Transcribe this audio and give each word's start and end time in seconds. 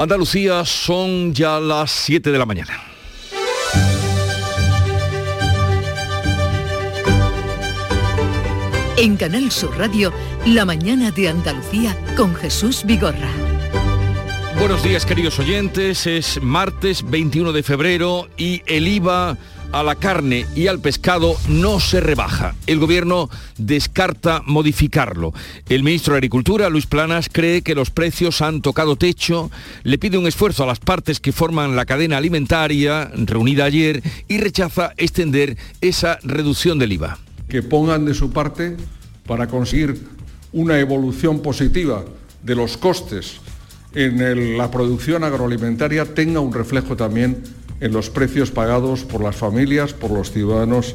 Andalucía 0.00 0.64
son 0.64 1.34
ya 1.34 1.58
las 1.58 1.90
7 1.90 2.30
de 2.30 2.38
la 2.38 2.46
mañana. 2.46 2.80
En 8.96 9.16
Canal 9.16 9.50
Sur 9.50 9.76
Radio, 9.76 10.12
La 10.46 10.64
mañana 10.64 11.10
de 11.10 11.28
Andalucía 11.28 11.96
con 12.16 12.32
Jesús 12.36 12.84
Vigorra. 12.84 13.28
Buenos 14.60 14.84
días 14.84 15.04
queridos 15.04 15.36
oyentes, 15.40 16.06
es 16.06 16.40
martes 16.40 17.02
21 17.10 17.50
de 17.50 17.64
febrero 17.64 18.28
y 18.36 18.62
el 18.66 18.86
IVA 18.86 19.36
a 19.72 19.82
la 19.82 19.94
carne 19.94 20.46
y 20.54 20.66
al 20.66 20.80
pescado 20.80 21.36
no 21.48 21.80
se 21.80 22.00
rebaja. 22.00 22.54
El 22.66 22.78
gobierno 22.78 23.28
descarta 23.56 24.42
modificarlo. 24.46 25.32
El 25.68 25.82
ministro 25.82 26.14
de 26.14 26.18
Agricultura, 26.18 26.68
Luis 26.68 26.86
Planas, 26.86 27.28
cree 27.30 27.62
que 27.62 27.74
los 27.74 27.90
precios 27.90 28.42
han 28.42 28.62
tocado 28.62 28.96
techo, 28.96 29.50
le 29.82 29.98
pide 29.98 30.18
un 30.18 30.26
esfuerzo 30.26 30.64
a 30.64 30.66
las 30.66 30.80
partes 30.80 31.20
que 31.20 31.32
forman 31.32 31.76
la 31.76 31.86
cadena 31.86 32.16
alimentaria, 32.16 33.10
reunida 33.14 33.64
ayer, 33.64 34.02
y 34.28 34.38
rechaza 34.38 34.92
extender 34.96 35.56
esa 35.80 36.18
reducción 36.22 36.78
del 36.78 36.92
IVA. 36.92 37.18
Que 37.48 37.62
pongan 37.62 38.04
de 38.04 38.14
su 38.14 38.30
parte 38.30 38.76
para 39.26 39.46
conseguir 39.46 39.98
una 40.52 40.78
evolución 40.78 41.40
positiva 41.40 42.04
de 42.42 42.54
los 42.54 42.76
costes 42.76 43.40
en 43.94 44.58
la 44.58 44.70
producción 44.70 45.24
agroalimentaria 45.24 46.04
tenga 46.14 46.40
un 46.40 46.52
reflejo 46.52 46.96
también 46.96 47.42
en 47.80 47.92
los 47.92 48.10
precios 48.10 48.50
pagados 48.50 49.04
por 49.04 49.22
las 49.22 49.36
familias, 49.36 49.92
por 49.92 50.10
los 50.10 50.32
ciudadanos 50.32 50.94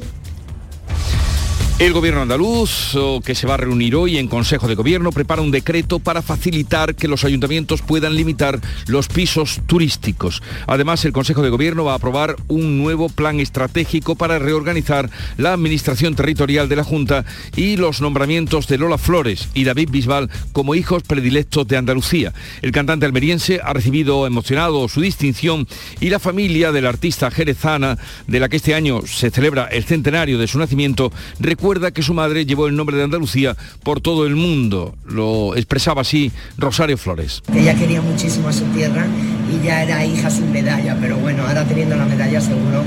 el 1.80 1.91
gobierno 1.91 2.22
andaluz, 2.22 2.95
que 3.26 3.36
se 3.36 3.48
va 3.48 3.55
a 3.55 3.58
reunir 3.58 3.95
hoy 3.95 4.18
en 4.18 4.27
Consejo 4.27 4.68
de 4.68 4.76
Gobierno, 4.76 5.12
prepara 5.12 5.41
un 5.41 5.52
decreto 5.52 5.99
para 5.99 6.22
facilitar 6.22 6.96
que 6.96 7.08
los 7.08 7.26
ayuntamientos 7.26 7.82
puedan 7.82 8.16
limitar 8.16 8.62
los 8.88 9.08
pisos 9.08 9.59
turísticos. 9.66 10.41
Además, 10.68 11.04
el 11.04 11.12
Consejo 11.12 11.41
de 11.41 11.49
Gobierno 11.49 11.84
va 11.84 11.94
a 11.94 11.96
aprobar 11.96 12.36
un 12.48 12.77
nuevo 12.77 13.10
plan 13.10 13.40
estratégico 13.40 14.15
para 14.15 14.40
reorganizar 14.40 15.10
la 15.38 15.52
administración 15.52 16.15
territorial 16.15 16.70
de 16.70 16.76
la 16.76 16.84
Junta 16.84 17.26
y 17.55 17.76
los 17.76 18.02
nombramientos 18.02 18.68
de 18.68 18.77
Lola 18.77 18.98
Flores 18.98 19.49
y 19.54 19.63
David 19.65 19.90
Bisbal 19.91 20.30
como 20.54 20.76
hijos 20.76 21.04
predilectos 21.04 21.68
de 21.68 21.77
Andalucía. 21.77 22.34
El 22.62 22.71
cantante 22.71 23.08
almeriense 23.08 23.60
ha 23.62 23.74
recibido 23.74 24.26
emocionado 24.26 24.87
su 24.87 25.02
distinción 25.02 25.68
y 25.99 26.10
la 26.10 26.20
familia 26.20 26.71
del 26.71 26.85
artista 26.85 27.30
jerezana, 27.32 27.98
de 28.27 28.40
la 28.40 28.48
que 28.48 28.58
este 28.58 28.76
año 28.76 29.02
se 29.05 29.32
celebra 29.32 29.65
el 29.65 29.84
centenario 29.84 30.37
de 30.37 30.48
su 30.48 30.60
nacimiento, 30.60 31.12
recuerda 31.40 31.62
que 31.93 32.03
su 32.03 32.13
madre 32.13 32.45
llevó 32.45 32.67
el 32.67 32.75
nombre 32.75 32.97
de 32.97 33.03
Andalucía 33.03 33.55
por 33.83 34.01
todo 34.01 34.25
el 34.25 34.35
mundo. 34.35 34.95
Lo 35.07 35.55
expresaba 35.55 36.01
así 36.01 36.29
Rosario 36.57 36.97
Flores. 36.97 37.41
Ella 37.55 37.73
quería 37.73 38.01
muchísimo 38.01 38.49
a 38.49 38.53
su 38.53 38.65
tierra 38.65 39.07
y 39.49 39.65
ya 39.65 39.81
era 39.81 40.05
hija 40.05 40.29
su 40.29 40.45
medalla, 40.45 40.97
pero 40.99 41.15
bueno, 41.15 41.47
ahora 41.47 41.63
teniendo 41.63 41.95
la 41.95 42.05
medalla 42.05 42.41
seguro 42.41 42.84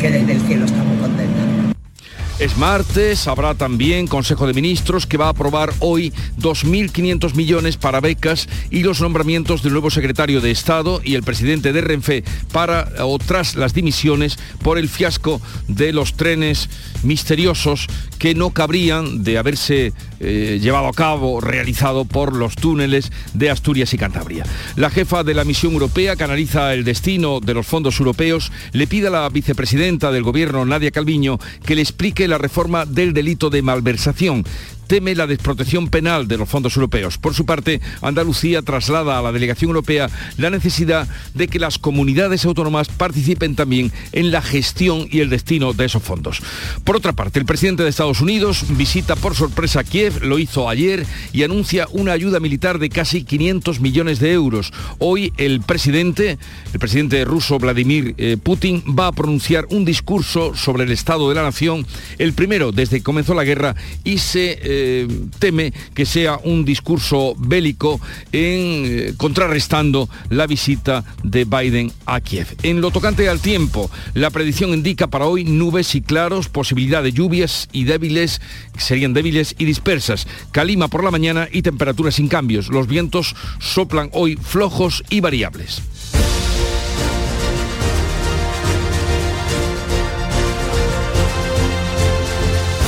que 0.00 0.10
desde 0.10 0.32
el 0.32 0.40
cielo 0.40 0.64
estamos 0.64 1.00
contentos. 1.00 1.37
Es 2.38 2.56
martes, 2.56 3.26
habrá 3.26 3.56
también 3.56 4.06
Consejo 4.06 4.46
de 4.46 4.54
Ministros 4.54 5.08
que 5.08 5.16
va 5.16 5.26
a 5.26 5.30
aprobar 5.30 5.74
hoy 5.80 6.12
2.500 6.38 7.34
millones 7.34 7.76
para 7.76 8.00
becas 8.00 8.48
y 8.70 8.84
los 8.84 9.00
nombramientos 9.00 9.64
del 9.64 9.72
nuevo 9.72 9.90
secretario 9.90 10.40
de 10.40 10.52
Estado 10.52 11.00
y 11.02 11.16
el 11.16 11.24
presidente 11.24 11.72
de 11.72 11.80
Renfe 11.80 12.22
para 12.52 12.92
o 13.00 13.18
tras 13.18 13.56
las 13.56 13.74
dimisiones 13.74 14.38
por 14.62 14.78
el 14.78 14.88
fiasco 14.88 15.40
de 15.66 15.92
los 15.92 16.14
trenes 16.14 16.70
misteriosos 17.02 17.88
que 18.20 18.36
no 18.36 18.50
cabrían 18.50 19.24
de 19.24 19.38
haberse 19.38 19.92
eh, 20.20 20.58
llevado 20.60 20.86
a 20.86 20.92
cabo, 20.92 21.40
realizado 21.40 22.04
por 22.04 22.34
los 22.34 22.54
túneles 22.54 23.10
de 23.34 23.50
Asturias 23.50 23.94
y 23.94 23.98
Cantabria. 23.98 24.44
La 24.76 24.90
jefa 24.90 25.24
de 25.24 25.34
la 25.34 25.44
misión 25.44 25.72
europea 25.72 26.14
que 26.14 26.24
analiza 26.24 26.72
el 26.72 26.84
destino 26.84 27.40
de 27.40 27.54
los 27.54 27.66
fondos 27.66 27.98
europeos 27.98 28.52
le 28.72 28.86
pide 28.86 29.08
a 29.08 29.10
la 29.10 29.28
vicepresidenta 29.28 30.12
del 30.12 30.22
gobierno, 30.22 30.64
Nadia 30.64 30.92
Calviño, 30.92 31.38
que 31.64 31.74
le 31.74 31.82
explique 31.82 32.27
la 32.28 32.38
reforma 32.38 32.86
del 32.86 33.12
delito 33.12 33.50
de 33.50 33.62
malversación 33.62 34.44
teme 34.88 35.14
la 35.14 35.26
desprotección 35.26 35.88
penal 35.88 36.26
de 36.26 36.38
los 36.38 36.48
fondos 36.48 36.74
europeos. 36.76 37.18
Por 37.18 37.34
su 37.34 37.46
parte, 37.46 37.80
Andalucía 38.02 38.62
traslada 38.62 39.18
a 39.18 39.22
la 39.22 39.32
delegación 39.32 39.68
europea 39.68 40.10
la 40.38 40.50
necesidad 40.50 41.06
de 41.34 41.46
que 41.46 41.60
las 41.60 41.78
comunidades 41.78 42.44
autónomas 42.44 42.88
participen 42.88 43.54
también 43.54 43.92
en 44.12 44.32
la 44.32 44.42
gestión 44.42 45.06
y 45.10 45.20
el 45.20 45.30
destino 45.30 45.74
de 45.74 45.84
esos 45.84 46.02
fondos. 46.02 46.40
Por 46.84 46.96
otra 46.96 47.12
parte, 47.12 47.38
el 47.38 47.44
presidente 47.44 47.82
de 47.82 47.90
Estados 47.90 48.20
Unidos 48.20 48.64
visita 48.70 49.14
por 49.14 49.34
sorpresa 49.34 49.84
Kiev, 49.84 50.24
lo 50.24 50.38
hizo 50.38 50.68
ayer 50.68 51.06
y 51.32 51.42
anuncia 51.42 51.86
una 51.92 52.12
ayuda 52.12 52.40
militar 52.40 52.78
de 52.78 52.88
casi 52.88 53.24
500 53.24 53.80
millones 53.80 54.18
de 54.18 54.32
euros. 54.32 54.72
Hoy 54.98 55.32
el 55.36 55.60
presidente, 55.60 56.38
el 56.72 56.78
presidente 56.78 57.24
ruso 57.24 57.58
Vladimir 57.58 58.14
eh, 58.16 58.38
Putin, 58.42 58.82
va 58.98 59.08
a 59.08 59.12
pronunciar 59.12 59.66
un 59.70 59.84
discurso 59.84 60.54
sobre 60.54 60.84
el 60.84 60.92
estado 60.92 61.28
de 61.28 61.34
la 61.34 61.42
nación, 61.42 61.86
el 62.18 62.32
primero 62.32 62.72
desde 62.72 62.98
que 62.98 63.02
comenzó 63.02 63.34
la 63.34 63.44
guerra 63.44 63.76
y 64.04 64.18
se 64.18 64.58
eh, 64.80 65.08
teme 65.38 65.72
que 65.94 66.06
sea 66.06 66.38
un 66.44 66.64
discurso 66.64 67.34
bélico 67.36 68.00
en, 68.32 68.84
eh, 68.86 69.14
contrarrestando 69.16 70.08
la 70.30 70.46
visita 70.46 71.04
de 71.24 71.44
Biden 71.44 71.92
a 72.06 72.20
Kiev. 72.20 72.46
En 72.62 72.80
lo 72.80 72.90
tocante 72.90 73.28
al 73.28 73.40
tiempo, 73.40 73.90
la 74.14 74.30
predicción 74.30 74.70
indica 74.70 75.08
para 75.08 75.26
hoy 75.26 75.44
nubes 75.44 75.94
y 75.94 76.00
claros, 76.00 76.48
posibilidad 76.48 77.02
de 77.02 77.12
lluvias 77.12 77.68
y 77.72 77.84
débiles, 77.84 78.40
serían 78.76 79.14
débiles 79.14 79.56
y 79.58 79.64
dispersas, 79.64 80.26
calima 80.52 80.88
por 80.88 81.02
la 81.02 81.10
mañana 81.10 81.48
y 81.50 81.62
temperaturas 81.62 82.14
sin 82.14 82.28
cambios. 82.28 82.68
Los 82.68 82.86
vientos 82.86 83.34
soplan 83.58 84.10
hoy 84.12 84.36
flojos 84.36 85.02
y 85.10 85.20
variables. 85.20 85.82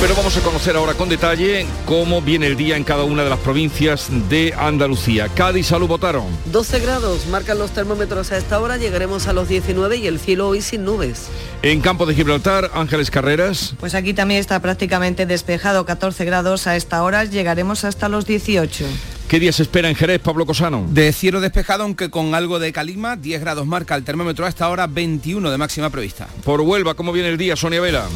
Pero 0.01 0.15
vamos 0.15 0.35
a 0.35 0.41
conocer 0.41 0.77
ahora 0.77 0.95
con 0.95 1.11
detalle 1.11 1.67
cómo 1.85 2.23
viene 2.23 2.47
el 2.47 2.57
día 2.57 2.79
en 2.79 2.85
cada 2.85 3.05
una 3.05 3.23
de 3.23 3.29
las 3.29 3.39
provincias 3.39 4.09
de 4.31 4.55
Andalucía. 4.57 5.29
Cádiz, 5.29 5.67
salud, 5.67 5.89
votaron. 5.89 6.25
12 6.47 6.81
grados 6.81 7.27
marcan 7.27 7.59
los 7.59 7.73
termómetros 7.73 8.33
a 8.33 8.39
esta 8.39 8.61
hora, 8.61 8.79
llegaremos 8.79 9.27
a 9.27 9.35
los 9.35 9.49
19 9.49 9.99
y 9.99 10.07
el 10.07 10.19
cielo 10.19 10.49
hoy 10.49 10.63
sin 10.63 10.85
nubes. 10.85 11.27
En 11.61 11.83
Campo 11.83 12.07
de 12.07 12.15
Gibraltar, 12.15 12.71
Ángeles 12.73 13.11
Carreras. 13.11 13.75
Pues 13.79 13.95
aquí 13.95 14.15
también 14.15 14.41
está 14.41 14.59
prácticamente 14.61 15.27
despejado, 15.27 15.85
14 15.85 16.25
grados 16.25 16.67
a 16.67 16.77
esta 16.77 17.03
hora, 17.03 17.27
llegaremos 17.27 17.85
hasta 17.85 18.09
los 18.09 18.25
18. 18.25 18.87
¿Qué 19.29 19.39
día 19.39 19.53
se 19.53 19.65
espera 19.65 19.91
en 19.91 19.97
Jerez, 19.97 20.21
Pablo 20.21 20.47
Cosano? 20.47 20.87
De 20.89 21.13
cielo 21.13 21.43
despejado, 21.43 21.83
aunque 21.83 22.09
con 22.09 22.35
algo 22.35 22.59
de 22.59 22.73
calima, 22.73 23.17
10 23.17 23.43
grados 23.43 23.67
marca 23.67 23.97
el 23.97 24.05
termómetro 24.05 24.47
a 24.47 24.49
esta 24.49 24.71
hora, 24.71 24.87
21 24.87 25.51
de 25.51 25.59
máxima 25.59 25.91
prevista. 25.91 26.27
Por 26.43 26.63
Huelva, 26.63 26.95
¿cómo 26.95 27.13
viene 27.13 27.29
el 27.29 27.37
día, 27.37 27.55
Sonia 27.55 27.83
Vela? 27.83 28.07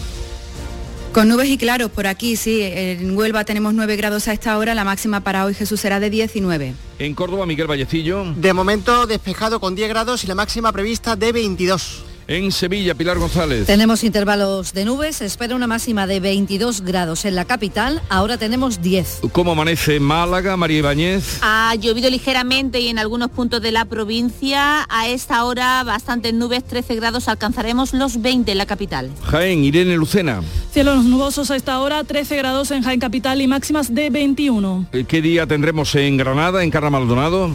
Con 1.14 1.28
nubes 1.28 1.48
y 1.48 1.56
claros 1.56 1.92
por 1.92 2.08
aquí, 2.08 2.34
sí. 2.34 2.60
En 2.60 3.16
Huelva 3.16 3.44
tenemos 3.44 3.72
9 3.72 3.94
grados 3.94 4.26
a 4.26 4.32
esta 4.32 4.58
hora, 4.58 4.74
la 4.74 4.82
máxima 4.82 5.20
para 5.20 5.44
hoy 5.44 5.54
Jesús 5.54 5.78
será 5.78 6.00
de 6.00 6.10
19. 6.10 6.74
En 6.98 7.14
Córdoba, 7.14 7.46
Miguel 7.46 7.68
Vallecillo. 7.68 8.24
De 8.34 8.52
momento 8.52 9.06
despejado 9.06 9.60
con 9.60 9.76
10 9.76 9.88
grados 9.90 10.24
y 10.24 10.26
la 10.26 10.34
máxima 10.34 10.72
prevista 10.72 11.14
de 11.14 11.30
22. 11.30 12.02
En 12.26 12.52
Sevilla, 12.52 12.94
Pilar 12.94 13.18
González. 13.18 13.66
Tenemos 13.66 14.02
intervalos 14.02 14.72
de 14.72 14.86
nubes, 14.86 15.16
se 15.16 15.26
espera 15.26 15.54
una 15.54 15.66
máxima 15.66 16.06
de 16.06 16.20
22 16.20 16.80
grados 16.80 17.26
en 17.26 17.34
la 17.34 17.44
capital, 17.44 18.00
ahora 18.08 18.38
tenemos 18.38 18.80
10. 18.80 19.20
¿Cómo 19.32 19.52
amanece 19.52 20.00
Málaga, 20.00 20.56
María 20.56 20.78
Ibáñez? 20.78 21.38
Ha 21.42 21.74
llovido 21.74 22.08
ligeramente 22.08 22.80
y 22.80 22.88
en 22.88 22.98
algunos 22.98 23.30
puntos 23.30 23.60
de 23.60 23.72
la 23.72 23.84
provincia. 23.84 24.86
A 24.88 25.08
esta 25.08 25.44
hora 25.44 25.84
bastantes 25.84 26.32
nubes, 26.32 26.64
13 26.64 26.94
grados, 26.94 27.28
alcanzaremos 27.28 27.92
los 27.92 28.22
20 28.22 28.52
en 28.52 28.58
la 28.58 28.66
capital. 28.66 29.10
Jaén, 29.24 29.62
Irene 29.62 29.96
Lucena. 29.96 30.42
Cielos 30.72 31.04
nubosos 31.04 31.50
a 31.50 31.56
esta 31.56 31.78
hora, 31.80 32.04
13 32.04 32.36
grados 32.36 32.70
en 32.70 32.82
Jaén 32.82 33.00
Capital 33.00 33.42
y 33.42 33.46
máximas 33.46 33.94
de 33.94 34.08
21. 34.08 34.86
Eh, 34.92 35.04
¿Qué 35.06 35.20
día 35.20 35.46
tendremos 35.46 35.94
en 35.94 36.16
Granada, 36.16 36.64
en 36.64 36.70
Carra 36.70 36.88
Maldonado? 36.90 37.50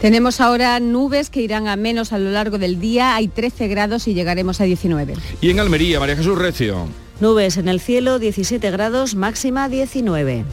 Tenemos 0.00 0.40
ahora 0.40 0.80
nubes 0.80 1.28
que 1.28 1.42
irán 1.42 1.68
a 1.68 1.76
menos 1.76 2.14
a 2.14 2.18
lo 2.18 2.30
largo 2.30 2.56
del 2.56 2.80
día, 2.80 3.14
hay 3.16 3.28
13 3.28 3.68
grados 3.68 4.08
y 4.08 4.14
llegaremos 4.14 4.58
a 4.62 4.64
19. 4.64 5.14
Y 5.42 5.50
en 5.50 5.60
Almería, 5.60 6.00
María 6.00 6.16
Jesús 6.16 6.38
Recio. 6.38 6.86
Nubes 7.20 7.58
en 7.58 7.68
el 7.68 7.80
cielo, 7.80 8.18
17 8.18 8.70
grados, 8.70 9.14
máxima 9.14 9.68
19. 9.68 10.46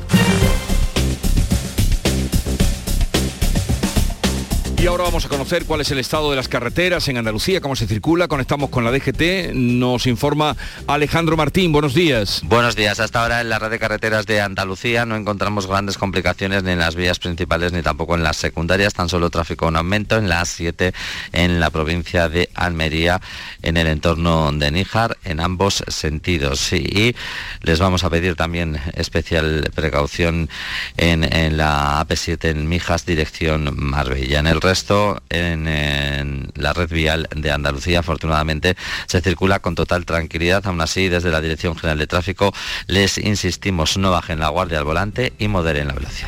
Y 4.80 4.86
ahora 4.86 5.06
vamos 5.06 5.26
a 5.26 5.30
conocer 5.30 5.66
cuál 5.66 5.82
es 5.82 5.90
el 5.90 5.98
estado 5.98 6.30
de 6.30 6.36
las 6.36 6.48
carreteras 6.48 7.08
en 7.08 7.18
Andalucía, 7.18 7.62
cómo 7.62 7.76
se 7.76 7.88
circula. 7.88 8.28
Conectamos 8.28 8.70
con 8.70 8.84
la 8.84 8.92
DGT. 8.92 9.54
Nos 9.56 10.06
informa 10.06 10.56
Alejandro 10.86 11.36
Martín. 11.36 11.72
Buenos 11.72 11.96
días. 11.96 12.42
Buenos 12.44 12.76
días. 12.76 13.00
Hasta 13.00 13.24
ahora 13.24 13.42
en 13.42 13.50
la 13.50 13.58
red 13.58 13.72
de 13.72 13.80
carreteras 13.80 14.28
de 14.28 14.40
Andalucía 14.40 15.08
no 15.08 15.16
encontramos 15.16 15.66
grandes 15.66 15.98
complicaciones 15.98 16.62
ni 16.62 16.74
en 16.74 16.80
las 16.80 16.96
vías 16.96 17.18
principales 17.18 17.74
ni 17.74 17.82
tampoco 17.82 18.14
en 18.14 18.24
las 18.24 18.38
secundarias. 18.38 18.94
Tan 18.94 19.10
solo 19.10 19.32
tráfico 19.32 19.68
en 19.68 19.78
aumento 19.78 20.16
en 20.16 20.30
la 20.30 20.44
A7 20.44 20.94
en 21.34 21.60
la 21.60 21.72
provincia 21.72 22.30
de 22.30 22.52
Almería, 22.54 23.20
en 23.64 23.78
el 23.78 23.88
entorno 23.88 24.52
de 24.52 24.70
Níjar, 24.70 25.18
en 25.24 25.40
ambos 25.40 25.84
sentidos. 25.88 26.72
Y 26.72 27.16
les 27.62 27.80
vamos 27.80 28.04
a 28.04 28.12
pedir 28.12 28.36
también 28.36 28.80
especial 28.94 29.72
precaución 29.74 30.50
en, 30.98 31.58
la 31.58 32.06
AP7 32.06 32.52
en 32.52 32.70
Mijas, 32.70 33.08
dirección 33.08 33.74
Marbella. 33.76 34.44
Resto 34.68 35.22
en, 35.30 36.52
la 36.56 36.74
red 36.74 36.90
vial 36.90 37.30
de 37.34 37.52
Andalucía, 37.52 38.00
afortunadamente, 38.00 38.76
se 39.08 39.22
circula 39.22 39.60
con 39.60 39.76
total 39.76 40.06
tranquilidad. 40.06 40.68
Aún 40.68 40.82
así, 40.82 41.08
desde 41.08 41.32
la 41.32 41.40
Dirección 41.40 41.78
General 41.78 41.98
de 41.98 42.08
Tráfico 42.08 42.54
les 42.88 43.18
insistimos, 43.18 43.98
no 43.98 44.12
bajen 44.12 44.42
la 44.42 44.50
guardia 44.50 44.80
al 44.80 44.84
volante 44.84 45.32
y 45.40 45.48
moderen 45.48 45.88
la 45.88 45.94
velocidad. 45.94 46.28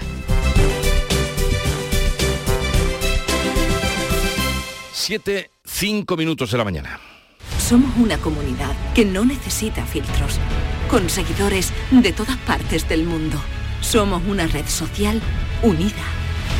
Siete, 4.94 5.51
cinco 5.65 6.15
minutos 6.15 6.51
de 6.51 6.57
la 6.59 6.63
mañana. 6.63 6.97
Somos 7.57 7.92
una 7.97 8.18
comunidad 8.19 8.74
que 8.95 9.03
no 9.03 9.25
necesita 9.25 9.85
filtros, 9.85 10.39
con 10.89 11.09
seguidores 11.09 11.74
de 11.92 12.13
todas 12.13 12.38
partes 12.38 12.88
del 12.88 13.03
mundo. 13.03 13.38
Somos 13.81 14.21
una 14.27 14.47
red 14.47 14.68
social 14.68 15.21
unida, 15.62 16.06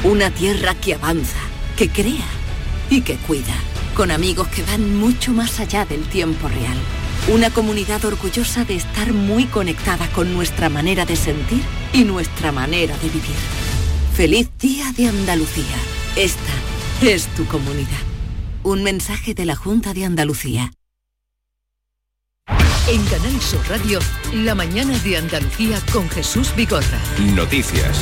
una 0.04 0.30
tierra 0.30 0.74
que 0.76 0.96
avanza, 0.96 1.40
que 1.80 1.88
crea 1.88 2.28
y 2.90 3.00
que 3.04 3.16
cuida, 3.16 3.56
con 3.96 4.12
amigos 4.12 4.50
que 4.50 4.64
van 4.64 5.00
mucho 5.00 5.32
más 5.32 5.62
allá 5.62 5.86
del 5.86 6.04
tiempo 6.10 6.50
real. 6.50 6.78
Una 7.30 7.52
comunidad 7.52 8.04
orgullosa 8.04 8.66
de 8.66 8.76
estar 8.76 9.14
muy 9.14 9.46
conectada 9.46 10.06
con 10.12 10.34
nuestra 10.34 10.68
manera 10.68 11.06
de 11.06 11.16
sentir 11.16 11.62
y 11.94 12.04
nuestra 12.04 12.52
manera 12.52 12.98
de 12.98 13.08
vivir. 13.08 13.38
Feliz 14.14 14.50
Día 14.60 14.92
de 14.92 15.08
Andalucía. 15.08 15.78
Esta 16.18 16.52
es 17.02 17.28
tu 17.28 17.46
comunidad. 17.46 18.04
Un 18.64 18.84
mensaje 18.84 19.34
de 19.34 19.46
la 19.46 19.56
Junta 19.56 19.94
de 19.94 20.04
Andalucía. 20.04 20.74
En 22.90 23.06
Canal 23.06 23.40
Sur 23.40 23.66
Radio, 23.70 24.00
la 24.34 24.54
mañana 24.54 24.98
de 25.00 25.16
Andalucía 25.16 25.80
con 25.94 26.10
Jesús 26.10 26.54
Vigorra. 26.58 27.00
Noticias. 27.34 28.02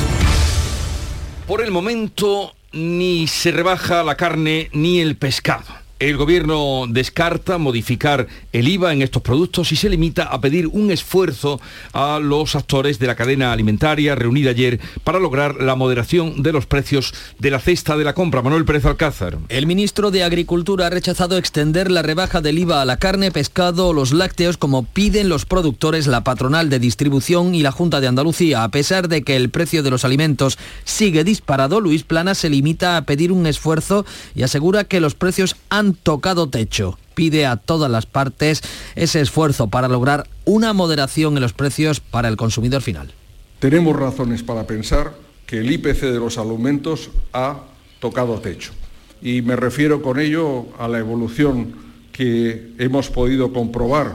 Por 1.46 1.62
el 1.62 1.70
momento 1.70 2.57
ni 2.72 3.26
se 3.26 3.50
rebaja 3.50 4.02
la 4.02 4.16
carne 4.16 4.70
ni 4.72 5.00
el 5.00 5.16
pescado. 5.16 5.77
El 6.00 6.16
gobierno 6.16 6.84
descarta 6.88 7.58
modificar 7.58 8.28
el 8.52 8.68
IVA 8.68 8.92
en 8.92 9.02
estos 9.02 9.20
productos 9.20 9.72
y 9.72 9.76
se 9.76 9.88
limita 9.88 10.22
a 10.22 10.40
pedir 10.40 10.68
un 10.68 10.92
esfuerzo 10.92 11.60
a 11.92 12.20
los 12.20 12.54
actores 12.54 13.00
de 13.00 13.08
la 13.08 13.16
cadena 13.16 13.52
alimentaria 13.52 14.14
reunida 14.14 14.50
ayer 14.50 14.78
para 15.02 15.18
lograr 15.18 15.56
la 15.56 15.74
moderación 15.74 16.44
de 16.44 16.52
los 16.52 16.66
precios 16.66 17.12
de 17.40 17.50
la 17.50 17.58
cesta 17.58 17.96
de 17.96 18.04
la 18.04 18.14
compra. 18.14 18.42
Manuel 18.42 18.64
Pérez 18.64 18.84
Alcázar. 18.84 19.38
El 19.48 19.66
ministro 19.66 20.12
de 20.12 20.22
Agricultura 20.22 20.86
ha 20.86 20.90
rechazado 20.90 21.36
extender 21.36 21.90
la 21.90 22.02
rebaja 22.02 22.40
del 22.40 22.60
IVA 22.60 22.80
a 22.80 22.84
la 22.84 22.98
carne, 22.98 23.32
pescado 23.32 23.88
o 23.88 23.92
los 23.92 24.12
lácteos 24.12 24.56
como 24.56 24.84
piden 24.84 25.28
los 25.28 25.46
productores, 25.46 26.06
la 26.06 26.22
patronal 26.22 26.70
de 26.70 26.78
distribución 26.78 27.56
y 27.56 27.62
la 27.62 27.72
Junta 27.72 28.00
de 28.00 28.06
Andalucía. 28.06 28.62
A 28.62 28.70
pesar 28.70 29.08
de 29.08 29.22
que 29.22 29.34
el 29.34 29.50
precio 29.50 29.82
de 29.82 29.90
los 29.90 30.04
alimentos 30.04 30.58
sigue 30.84 31.24
disparado, 31.24 31.80
Luis 31.80 32.04
Plana 32.04 32.36
se 32.36 32.50
limita 32.50 32.96
a 32.96 33.02
pedir 33.02 33.32
un 33.32 33.48
esfuerzo 33.48 34.06
y 34.36 34.44
asegura 34.44 34.84
que 34.84 35.00
los 35.00 35.16
precios 35.16 35.56
han 35.70 35.87
tocado 35.94 36.48
techo. 36.48 36.98
Pide 37.14 37.46
a 37.46 37.56
todas 37.56 37.90
las 37.90 38.06
partes 38.06 38.62
ese 38.94 39.20
esfuerzo 39.20 39.68
para 39.68 39.88
lograr 39.88 40.28
una 40.44 40.72
moderación 40.72 41.36
en 41.36 41.42
los 41.42 41.52
precios 41.52 42.00
para 42.00 42.28
el 42.28 42.36
consumidor 42.36 42.82
final. 42.82 43.12
Tenemos 43.58 43.96
razones 43.96 44.42
para 44.42 44.66
pensar 44.66 45.14
que 45.46 45.58
el 45.58 45.70
IPC 45.70 46.00
de 46.02 46.20
los 46.20 46.38
alimentos 46.38 47.10
ha 47.32 47.64
tocado 48.00 48.38
techo. 48.38 48.72
Y 49.20 49.42
me 49.42 49.56
refiero 49.56 50.00
con 50.02 50.20
ello 50.20 50.66
a 50.78 50.86
la 50.86 50.98
evolución 50.98 51.74
que 52.12 52.74
hemos 52.78 53.10
podido 53.10 53.52
comprobar 53.52 54.14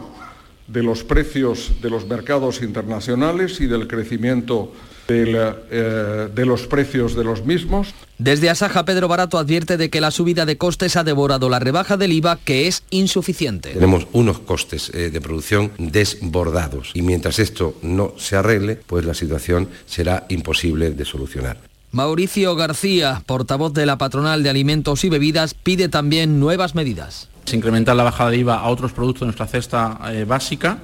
de 0.68 0.84
los 0.84 1.04
precios 1.04 1.74
de 1.82 1.90
los 1.90 2.08
mercados 2.08 2.62
internacionales 2.62 3.60
y 3.60 3.68
del 3.68 3.88
crecimiento 3.88 4.72
de, 5.08 5.26
la, 5.26 5.56
eh, 5.70 6.30
de, 6.34 6.46
los 6.46 6.68
precios 6.68 7.16
de 7.16 7.24
los 7.24 7.46
mismos. 7.46 7.94
Desde 8.18 8.50
Asaja, 8.50 8.86
Pedro 8.86 9.08
Barato 9.08 9.38
advierte 9.38 9.78
de 9.78 9.90
que 9.90 10.02
la 10.02 10.12
subida 10.12 10.46
de 10.46 10.58
costes 10.58 10.96
ha 10.96 11.04
devorado 11.04 11.50
la 11.50 11.60
rebaja 11.60 11.98
del 11.98 12.14
IVA, 12.14 12.38
que 12.38 12.68
es 12.68 12.84
insuficiente. 12.90 13.72
Tenemos 13.72 14.08
unos 14.14 14.40
costes 14.40 14.90
eh, 14.94 15.10
de 15.10 15.22
producción 15.22 15.72
desbordados 15.78 16.92
y 16.94 17.02
mientras 17.02 17.40
esto 17.40 17.76
no 17.82 18.14
se 18.18 18.36
arregle, 18.36 18.76
pues 18.76 19.06
la 19.06 19.14
situación 19.14 19.70
será 19.86 20.26
imposible 20.30 20.92
de 20.92 21.06
solucionar. 21.06 21.58
Mauricio 21.92 22.56
García, 22.56 23.22
portavoz 23.28 23.72
de 23.74 23.86
la 23.86 24.00
patronal 24.00 24.42
de 24.42 24.50
alimentos 24.50 25.04
y 25.04 25.10
bebidas, 25.10 25.54
pide 25.54 25.90
también 25.90 26.40
nuevas 26.40 26.74
medidas. 26.74 27.30
Se 27.46 27.56
incrementa 27.56 27.94
la 27.94 28.04
bajada 28.04 28.32
de 28.32 28.38
IVA 28.38 28.56
a 28.56 28.70
otros 28.70 28.94
productos 28.94 29.22
de 29.22 29.26
nuestra 29.28 29.48
cesta 29.48 30.00
eh, 30.08 30.26
básica 30.26 30.80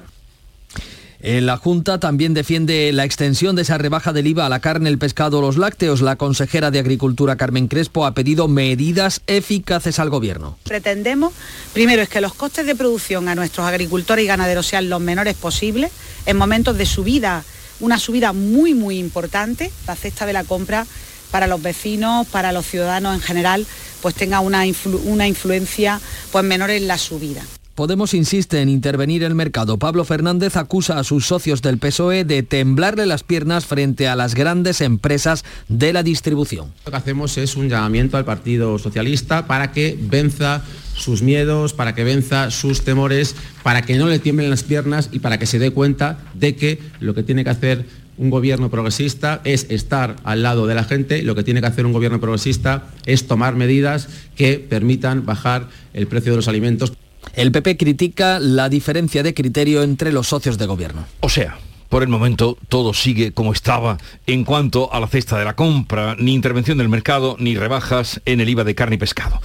en 1.22 1.44
la 1.44 1.58
Junta 1.58 2.00
también 2.00 2.32
defiende 2.32 2.90
la 2.92 3.04
extensión 3.04 3.54
de 3.54 3.62
esa 3.62 3.76
rebaja 3.76 4.14
del 4.14 4.26
IVA 4.26 4.46
a 4.46 4.48
la 4.48 4.60
carne, 4.60 4.88
el 4.88 4.96
pescado 4.96 5.38
o 5.38 5.42
los 5.42 5.58
lácteos. 5.58 6.00
La 6.00 6.16
consejera 6.16 6.70
de 6.70 6.78
Agricultura, 6.78 7.36
Carmen 7.36 7.68
Crespo, 7.68 8.06
ha 8.06 8.14
pedido 8.14 8.48
medidas 8.48 9.20
eficaces 9.26 9.98
al 9.98 10.08
Gobierno. 10.08 10.56
Pretendemos, 10.64 11.34
primero, 11.74 12.00
es 12.00 12.08
que 12.08 12.22
los 12.22 12.32
costes 12.32 12.64
de 12.64 12.74
producción 12.74 13.28
a 13.28 13.34
nuestros 13.34 13.66
agricultores 13.66 14.24
y 14.24 14.28
ganaderos 14.28 14.66
sean 14.66 14.88
los 14.88 15.00
menores 15.00 15.36
posibles 15.36 15.92
en 16.24 16.38
momentos 16.38 16.78
de 16.78 16.86
subida, 16.86 17.44
una 17.80 17.98
subida 17.98 18.32
muy, 18.32 18.72
muy 18.72 18.98
importante, 18.98 19.70
la 19.86 19.96
cesta 19.96 20.24
de 20.24 20.32
la 20.32 20.44
compra 20.44 20.86
para 21.30 21.46
los 21.46 21.60
vecinos, 21.60 22.26
para 22.28 22.50
los 22.50 22.66
ciudadanos 22.66 23.14
en 23.14 23.20
general, 23.20 23.66
pues 24.00 24.14
tenga 24.14 24.40
una, 24.40 24.64
una 25.04 25.28
influencia 25.28 26.00
pues 26.32 26.44
menor 26.44 26.70
en 26.70 26.88
la 26.88 26.96
subida. 26.96 27.42
Podemos 27.74 28.14
insiste 28.14 28.60
en 28.60 28.68
intervenir 28.68 29.22
el 29.22 29.34
mercado. 29.34 29.78
Pablo 29.78 30.04
Fernández 30.04 30.56
acusa 30.56 30.98
a 30.98 31.04
sus 31.04 31.26
socios 31.26 31.62
del 31.62 31.78
PSOE 31.78 32.24
de 32.24 32.42
temblarle 32.42 33.06
las 33.06 33.22
piernas 33.22 33.64
frente 33.64 34.08
a 34.08 34.16
las 34.16 34.34
grandes 34.34 34.80
empresas 34.80 35.44
de 35.68 35.92
la 35.92 36.02
distribución. 36.02 36.72
Lo 36.84 36.90
que 36.90 36.96
hacemos 36.96 37.38
es 37.38 37.56
un 37.56 37.68
llamamiento 37.68 38.16
al 38.16 38.24
Partido 38.24 38.78
Socialista 38.78 39.46
para 39.46 39.72
que 39.72 39.96
venza 39.98 40.62
sus 40.94 41.22
miedos, 41.22 41.72
para 41.72 41.94
que 41.94 42.04
venza 42.04 42.50
sus 42.50 42.82
temores, 42.82 43.34
para 43.62 43.82
que 43.82 43.96
no 43.96 44.08
le 44.08 44.18
tiemblen 44.18 44.50
las 44.50 44.64
piernas 44.64 45.08
y 45.12 45.20
para 45.20 45.38
que 45.38 45.46
se 45.46 45.58
dé 45.58 45.70
cuenta 45.70 46.18
de 46.34 46.56
que 46.56 46.80
lo 46.98 47.14
que 47.14 47.22
tiene 47.22 47.44
que 47.44 47.50
hacer 47.50 47.86
un 48.18 48.28
gobierno 48.28 48.68
progresista 48.68 49.40
es 49.44 49.66
estar 49.70 50.16
al 50.24 50.42
lado 50.42 50.66
de 50.66 50.74
la 50.74 50.84
gente, 50.84 51.22
lo 51.22 51.34
que 51.34 51.42
tiene 51.42 51.62
que 51.62 51.68
hacer 51.68 51.86
un 51.86 51.94
gobierno 51.94 52.20
progresista 52.20 52.88
es 53.06 53.26
tomar 53.26 53.56
medidas 53.56 54.08
que 54.36 54.58
permitan 54.58 55.24
bajar 55.24 55.68
el 55.94 56.06
precio 56.06 56.32
de 56.32 56.36
los 56.36 56.48
alimentos. 56.48 56.92
El 57.34 57.52
PP 57.52 57.76
critica 57.76 58.38
la 58.38 58.68
diferencia 58.68 59.22
de 59.22 59.34
criterio 59.34 59.82
entre 59.82 60.12
los 60.12 60.28
socios 60.28 60.58
de 60.58 60.66
gobierno. 60.66 61.06
O 61.20 61.28
sea, 61.28 61.58
por 61.88 62.02
el 62.02 62.08
momento 62.08 62.56
todo 62.68 62.94
sigue 62.94 63.32
como 63.32 63.52
estaba 63.52 63.98
en 64.26 64.44
cuanto 64.44 64.92
a 64.92 65.00
la 65.00 65.08
cesta 65.08 65.38
de 65.38 65.44
la 65.44 65.56
compra, 65.56 66.16
ni 66.18 66.34
intervención 66.34 66.78
del 66.78 66.88
mercado, 66.88 67.36
ni 67.38 67.56
rebajas 67.56 68.20
en 68.24 68.40
el 68.40 68.48
IVA 68.48 68.64
de 68.64 68.74
carne 68.74 68.94
y 68.94 68.98
pescado. 68.98 69.40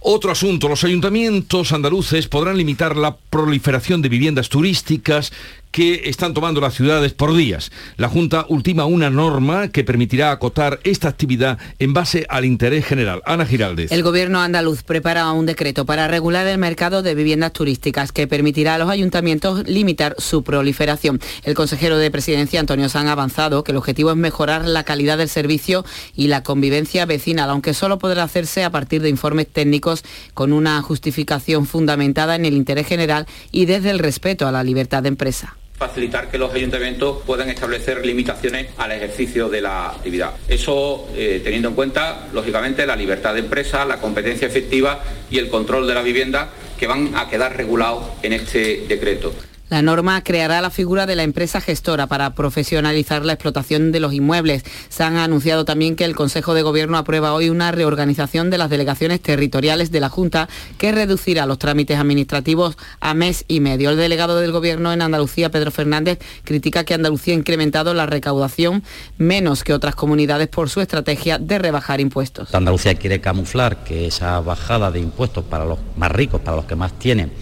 Otro 0.00 0.30
asunto, 0.30 0.68
los 0.68 0.84
ayuntamientos 0.84 1.72
andaluces 1.72 2.28
podrán 2.28 2.58
limitar 2.58 2.94
la 2.94 3.16
proliferación 3.16 4.02
de 4.02 4.10
viviendas 4.10 4.50
turísticas 4.50 5.32
que 5.74 6.02
están 6.08 6.34
tomando 6.34 6.60
las 6.60 6.74
ciudades 6.74 7.14
por 7.14 7.34
días. 7.34 7.72
La 7.96 8.08
Junta 8.08 8.46
ultima 8.48 8.84
una 8.84 9.10
norma 9.10 9.66
que 9.66 9.82
permitirá 9.82 10.30
acotar 10.30 10.78
esta 10.84 11.08
actividad 11.08 11.58
en 11.80 11.92
base 11.92 12.26
al 12.28 12.44
interés 12.44 12.86
general. 12.86 13.22
Ana 13.26 13.44
Giraldez. 13.44 13.90
El 13.90 14.04
gobierno 14.04 14.40
andaluz 14.40 14.84
prepara 14.84 15.32
un 15.32 15.46
decreto 15.46 15.84
para 15.84 16.06
regular 16.06 16.46
el 16.46 16.58
mercado 16.58 17.02
de 17.02 17.16
viviendas 17.16 17.52
turísticas 17.52 18.12
que 18.12 18.28
permitirá 18.28 18.76
a 18.76 18.78
los 18.78 18.88
ayuntamientos 18.88 19.66
limitar 19.66 20.14
su 20.18 20.44
proliferación. 20.44 21.18
El 21.42 21.56
consejero 21.56 21.98
de 21.98 22.08
presidencia, 22.08 22.60
Antonio 22.60 22.88
San, 22.88 23.08
ha 23.08 23.12
avanzado 23.12 23.64
que 23.64 23.72
el 23.72 23.78
objetivo 23.78 24.12
es 24.12 24.16
mejorar 24.16 24.68
la 24.68 24.84
calidad 24.84 25.18
del 25.18 25.28
servicio 25.28 25.84
y 26.14 26.28
la 26.28 26.44
convivencia 26.44 27.04
vecinal, 27.04 27.50
aunque 27.50 27.74
solo 27.74 27.98
podrá 27.98 28.22
hacerse 28.22 28.62
a 28.62 28.70
partir 28.70 29.02
de 29.02 29.08
informes 29.08 29.48
técnicos 29.48 30.04
con 30.34 30.52
una 30.52 30.80
justificación 30.82 31.66
fundamentada 31.66 32.36
en 32.36 32.44
el 32.44 32.54
interés 32.54 32.86
general 32.86 33.26
y 33.50 33.64
desde 33.64 33.90
el 33.90 33.98
respeto 33.98 34.46
a 34.46 34.52
la 34.52 34.62
libertad 34.62 35.02
de 35.02 35.08
empresa 35.08 35.56
facilitar 35.76 36.30
que 36.30 36.38
los 36.38 36.52
ayuntamientos 36.54 37.22
puedan 37.26 37.50
establecer 37.50 38.04
limitaciones 38.06 38.68
al 38.78 38.92
ejercicio 38.92 39.48
de 39.48 39.60
la 39.60 39.90
actividad. 39.90 40.32
Eso 40.48 41.08
eh, 41.14 41.40
teniendo 41.42 41.68
en 41.68 41.74
cuenta, 41.74 42.28
lógicamente, 42.32 42.86
la 42.86 42.96
libertad 42.96 43.34
de 43.34 43.40
empresa, 43.40 43.84
la 43.84 44.00
competencia 44.00 44.46
efectiva 44.46 45.02
y 45.30 45.38
el 45.38 45.48
control 45.48 45.86
de 45.86 45.94
la 45.94 46.02
vivienda 46.02 46.50
que 46.78 46.86
van 46.86 47.16
a 47.16 47.28
quedar 47.28 47.56
regulados 47.56 48.04
en 48.22 48.32
este 48.34 48.84
decreto. 48.88 49.32
La 49.70 49.80
norma 49.80 50.22
creará 50.22 50.60
la 50.60 50.68
figura 50.68 51.06
de 51.06 51.16
la 51.16 51.22
empresa 51.22 51.58
gestora 51.58 52.06
para 52.06 52.34
profesionalizar 52.34 53.24
la 53.24 53.32
explotación 53.32 53.92
de 53.92 54.00
los 54.00 54.12
inmuebles. 54.12 54.62
Se 54.90 55.02
han 55.02 55.16
anunciado 55.16 55.64
también 55.64 55.96
que 55.96 56.04
el 56.04 56.14
Consejo 56.14 56.52
de 56.52 56.60
Gobierno 56.60 56.98
aprueba 56.98 57.32
hoy 57.32 57.48
una 57.48 57.72
reorganización 57.72 58.50
de 58.50 58.58
las 58.58 58.68
delegaciones 58.68 59.20
territoriales 59.20 59.90
de 59.90 60.00
la 60.00 60.10
Junta 60.10 60.50
que 60.76 60.92
reducirá 60.92 61.46
los 61.46 61.58
trámites 61.58 61.98
administrativos 61.98 62.76
a 63.00 63.14
mes 63.14 63.46
y 63.48 63.60
medio. 63.60 63.88
El 63.88 63.96
delegado 63.96 64.38
del 64.38 64.52
Gobierno 64.52 64.92
en 64.92 65.00
Andalucía, 65.00 65.50
Pedro 65.50 65.70
Fernández, 65.70 66.18
critica 66.44 66.84
que 66.84 66.92
Andalucía 66.92 67.32
ha 67.32 67.38
incrementado 67.38 67.94
la 67.94 68.04
recaudación 68.04 68.82
menos 69.16 69.64
que 69.64 69.72
otras 69.72 69.94
comunidades 69.94 70.48
por 70.48 70.68
su 70.68 70.82
estrategia 70.82 71.38
de 71.38 71.58
rebajar 71.58 72.00
impuestos. 72.00 72.54
Andalucía 72.54 72.96
quiere 72.96 73.22
camuflar 73.22 73.82
que 73.82 74.06
esa 74.06 74.40
bajada 74.40 74.90
de 74.90 75.00
impuestos 75.00 75.42
para 75.44 75.64
los 75.64 75.78
más 75.96 76.12
ricos, 76.12 76.42
para 76.42 76.58
los 76.58 76.66
que 76.66 76.76
más 76.76 76.98
tienen, 76.98 77.32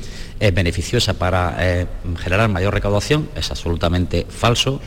es 0.43 0.53
beneficiosa 0.53 1.15
para 1.15 1.57
eh, 1.61 1.87
generar 2.19 2.49
mayor 2.49 2.75
recaudación, 2.75 3.29
es 3.37 3.51
absolutamente 3.53 4.27
falso. 4.29 4.81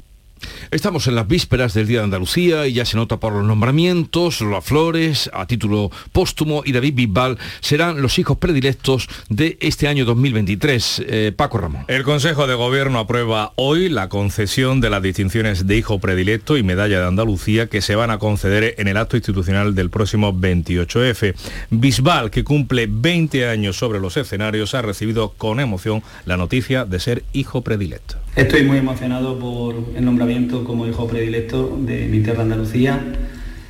Estamos 0.71 1.07
en 1.07 1.15
las 1.15 1.27
vísperas 1.27 1.73
del 1.73 1.87
Día 1.87 1.99
de 1.99 2.05
Andalucía 2.05 2.67
y 2.67 2.73
ya 2.73 2.85
se 2.85 2.97
nota 2.97 3.17
por 3.19 3.33
los 3.33 3.45
nombramientos, 3.45 4.41
Lola 4.41 4.61
Flores, 4.61 5.29
a 5.33 5.45
título 5.45 5.91
póstumo, 6.11 6.63
y 6.65 6.71
David 6.71 6.93
Bisbal 6.95 7.37
serán 7.61 8.01
los 8.01 8.19
hijos 8.19 8.37
predilectos 8.37 9.07
de 9.29 9.57
este 9.61 9.87
año 9.87 10.05
2023. 10.05 11.03
Eh, 11.07 11.31
Paco 11.35 11.59
Ramón. 11.59 11.85
El 11.87 12.03
Consejo 12.03 12.47
de 12.47 12.55
Gobierno 12.55 12.99
aprueba 12.99 13.53
hoy 13.55 13.89
la 13.89 14.09
concesión 14.09 14.81
de 14.81 14.89
las 14.89 15.01
distinciones 15.01 15.67
de 15.67 15.77
hijo 15.77 15.99
predilecto 15.99 16.57
y 16.57 16.63
medalla 16.63 16.99
de 16.99 17.07
Andalucía 17.07 17.67
que 17.67 17.81
se 17.81 17.95
van 17.95 18.11
a 18.11 18.19
conceder 18.19 18.75
en 18.77 18.87
el 18.87 18.97
acto 18.97 19.17
institucional 19.17 19.75
del 19.75 19.89
próximo 19.89 20.33
28F. 20.33 21.35
Bisbal, 21.69 22.31
que 22.31 22.43
cumple 22.43 22.87
20 22.89 23.47
años 23.47 23.77
sobre 23.77 23.99
los 23.99 24.17
escenarios, 24.17 24.73
ha 24.73 24.81
recibido 24.81 25.33
con 25.37 25.59
emoción 25.59 26.03
la 26.25 26.37
noticia 26.37 26.85
de 26.85 26.99
ser 26.99 27.23
hijo 27.33 27.61
predilecto. 27.61 28.24
Estoy 28.35 28.63
muy 28.63 28.79
emocionado 28.79 29.39
por 29.39 29.75
el 29.95 30.03
nombramiento 30.03 30.65
como 30.65 30.85
hijo 30.85 31.07
predilecto 31.07 31.77
de 31.79 32.07
mi 32.07 32.19
tierra 32.19 32.41
Andalucía. 32.41 33.01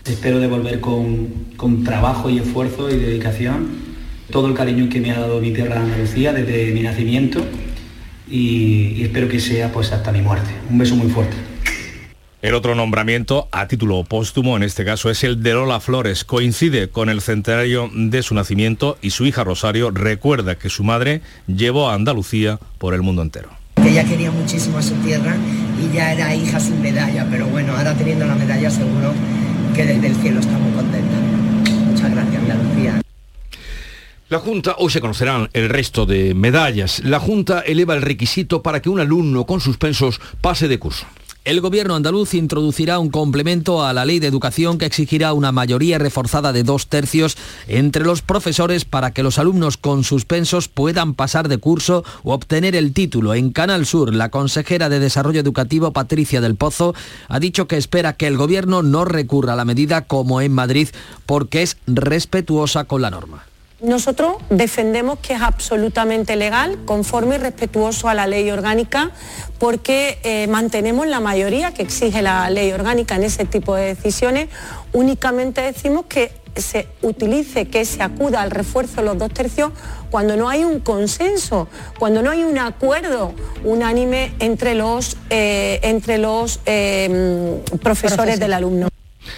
Espero 0.05 0.39
devolver 0.39 0.79
con, 0.79 1.27
con 1.55 1.83
trabajo 1.83 2.31
y 2.31 2.39
esfuerzo 2.39 2.89
y 2.89 2.97
dedicación 2.97 3.67
todo 4.31 4.47
el 4.47 4.55
cariño 4.55 4.89
que 4.89 4.99
me 4.99 5.11
ha 5.11 5.19
dado 5.19 5.39
mi 5.39 5.51
tierra 5.51 5.81
Andalucía 5.81 6.33
desde 6.33 6.73
mi 6.73 6.81
nacimiento 6.81 7.45
y, 8.27 9.03
espero 9.03 9.27
que 9.27 9.39
sea 9.39 9.71
pues 9.71 9.91
hasta 9.91 10.11
mi 10.11 10.23
muerte. 10.23 10.49
Un 10.71 10.79
beso 10.79 10.95
muy 10.95 11.11
fuerte. 11.11 11.37
El 12.41 12.55
otro 12.55 12.73
nombramiento 12.73 13.47
a 13.51 13.67
título 13.67 14.03
póstumo, 14.03 14.57
en 14.57 14.63
este 14.63 14.83
caso, 14.83 15.11
es 15.11 15.23
el 15.23 15.43
de 15.43 15.53
Lola 15.53 15.79
Flores. 15.79 16.23
Coincide 16.23 16.89
con 16.89 17.09
el 17.09 17.21
centenario 17.21 17.91
de 17.93 18.23
su 18.23 18.33
nacimiento 18.33 18.97
y 19.03 19.11
su 19.11 19.27
hija 19.27 19.43
Rosario 19.43 19.91
recuerda 19.91 20.55
que 20.55 20.69
su 20.69 20.83
madre 20.83 21.21
llevó 21.45 21.87
a 21.87 21.93
Andalucía 21.93 22.59
por 22.79 22.95
el 22.95 23.03
mundo 23.03 23.21
entero 23.21 23.64
que 23.85 23.91
ella 23.91 24.03
quería 24.03 24.31
muchísimo 24.31 24.79
a 24.79 24.81
su 24.81 24.95
tierra 24.95 25.35
y 25.79 25.95
ya 25.95 26.11
era 26.11 26.33
hija 26.33 26.59
sin 26.59 26.81
medalla, 26.81 27.27
pero 27.29 27.45
bueno, 27.45 27.77
ahora 27.77 27.93
teniendo 27.93 28.25
la 28.25 28.33
medalla 28.33 28.71
seguro 28.71 29.13
que 29.75 29.85
desde 29.85 30.07
el 30.07 30.15
cielo 30.15 30.39
está 30.39 30.57
muy 30.57 30.71
contenta. 30.71 31.15
Muchas 31.91 32.11
gracias, 32.11 32.41
Andalucía. 32.41 33.01
La 34.29 34.39
Junta, 34.39 34.75
hoy 34.79 34.89
se 34.89 35.01
conocerán 35.01 35.49
el 35.53 35.69
resto 35.69 36.07
de 36.07 36.33
medallas. 36.33 37.03
La 37.05 37.19
Junta 37.19 37.59
eleva 37.59 37.93
el 37.93 38.01
requisito 38.01 38.63
para 38.63 38.81
que 38.81 38.89
un 38.89 38.99
alumno 38.99 39.45
con 39.45 39.61
suspensos 39.61 40.19
pase 40.41 40.67
de 40.67 40.79
curso. 40.79 41.05
El 41.45 41.61
gobierno 41.61 41.93
andaluz 41.93 42.33
introducirá 42.33 42.97
un 42.97 43.11
complemento 43.11 43.85
a 43.85 43.93
la 43.93 44.03
ley 44.03 44.17
de 44.17 44.25
educación 44.25 44.79
que 44.79 44.87
exigirá 44.87 45.31
una 45.33 45.51
mayoría 45.51 45.99
reforzada 45.99 46.51
de 46.51 46.63
dos 46.63 46.87
tercios 46.87 47.37
entre 47.67 48.03
los 48.03 48.23
profesores 48.23 48.83
para 48.83 49.11
que 49.11 49.21
los 49.21 49.37
alumnos 49.37 49.77
con 49.77 50.03
suspensos 50.03 50.69
puedan 50.69 51.13
pasar 51.13 51.47
de 51.47 51.59
curso 51.59 52.03
o 52.23 52.33
obtener 52.33 52.75
el 52.75 52.93
título. 52.93 53.35
En 53.35 53.51
Canal 53.51 53.85
Sur, 53.85 54.15
la 54.15 54.29
consejera 54.29 54.89
de 54.89 54.99
Desarrollo 54.99 55.39
Educativo, 55.39 55.93
Patricia 55.93 56.41
del 56.41 56.55
Pozo, 56.55 56.95
ha 57.27 57.39
dicho 57.39 57.67
que 57.67 57.77
espera 57.77 58.13
que 58.13 58.25
el 58.25 58.37
gobierno 58.37 58.81
no 58.81 59.05
recurra 59.05 59.53
a 59.53 59.55
la 59.55 59.65
medida 59.65 60.01
como 60.01 60.41
en 60.41 60.51
Madrid 60.51 60.89
porque 61.27 61.61
es 61.61 61.77
respetuosa 61.85 62.85
con 62.85 63.03
la 63.03 63.11
norma. 63.11 63.43
Nosotros 63.85 64.37
defendemos 64.49 65.19
que 65.19 65.33
es 65.33 65.41
absolutamente 65.41 66.35
legal, 66.35 66.79
conforme 66.85 67.35
y 67.35 67.37
respetuoso 67.37 68.09
a 68.09 68.15
la 68.15 68.25
ley 68.25 68.49
orgánica, 68.49 69.11
porque 69.59 70.17
eh, 70.23 70.47
mantenemos 70.47 71.05
la 71.05 71.19
mayoría 71.19 71.71
que 71.71 71.83
exige 71.83 72.23
la 72.23 72.49
ley 72.49 72.71
orgánica 72.71 73.15
en 73.15 73.23
ese 73.23 73.45
tipo 73.45 73.75
de 73.75 73.93
decisiones. 73.93 74.49
Únicamente 74.91 75.61
decimos 75.61 76.05
que 76.09 76.31
se 76.55 76.87
utilice, 77.03 77.67
que 77.67 77.85
se 77.85 78.01
acuda 78.01 78.41
al 78.41 78.49
refuerzo 78.49 79.01
de 79.01 79.03
los 79.03 79.19
dos 79.19 79.31
tercios 79.31 79.71
cuando 80.09 80.35
no 80.35 80.49
hay 80.49 80.63
un 80.63 80.79
consenso, 80.79 81.67
cuando 81.99 82.23
no 82.23 82.31
hay 82.31 82.43
un 82.43 82.57
acuerdo 82.57 83.33
unánime 83.63 84.33
entre 84.39 84.73
los, 84.73 85.17
eh, 85.29 85.79
entre 85.83 86.17
los 86.17 86.59
eh, 86.65 87.61
profesores 87.83 88.39
del 88.39 88.53
alumno. 88.53 88.87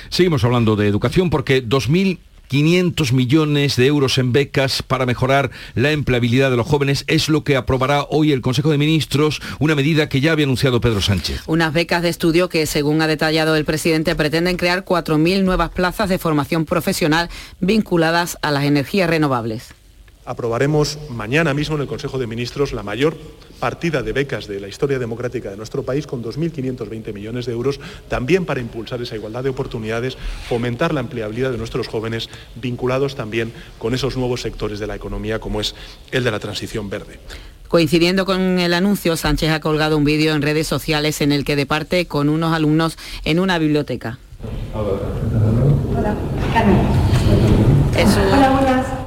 Seguimos 0.10 0.44
hablando 0.46 0.78
de 0.78 0.88
educación 0.88 1.30
porque 1.30 1.60
2000 1.60 2.20
500 2.48 3.14
millones 3.14 3.76
de 3.76 3.86
euros 3.88 4.18
en 4.18 4.32
becas 4.32 4.82
para 4.82 5.06
mejorar 5.06 5.52
la 5.76 5.92
empleabilidad 5.92 6.50
de 6.50 6.58
los 6.58 6.68
jóvenes 6.68 7.04
es 7.08 7.30
lo 7.30 7.44
que 7.44 7.56
aprobará 7.56 8.04
hoy 8.10 8.32
el 8.32 8.42
Consejo 8.42 8.72
de 8.72 8.78
Ministros, 8.78 9.42
una 9.60 9.76
medida 9.76 10.10
que 10.10 10.22
ya 10.22 10.32
había 10.32 10.46
anunciado 10.46 10.82
Pedro 10.82 11.02
Sánchez. 11.02 11.42
Unas 11.48 11.74
becas 11.74 12.02
de 12.02 12.10
estudio 12.10 12.50
que, 12.50 12.66
según 12.66 13.02
ha 13.02 13.08
detallado 13.08 13.56
el 13.56 13.66
presidente, 13.66 14.16
pretenden 14.16 14.58
crear 14.58 14.86
4.000 14.86 15.44
nuevas 15.44 15.70
plazas 15.70 16.10
de 16.10 16.18
formación 16.18 16.66
profesional 16.66 17.30
vinculadas 17.60 18.38
a 18.42 18.52
las 18.52 18.64
energías 18.64 19.10
renovables 19.10 19.77
aprobaremos 20.28 21.00
mañana 21.10 21.54
mismo 21.54 21.76
en 21.76 21.82
el 21.82 21.88
Consejo 21.88 22.20
de 22.20 22.28
Ministros 22.28 22.74
la 22.74 22.84
mayor 22.84 23.18
partida 23.60 24.04
de 24.04 24.12
becas 24.12 24.46
de 24.46 24.60
la 24.60 24.68
historia 24.68 25.00
democrática 25.00 25.50
de 25.50 25.58
nuestro 25.58 25.84
país 25.84 26.06
con 26.06 26.24
2.520 26.24 27.14
millones 27.14 27.46
de 27.46 27.54
euros, 27.54 27.80
también 28.10 28.46
para 28.46 28.60
impulsar 28.60 29.02
esa 29.02 29.16
igualdad 29.16 29.44
de 29.44 29.50
oportunidades, 29.50 30.18
fomentar 30.48 30.94
la 30.94 31.00
empleabilidad 31.00 31.52
de 31.52 31.58
nuestros 31.58 31.88
jóvenes, 31.88 32.30
vinculados 32.56 33.16
también 33.16 33.54
con 33.80 33.96
esos 33.96 34.18
nuevos 34.18 34.42
sectores 34.42 34.80
de 34.80 34.88
la 34.88 34.96
economía 34.96 35.40
como 35.40 35.62
es 35.62 35.74
el 36.12 36.24
de 36.24 36.32
la 36.32 36.40
transición 36.40 36.90
verde. 36.90 37.20
Coincidiendo 37.70 38.26
con 38.26 38.60
el 38.60 38.74
anuncio, 38.74 39.16
Sánchez 39.18 39.52
ha 39.52 39.60
colgado 39.60 39.98
un 39.98 40.04
vídeo 40.04 40.34
en 40.34 40.42
redes 40.42 40.68
sociales 40.68 41.22
en 41.22 41.32
el 41.32 41.46
que 41.46 41.56
departe 41.56 42.06
con 42.06 42.30
unos 42.30 42.54
alumnos 42.54 42.98
en 43.24 43.40
una 43.40 43.60
biblioteca. 43.60 44.20
Hola, 44.74 46.16
un 48.52 49.07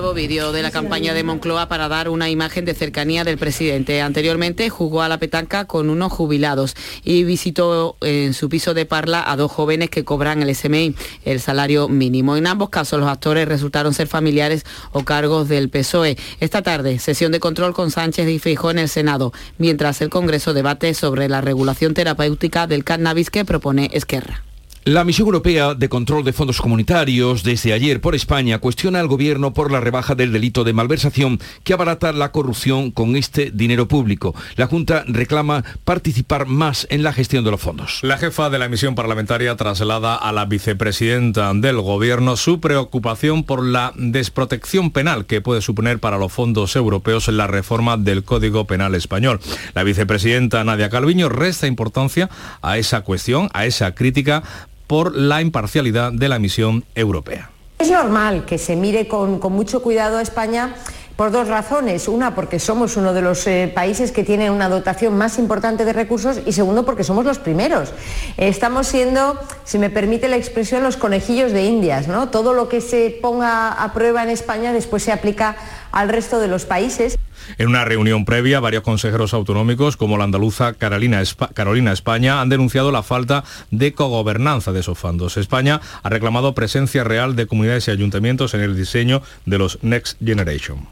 nuevo 0.00 0.12
vídeo 0.12 0.52
de 0.52 0.62
la 0.62 0.70
campaña 0.70 1.14
de 1.14 1.24
Moncloa 1.24 1.68
para 1.68 1.88
dar 1.88 2.10
una 2.10 2.28
imagen 2.28 2.66
de 2.66 2.74
cercanía 2.74 3.24
del 3.24 3.38
presidente. 3.38 4.02
Anteriormente 4.02 4.68
jugó 4.68 5.00
a 5.00 5.08
la 5.08 5.16
petanca 5.16 5.64
con 5.64 5.88
unos 5.88 6.12
jubilados 6.12 6.76
y 7.02 7.24
visitó 7.24 7.96
en 8.02 8.34
su 8.34 8.50
piso 8.50 8.74
de 8.74 8.84
Parla 8.84 9.24
a 9.26 9.36
dos 9.36 9.50
jóvenes 9.50 9.88
que 9.88 10.04
cobran 10.04 10.42
el 10.42 10.54
SMI, 10.54 10.94
el 11.24 11.40
salario 11.40 11.88
mínimo. 11.88 12.36
En 12.36 12.46
ambos 12.46 12.68
casos 12.68 13.00
los 13.00 13.08
actores 13.08 13.48
resultaron 13.48 13.94
ser 13.94 14.06
familiares 14.06 14.66
o 14.92 15.02
cargos 15.02 15.48
del 15.48 15.70
PSOE. 15.70 16.18
Esta 16.40 16.60
tarde, 16.60 16.98
sesión 16.98 17.32
de 17.32 17.40
control 17.40 17.72
con 17.72 17.90
Sánchez 17.90 18.28
y 18.28 18.38
Fijó 18.38 18.70
en 18.70 18.80
el 18.80 18.90
Senado, 18.90 19.32
mientras 19.56 20.02
el 20.02 20.10
Congreso 20.10 20.52
debate 20.52 20.92
sobre 20.92 21.30
la 21.30 21.40
regulación 21.40 21.94
terapéutica 21.94 22.66
del 22.66 22.84
cannabis 22.84 23.30
que 23.30 23.46
propone 23.46 23.88
Esquerra. 23.94 24.45
La 24.86 25.02
Misión 25.02 25.26
Europea 25.26 25.74
de 25.74 25.88
Control 25.88 26.22
de 26.22 26.32
Fondos 26.32 26.60
Comunitarios 26.60 27.42
desde 27.42 27.72
ayer 27.72 28.00
por 28.00 28.14
España 28.14 28.60
cuestiona 28.60 29.00
al 29.00 29.08
gobierno 29.08 29.52
por 29.52 29.72
la 29.72 29.80
rebaja 29.80 30.14
del 30.14 30.30
delito 30.30 30.62
de 30.62 30.74
malversación 30.74 31.40
que 31.64 31.72
abarata 31.72 32.12
la 32.12 32.30
corrupción 32.30 32.92
con 32.92 33.16
este 33.16 33.50
dinero 33.50 33.88
público. 33.88 34.32
La 34.54 34.68
Junta 34.68 35.02
reclama 35.08 35.64
participar 35.84 36.46
más 36.46 36.86
en 36.88 37.02
la 37.02 37.12
gestión 37.12 37.42
de 37.42 37.50
los 37.50 37.60
fondos. 37.60 37.98
La 38.02 38.16
jefa 38.16 38.48
de 38.48 38.60
la 38.60 38.68
misión 38.68 38.94
parlamentaria 38.94 39.56
traslada 39.56 40.14
a 40.14 40.30
la 40.30 40.44
vicepresidenta 40.44 41.52
del 41.52 41.80
gobierno 41.80 42.36
su 42.36 42.60
preocupación 42.60 43.42
por 43.42 43.64
la 43.66 43.92
desprotección 43.96 44.92
penal 44.92 45.26
que 45.26 45.40
puede 45.40 45.62
suponer 45.62 45.98
para 45.98 46.16
los 46.16 46.32
fondos 46.32 46.76
europeos 46.76 47.26
la 47.26 47.48
reforma 47.48 47.96
del 47.96 48.22
Código 48.22 48.68
Penal 48.68 48.94
español. 48.94 49.40
La 49.74 49.82
vicepresidenta 49.82 50.62
Nadia 50.62 50.90
Calviño 50.90 51.28
resta 51.28 51.66
importancia 51.66 52.30
a 52.62 52.78
esa 52.78 53.00
cuestión, 53.00 53.48
a 53.52 53.66
esa 53.66 53.92
crítica 53.92 54.44
por 54.86 55.14
la 55.14 55.40
imparcialidad 55.40 56.12
de 56.12 56.28
la 56.28 56.38
misión 56.38 56.84
europea. 56.94 57.50
Es 57.78 57.90
normal 57.90 58.46
que 58.46 58.56
se 58.56 58.74
mire 58.74 59.06
con, 59.06 59.38
mucho 59.52 59.82
cuidado 59.82 60.16
a 60.16 60.22
España 60.22 60.74
por 61.14 61.30
dos 61.30 61.48
razones. 61.48 62.08
Una, 62.08 62.34
porque 62.34 62.58
somos 62.58 62.96
uno 62.96 63.12
de 63.12 63.20
los 63.20 63.46
eh, 63.46 63.70
países 63.74 64.12
que 64.12 64.24
tienen 64.24 64.50
una 64.50 64.68
dotación 64.68 65.16
más 65.16 65.38
importante 65.38 65.84
de 65.84 65.92
recursos 65.92 66.40
y 66.46 66.52
segundo, 66.52 66.86
porque 66.86 67.04
somos 67.04 67.26
los 67.26 67.38
primeros. 67.38 67.92
estamos 68.38 68.86
siendo, 68.86 69.38
si 69.64 69.78
me 69.78 69.90
permite 69.90 70.28
la 70.28 70.36
expresión, 70.36 70.82
los 70.82 70.96
conejillos 70.96 71.52
de 71.52 71.64
Indias. 71.64 72.08
¿no? 72.08 72.30
Todo 72.30 72.54
lo 72.54 72.68
que 72.68 72.80
se 72.80 73.18
ponga 73.20 73.72
a 73.72 73.92
prueba 73.92 74.22
en 74.22 74.30
España 74.30 74.72
después 74.72 75.02
se 75.02 75.12
aplica 75.12 75.56
al 75.92 76.08
resto 76.08 76.40
de 76.40 76.48
los 76.48 76.64
países. 76.64 77.18
En 77.58 77.68
una 77.68 77.84
reunión 77.84 78.24
previa, 78.24 78.60
varios 78.60 78.82
consejeros 78.82 79.34
autonómicos, 79.34 79.96
como 79.96 80.18
la 80.18 80.24
andaluza 80.24 80.74
Carolina, 80.74 81.22
España, 81.22 82.40
han 82.40 82.48
denunciado 82.48 82.92
la 82.92 83.02
falta 83.02 83.44
de 83.70 83.92
cogobernanza 83.92 84.72
de 84.72 84.80
esos 84.80 84.98
fondos. 84.98 85.36
España 85.36 85.80
ha 86.02 86.08
reclamado 86.08 86.54
presencia 86.54 87.04
real 87.04 87.36
de 87.36 87.46
comunidades 87.46 87.88
y 87.88 87.90
ayuntamientos 87.90 88.54
en 88.54 88.60
el 88.60 88.76
diseño 88.76 89.22
de 89.44 89.58
los 89.58 89.82
Next 89.82 90.18
Generation. 90.24 90.86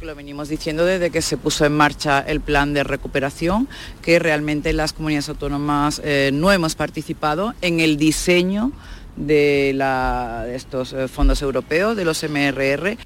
Lo 0.00 0.14
venimos 0.14 0.50
diciendo 0.50 0.84
desde 0.84 1.10
que 1.10 1.22
se 1.22 1.38
puso 1.38 1.64
en 1.64 1.74
marcha 1.74 2.20
el 2.20 2.40
plan 2.42 2.74
de 2.74 2.84
recuperación, 2.84 3.68
que 4.02 4.18
realmente 4.18 4.74
las 4.74 4.92
comunidades 4.92 5.30
autónomas 5.30 6.02
eh, 6.04 6.30
no 6.32 6.52
hemos 6.52 6.74
participado 6.74 7.54
en 7.62 7.80
el 7.80 7.96
diseño 7.96 8.72
de, 9.16 9.74
de 10.46 10.56
estos 10.56 10.92
eh, 10.92 11.08
fondos 11.08 11.40
europeos, 11.40 11.96
de 11.96 12.04
los 12.04 12.22
MRR. 12.22 12.98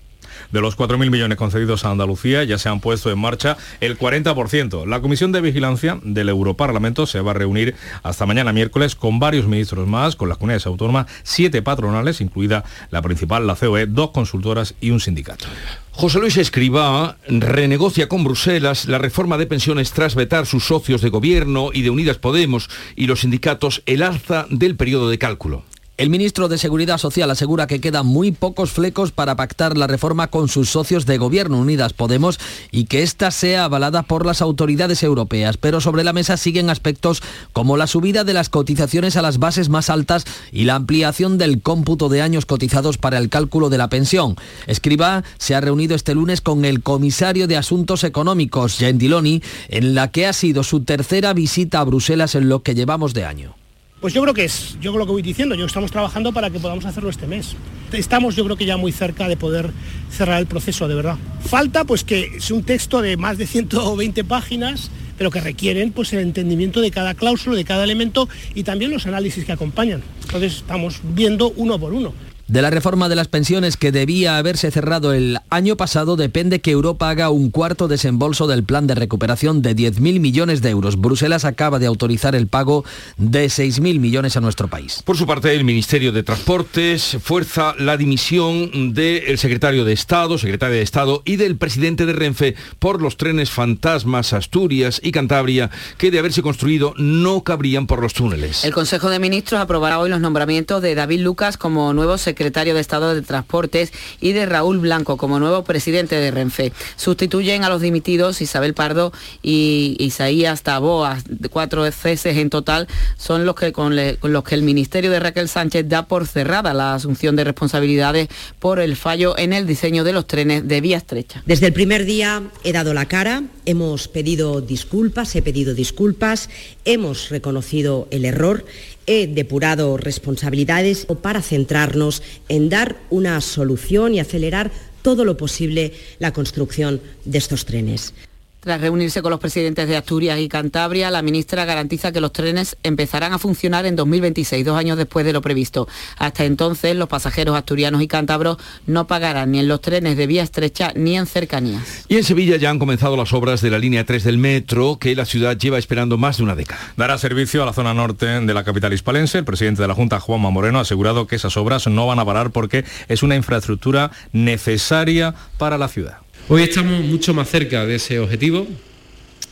De 0.53 0.61
los 0.61 0.77
4.000 0.77 1.11
millones 1.11 1.39
concedidos 1.39 1.85
a 1.85 1.91
Andalucía 1.91 2.45
ya 2.45 2.59
se 2.59 2.69
han 2.69 2.81
puesto 2.81 3.11
en 3.11 3.19
marcha 3.19 3.57
el 3.81 3.99
40%. 3.99 4.87
La 4.87 5.01
Comisión 5.01 5.33
de 5.33 5.41
Vigilancia 5.41 5.99
del 6.03 6.29
Europarlamento 6.29 7.07
se 7.07 7.21
va 7.21 7.33
a 7.33 7.35
reunir 7.35 7.75
hasta 8.03 8.27
mañana 8.27 8.53
miércoles 8.53 8.95
con 8.95 9.19
varios 9.19 9.47
ministros 9.47 9.87
más, 9.87 10.17
con 10.17 10.29
las 10.29 10.39
comunidades 10.39 10.67
autónomas, 10.67 11.07
siete 11.23 11.63
patronales, 11.63 12.21
incluida 12.21 12.65
la 12.91 13.03
principal, 13.03 13.47
la 13.47 13.55
COE, 13.55 13.87
dos 13.87 14.11
consultoras 14.11 14.75
y 14.81 14.91
un 14.91 15.01
sindicato. 15.01 15.47
José 15.93 16.21
Luis 16.21 16.37
Escribá 16.37 17.17
renegocia 17.27 18.09
con 18.09 18.23
Bruselas 18.23 18.87
la 18.87 18.99
reforma 18.99 19.37
de 19.37 19.47
pensiones 19.47 19.91
tras 19.93 20.15
vetar 20.15 20.47
sus 20.47 20.65
socios 20.65 21.01
de 21.01 21.09
gobierno 21.09 21.71
y 21.73 21.83
de 21.83 21.91
Unidas 21.91 22.19
Podemos 22.19 22.71
y 22.95 23.07
los 23.07 23.21
sindicatos 23.21 23.83
el 23.85 24.05
alza 24.05 24.47
del 24.49 24.77
periodo 24.77 25.11
de 25.11 25.19
cálculo. 25.19 25.65
El 25.99 26.11
ministro 26.11 26.47
de 26.47 26.59
Seguridad 26.59 26.97
Social 26.97 27.29
asegura 27.29 27.67
que 27.67 27.81
quedan 27.81 28.07
muy 28.07 28.31
pocos 28.31 28.71
flecos 28.71 29.11
para 29.11 29.35
pactar 29.35 29.77
la 29.77 29.89
reforma 29.89 30.29
con 30.29 30.47
sus 30.47 30.71
socios 30.71 31.07
de 31.07 31.19
gobierno 31.19 31.59
Unidas 31.59 31.93
Podemos 31.93 32.39
y 32.71 32.85
que 32.85 33.03
ésta 33.03 33.33
sea 33.33 33.65
avalada 33.65 34.05
por 34.05 34.25
las 34.25 34.41
autoridades 34.41 35.03
europeas. 35.03 35.57
Pero 35.57 35.81
sobre 35.81 36.05
la 36.05 36.13
mesa 36.13 36.37
siguen 36.37 36.71
aspectos 36.71 37.21
como 37.53 37.77
la 37.77 37.89
subida 37.89 38.23
de 38.23 38.33
las 38.33 38.49
cotizaciones 38.49 39.17
a 39.17 39.23
las 39.23 39.41
bases 39.41 39.71
más 39.71 39.91
altas 39.91 40.25
y 40.53 40.67
la 40.67 40.77
ampliación 40.77 41.37
del 41.37 41.63
cómputo 41.63 42.09
de 42.09 42.23
años 42.23 42.47
cotizados 42.47 42.97
para 42.97 43.19
el 43.19 43.29
cálculo 43.29 43.69
de 43.69 43.79
la 43.79 43.89
pensión. 43.89 44.37
Escriba 44.69 45.25
se 45.39 45.57
ha 45.57 45.61
reunido 45.61 45.97
este 45.97 46.15
lunes 46.15 46.41
con 46.41 46.65
el 46.65 46.81
comisario 46.81 47.49
de 47.49 47.57
Asuntos 47.57 48.05
Económicos, 48.05 48.79
Gentiloni, 48.79 49.43
en 49.69 49.97
la 49.97 50.13
que 50.13 50.29
ha 50.29 50.33
sido 50.33 50.63
su 50.63 50.85
tercera 50.85 51.33
visita 51.33 51.81
a 51.81 51.85
Bruselas 51.85 52.37
en 52.37 52.49
lo 52.49 52.63
que 52.63 52.77
llevamos 52.77 53.15
de 53.15 53.25
año. 53.25 53.58
Pues 54.01 54.15
yo 54.15 54.23
creo 54.23 54.33
que 54.33 54.45
es, 54.45 54.77
yo 54.81 54.97
lo 54.97 55.07
que 55.07 55.13
voy 55.13 55.23
diciendo, 55.23 55.57
yo 55.57 55.67
estamos 55.67 55.91
trabajando 55.91 56.33
para 56.33 56.51
que 56.51 56.61
podamos 56.61 56.85
hacerlo 56.85 57.11
este 57.11 57.27
mes. 57.27 57.57
Estamos 57.93 58.37
yo 58.37 58.45
creo 58.45 58.57
que 58.57 58.65
ya 58.65 58.77
muy 58.77 58.93
cerca 58.93 59.27
de 59.27 59.37
poder 59.37 59.73
cerrar 60.09 60.39
el 60.39 60.47
proceso, 60.47 60.87
de 60.87 60.95
verdad. 60.95 61.17
Falta 61.41 61.85
pues 61.85 62.05
que 62.05 62.37
es 62.37 62.53
un 62.53 62.63
texto 62.63 63.03
de 63.03 63.17
más 63.17 63.39
de 63.39 63.47
120 63.49 64.23
páginas, 64.23 64.93
pero 65.17 65.33
que 65.33 65.41
requieren 65.41 65.91
pues 65.91 66.13
el 66.13 66.21
entendimiento 66.21 66.81
de 66.81 66.93
cada 66.93 67.15
cláusula, 67.15 67.57
de 67.57 67.65
cada 67.65 67.83
elemento 67.83 68.29
y 68.55 68.63
también 68.63 68.93
los 68.93 69.07
análisis 69.07 69.45
que 69.45 69.51
acompañan. 69.51 70.01
Entonces 70.23 70.59
estamos 70.59 71.01
viendo 71.03 71.51
uno 71.57 71.77
por 71.81 71.93
uno. 71.93 72.15
De 72.49 72.63
la 72.63 72.71
reforma 72.71 73.11
de 73.11 73.15
las 73.15 73.29
pensiones 73.29 73.77
que 73.77 73.93
debía 73.93 74.39
haberse 74.39 74.71
cerrado 74.71 75.13
el 75.13 75.39
año 75.51 75.77
pasado 75.77 76.17
depende 76.17 76.63
que 76.63 76.71
Europa 76.71 77.11
haga 77.11 77.29
un 77.29 77.51
cuarto 77.51 77.89
desembolso 77.89 78.47
del 78.47 78.65
plan 78.65 78.87
de 78.87 78.95
recuperación 78.95 79.61
de 79.61 79.77
10.000 79.77 80.19
millones 80.19 80.63
de 80.63 80.71
euros. 80.71 80.99
Bruselas 80.99 81.45
acaba 81.45 81.79
de 81.79 81.85
autorizar 81.85 82.35
el 82.35 82.47
pago 82.47 82.87
de 83.19 83.49
6.000 83.49 84.01
millones 84.01 84.39
a 84.39 84.41
nuestro 84.41 84.67
país. 84.67 85.03
Por 85.05 85.19
su 85.19 85.27
parte, 85.27 85.55
el 85.55 85.65
Ministerio 85.65 86.11
de 86.11 86.23
Transportes 86.23 87.19
fuerza 87.23 87.75
la 87.79 87.99
dimisión 87.99 88.95
del 88.95 89.37
secretario 89.37 89.85
de 89.85 89.93
Estado, 89.93 90.39
secretaria 90.39 90.77
de 90.77 90.83
Estado 90.83 91.21
y 91.27 91.37
del 91.37 91.59
presidente 91.59 92.07
de 92.07 92.15
Renfe 92.15 92.55
por 92.79 93.03
los 93.03 93.19
trenes 93.19 93.51
fantasmas 93.51 94.33
Asturias 94.33 95.03
y 95.05 95.13
Cantabria 95.13 95.69
que 95.99 96.11
de 96.11 96.19
haberse 96.19 96.41
construido 96.41 96.95
no 96.97 97.45
cabrían 97.45 97.87
por 97.87 98.01
los 98.01 98.15
túneles. 98.15 98.65
El 98.65 98.73
Consejo 98.73 99.11
de 99.11 99.19
Ministros 99.19 99.61
aprobará 99.61 99.99
hoy 99.99 100.09
los 100.09 100.23
nombramientos 100.23 100.81
de 100.81 100.95
David 100.95 101.21
Lucas 101.21 101.59
como 101.59 101.93
nuevo 101.93 102.17
secretario 102.17 102.38
secretario 102.39 102.75
de 102.75 102.81
Estado 102.81 103.17
de 103.17 103.23
Transportes, 103.23 103.93
y 104.21 104.31
de 104.31 104.47
Raúl 104.47 104.79
Blanco 104.79 105.17
como 105.17 105.41
nuevo 105.41 105.65
presidente 105.65 106.15
de 106.15 106.31
Renfe. 106.31 106.73
Sustituyen 106.95 107.65
a 107.65 107.69
los 107.69 107.83
dimitidos 107.83 108.41
Isabel 108.41 108.75
Pardo 108.75 109.13
y 109.43 109.97
Isaías 109.99 110.63
Taboas, 110.63 111.25
cuatro 111.51 111.91
ceses 111.91 112.37
en 112.37 112.49
total, 112.49 112.87
son 113.17 113.45
los 113.45 113.57
que, 113.57 113.73
con, 113.73 113.97
los 113.97 114.45
que 114.45 114.55
el 114.55 114.63
Ministerio 114.63 115.11
de 115.11 115.19
Raquel 115.19 115.49
Sánchez 115.49 115.89
da 115.89 116.07
por 116.07 116.29
cerrada 116.29 116.73
la 116.75 116.95
asunción 116.95 117.35
de 117.35 117.43
responsabilidades 117.43 118.29
por 118.61 118.79
el 118.79 118.95
fallo 118.95 119.37
en 119.37 119.53
el 119.53 119.67
diseño 119.67 120.05
de 120.05 120.13
los 120.13 120.29
trenes 120.29 120.69
de 120.69 120.81
vía 120.81 120.99
estrecha. 120.99 121.43
Desde 121.45 121.67
el 121.67 121.73
primer 121.73 122.05
día 122.05 122.45
he 122.63 122.73
dado 122.73 122.95
la 122.95 123.07
cara, 123.07 123.43
hemos 123.65 124.07
pedido 124.07 124.61
disculpas, 124.61 125.35
he 125.35 125.43
pedido 125.43 125.75
disculpas, 125.75 126.51
hemos 126.85 127.31
reconocido 127.31 128.07
el 128.13 128.25
error 128.25 128.65
he 129.09 129.27
depurado 129.27 129.97
responsabilidades 129.97 131.07
para 131.23 131.43
centrarnos 131.43 132.23
en 132.49 132.69
dar 132.69 132.97
una 133.11 133.41
solución 133.41 134.15
y 134.15 134.21
acelerar 134.21 134.71
todo 135.03 135.25
lo 135.25 135.37
posible 135.37 135.95
la 136.19 136.33
construcción 136.33 137.01
de 137.25 137.39
estos 137.39 137.65
trenes. 137.65 138.13
Tras 138.61 138.81
reunirse 138.81 139.23
con 139.23 139.31
los 139.31 139.39
presidentes 139.39 139.87
de 139.87 139.97
Asturias 139.97 140.41
y 140.41 140.49
Cantabria, 140.49 141.13
la 141.13 141.23
ministra 141.23 141.65
garantiza 141.65 142.11
que 142.11 142.21
los 142.21 142.33
trenes 142.33 142.77
empezarán 142.83 143.33
a 143.33 143.39
funcionar 143.39 143.87
en 143.87 143.95
2026, 143.95 144.65
dos 144.65 144.77
años 144.77 144.99
después 144.99 145.25
de 145.25 145.33
lo 145.33 145.41
previsto. 145.41 145.87
Hasta 146.19 146.45
entonces, 146.45 146.97
los 146.97 147.09
pasajeros 147.09 147.57
asturianos 147.57 148.03
y 148.03 148.09
cántabros 148.09 148.57
no 148.87 149.07
pagarán 149.07 149.53
ni 149.53 149.61
en 149.61 149.69
los 149.69 149.81
trenes 149.81 150.17
de 150.17 150.27
vía 150.27 150.43
estrecha 150.43 150.93
ni 150.97 151.17
en 151.17 151.27
cercanías. 151.27 152.05
Y 152.09 152.17
en 152.17 152.25
Sevilla 152.25 152.57
ya 152.57 152.71
han 152.71 152.81
comenzado 152.81 153.17
las 153.17 153.33
obras 153.33 153.61
de 153.61 153.71
la 153.71 153.79
línea 153.79 154.05
3 154.05 154.25
del 154.25 154.39
metro, 154.39 154.99
que 154.99 155.15
la 155.15 155.25
ciudad 155.25 155.57
lleva 155.57 155.79
esperando 155.79 156.19
más 156.19 156.39
de 156.39 156.43
una 156.43 156.57
década. 156.57 156.81
Dará 156.97 157.17
servicio 157.17 157.63
a 157.63 157.67
la 157.67 157.73
zona 157.73 157.95
norte 157.95 158.27
de 158.27 158.55
la 158.55 158.65
capital 158.65 158.93
hispalense. 158.93 159.39
El 159.39 159.45
presidente 159.45 159.83
de 159.83 159.89
la 159.89 159.95
Junta, 159.95 160.19
Juanma 160.19 160.51
Moreno, 160.51 160.79
ha 160.79 160.83
asegurado 160.83 161.29
que 161.29 161.37
esas 161.37 161.57
obras 161.57 161.87
no 161.87 162.09
van 162.09 162.19
a 162.19 162.25
parar 162.25 162.51
porque 162.51 162.85
es 163.07 163.23
una 163.23 163.37
infraestructura 163.37 164.11
necesaria 164.33 165.37
para 165.59 165.79
la 165.79 165.87
ciudad. 165.87 166.19
Hoy 166.51 166.63
estamos 166.63 167.05
mucho 167.05 167.35
más 167.35 167.51
cerca 167.51 167.85
de 167.85 167.97
ese 167.97 168.19
objetivo, 168.19 168.67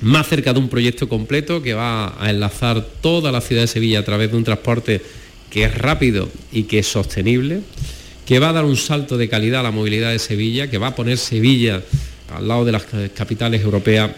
más 0.00 0.26
cerca 0.28 0.54
de 0.54 0.60
un 0.60 0.70
proyecto 0.70 1.10
completo 1.10 1.60
que 1.60 1.74
va 1.74 2.14
a 2.18 2.30
enlazar 2.30 2.86
toda 3.02 3.30
la 3.30 3.42
ciudad 3.42 3.60
de 3.60 3.68
Sevilla 3.68 3.98
a 3.98 4.04
través 4.04 4.30
de 4.30 4.38
un 4.38 4.44
transporte 4.44 5.02
que 5.50 5.64
es 5.64 5.76
rápido 5.76 6.30
y 6.52 6.62
que 6.62 6.78
es 6.78 6.86
sostenible, 6.86 7.60
que 8.24 8.38
va 8.38 8.48
a 8.48 8.54
dar 8.54 8.64
un 8.64 8.78
salto 8.78 9.18
de 9.18 9.28
calidad 9.28 9.60
a 9.60 9.64
la 9.64 9.72
movilidad 9.72 10.10
de 10.10 10.18
Sevilla, 10.18 10.70
que 10.70 10.78
va 10.78 10.86
a 10.86 10.94
poner 10.94 11.18
Sevilla 11.18 11.82
al 12.34 12.48
lado 12.48 12.64
de 12.64 12.72
las 12.72 12.86
capitales 13.14 13.60
europeas 13.60 14.12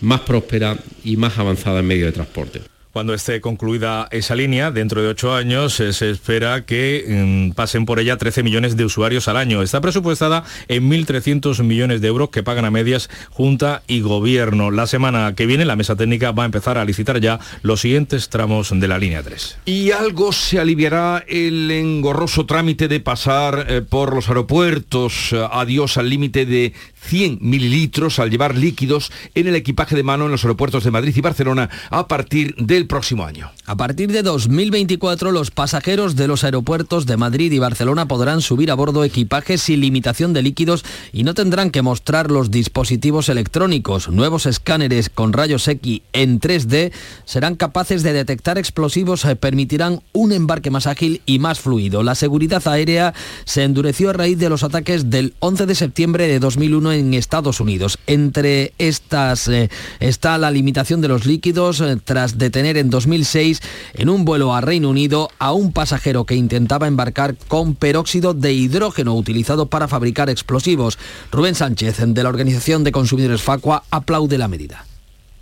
más 0.00 0.20
próspera 0.20 0.78
y 1.04 1.18
más 1.18 1.36
avanzada 1.36 1.80
en 1.80 1.86
medio 1.86 2.06
de 2.06 2.12
transporte. 2.12 2.71
Cuando 2.92 3.14
esté 3.14 3.40
concluida 3.40 4.06
esa 4.10 4.34
línea, 4.34 4.70
dentro 4.70 5.00
de 5.00 5.08
ocho 5.08 5.34
años, 5.34 5.80
eh, 5.80 5.94
se 5.94 6.10
espera 6.10 6.66
que 6.66 7.06
mm, 7.08 7.54
pasen 7.54 7.86
por 7.86 7.98
ella 7.98 8.18
13 8.18 8.42
millones 8.42 8.76
de 8.76 8.84
usuarios 8.84 9.28
al 9.28 9.38
año. 9.38 9.62
Está 9.62 9.80
presupuestada 9.80 10.44
en 10.68 10.90
1.300 10.90 11.62
millones 11.62 12.02
de 12.02 12.08
euros 12.08 12.28
que 12.28 12.42
pagan 12.42 12.66
a 12.66 12.70
medias 12.70 13.08
Junta 13.30 13.82
y 13.86 14.02
Gobierno. 14.02 14.70
La 14.70 14.86
semana 14.86 15.34
que 15.34 15.46
viene 15.46 15.64
la 15.64 15.74
mesa 15.74 15.96
técnica 15.96 16.32
va 16.32 16.42
a 16.42 16.46
empezar 16.46 16.76
a 16.76 16.84
licitar 16.84 17.18
ya 17.18 17.40
los 17.62 17.80
siguientes 17.80 18.28
tramos 18.28 18.78
de 18.78 18.86
la 18.86 18.98
línea 18.98 19.22
3. 19.22 19.60
Y 19.64 19.92
algo 19.92 20.30
se 20.32 20.60
aliviará 20.60 21.24
el 21.26 21.70
engorroso 21.70 22.44
trámite 22.44 22.88
de 22.88 23.00
pasar 23.00 23.68
eh, 23.70 23.80
por 23.80 24.14
los 24.14 24.28
aeropuertos. 24.28 25.34
Adiós 25.50 25.96
al 25.96 26.10
límite 26.10 26.44
de 26.44 26.74
100 27.04 27.38
mililitros 27.40 28.18
al 28.18 28.30
llevar 28.30 28.54
líquidos 28.56 29.12
en 29.34 29.46
el 29.46 29.56
equipaje 29.56 29.96
de 29.96 30.02
mano 30.02 30.26
en 30.26 30.30
los 30.30 30.44
aeropuertos 30.44 30.84
de 30.84 30.90
Madrid 30.90 31.14
y 31.16 31.20
Barcelona 31.22 31.70
a 31.90 32.06
partir 32.06 32.54
del 32.56 32.81
próximo 32.86 33.24
año. 33.24 33.50
A 33.66 33.76
partir 33.76 34.10
de 34.12 34.22
2024 34.22 35.32
los 35.32 35.50
pasajeros 35.50 36.16
de 36.16 36.28
los 36.28 36.44
aeropuertos 36.44 37.06
de 37.06 37.16
Madrid 37.16 37.52
y 37.52 37.58
Barcelona 37.58 38.06
podrán 38.06 38.40
subir 38.40 38.70
a 38.70 38.74
bordo 38.74 39.04
equipajes 39.04 39.62
sin 39.62 39.80
limitación 39.80 40.32
de 40.32 40.42
líquidos 40.42 40.84
y 41.12 41.24
no 41.24 41.34
tendrán 41.34 41.70
que 41.70 41.82
mostrar 41.82 42.30
los 42.30 42.50
dispositivos 42.50 43.28
electrónicos. 43.28 44.08
Nuevos 44.08 44.46
escáneres 44.46 45.10
con 45.10 45.32
rayos 45.32 45.66
X 45.68 46.02
en 46.12 46.40
3D 46.40 46.92
serán 47.24 47.56
capaces 47.56 48.02
de 48.02 48.12
detectar 48.12 48.58
explosivos 48.58 49.24
y 49.24 49.34
permitirán 49.34 50.02
un 50.12 50.32
embarque 50.32 50.70
más 50.70 50.86
ágil 50.86 51.22
y 51.26 51.38
más 51.38 51.60
fluido. 51.60 52.02
La 52.02 52.14
seguridad 52.14 52.66
aérea 52.66 53.14
se 53.44 53.64
endureció 53.64 54.10
a 54.10 54.12
raíz 54.12 54.38
de 54.38 54.48
los 54.48 54.62
ataques 54.62 55.10
del 55.10 55.34
11 55.40 55.66
de 55.66 55.74
septiembre 55.74 56.28
de 56.28 56.38
2001 56.38 56.92
en 56.92 57.14
Estados 57.14 57.60
Unidos. 57.60 57.98
Entre 58.06 58.72
estas 58.78 59.48
eh, 59.48 59.70
está 60.00 60.38
la 60.38 60.50
limitación 60.50 61.00
de 61.00 61.08
los 61.08 61.26
líquidos 61.26 61.80
eh, 61.80 61.96
tras 62.02 62.38
detener 62.38 62.71
en 62.76 62.90
2006 62.90 63.60
en 63.94 64.08
un 64.08 64.24
vuelo 64.24 64.54
a 64.54 64.60
Reino 64.60 64.90
Unido 64.90 65.30
a 65.38 65.52
un 65.52 65.72
pasajero 65.72 66.24
que 66.24 66.34
intentaba 66.34 66.86
embarcar 66.86 67.36
con 67.48 67.74
peróxido 67.74 68.34
de 68.34 68.52
hidrógeno 68.52 69.14
utilizado 69.14 69.66
para 69.66 69.88
fabricar 69.88 70.30
explosivos. 70.30 70.98
Rubén 71.30 71.54
Sánchez 71.54 71.98
de 71.98 72.22
la 72.22 72.28
Organización 72.28 72.84
de 72.84 72.92
Consumidores 72.92 73.42
Facua 73.42 73.84
aplaude 73.90 74.38
la 74.38 74.48
medida. 74.48 74.86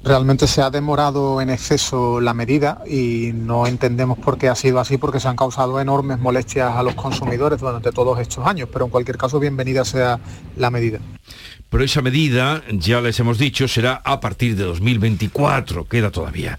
Realmente 0.03 0.47
se 0.47 0.63
ha 0.63 0.71
demorado 0.71 1.43
en 1.43 1.51
exceso 1.51 2.23
la 2.23 2.33
medida 2.33 2.83
y 2.89 3.33
no 3.35 3.67
entendemos 3.67 4.19
por 4.19 4.39
qué 4.39 4.49
ha 4.49 4.55
sido 4.55 4.81
así 4.81 4.97
porque 4.97 5.21
se 5.21 5.29
han 5.29 5.37
causado 5.37 5.79
enormes 5.79 6.19
molestias 6.19 6.75
a 6.75 6.83
los 6.83 6.95
consumidores 6.95 7.61
durante 7.61 7.93
todos 7.93 8.19
estos 8.19 8.47
años, 8.47 8.71
pero 8.73 8.87
en 8.87 8.91
cualquier 8.91 9.19
caso 9.19 9.39
bienvenida 9.39 9.85
sea 9.85 10.19
la 10.57 10.71
medida. 10.71 11.01
pero 11.69 11.85
esa 11.85 12.01
medida, 12.01 12.63
ya 12.73 13.03
les 13.03 13.21
hemos 13.21 13.37
dicho, 13.37 13.69
será 13.69 14.01
a 14.03 14.21
partir 14.21 14.57
de 14.57 14.65
2024, 14.65 15.85
queda 15.85 16.11
todavía. 16.11 16.59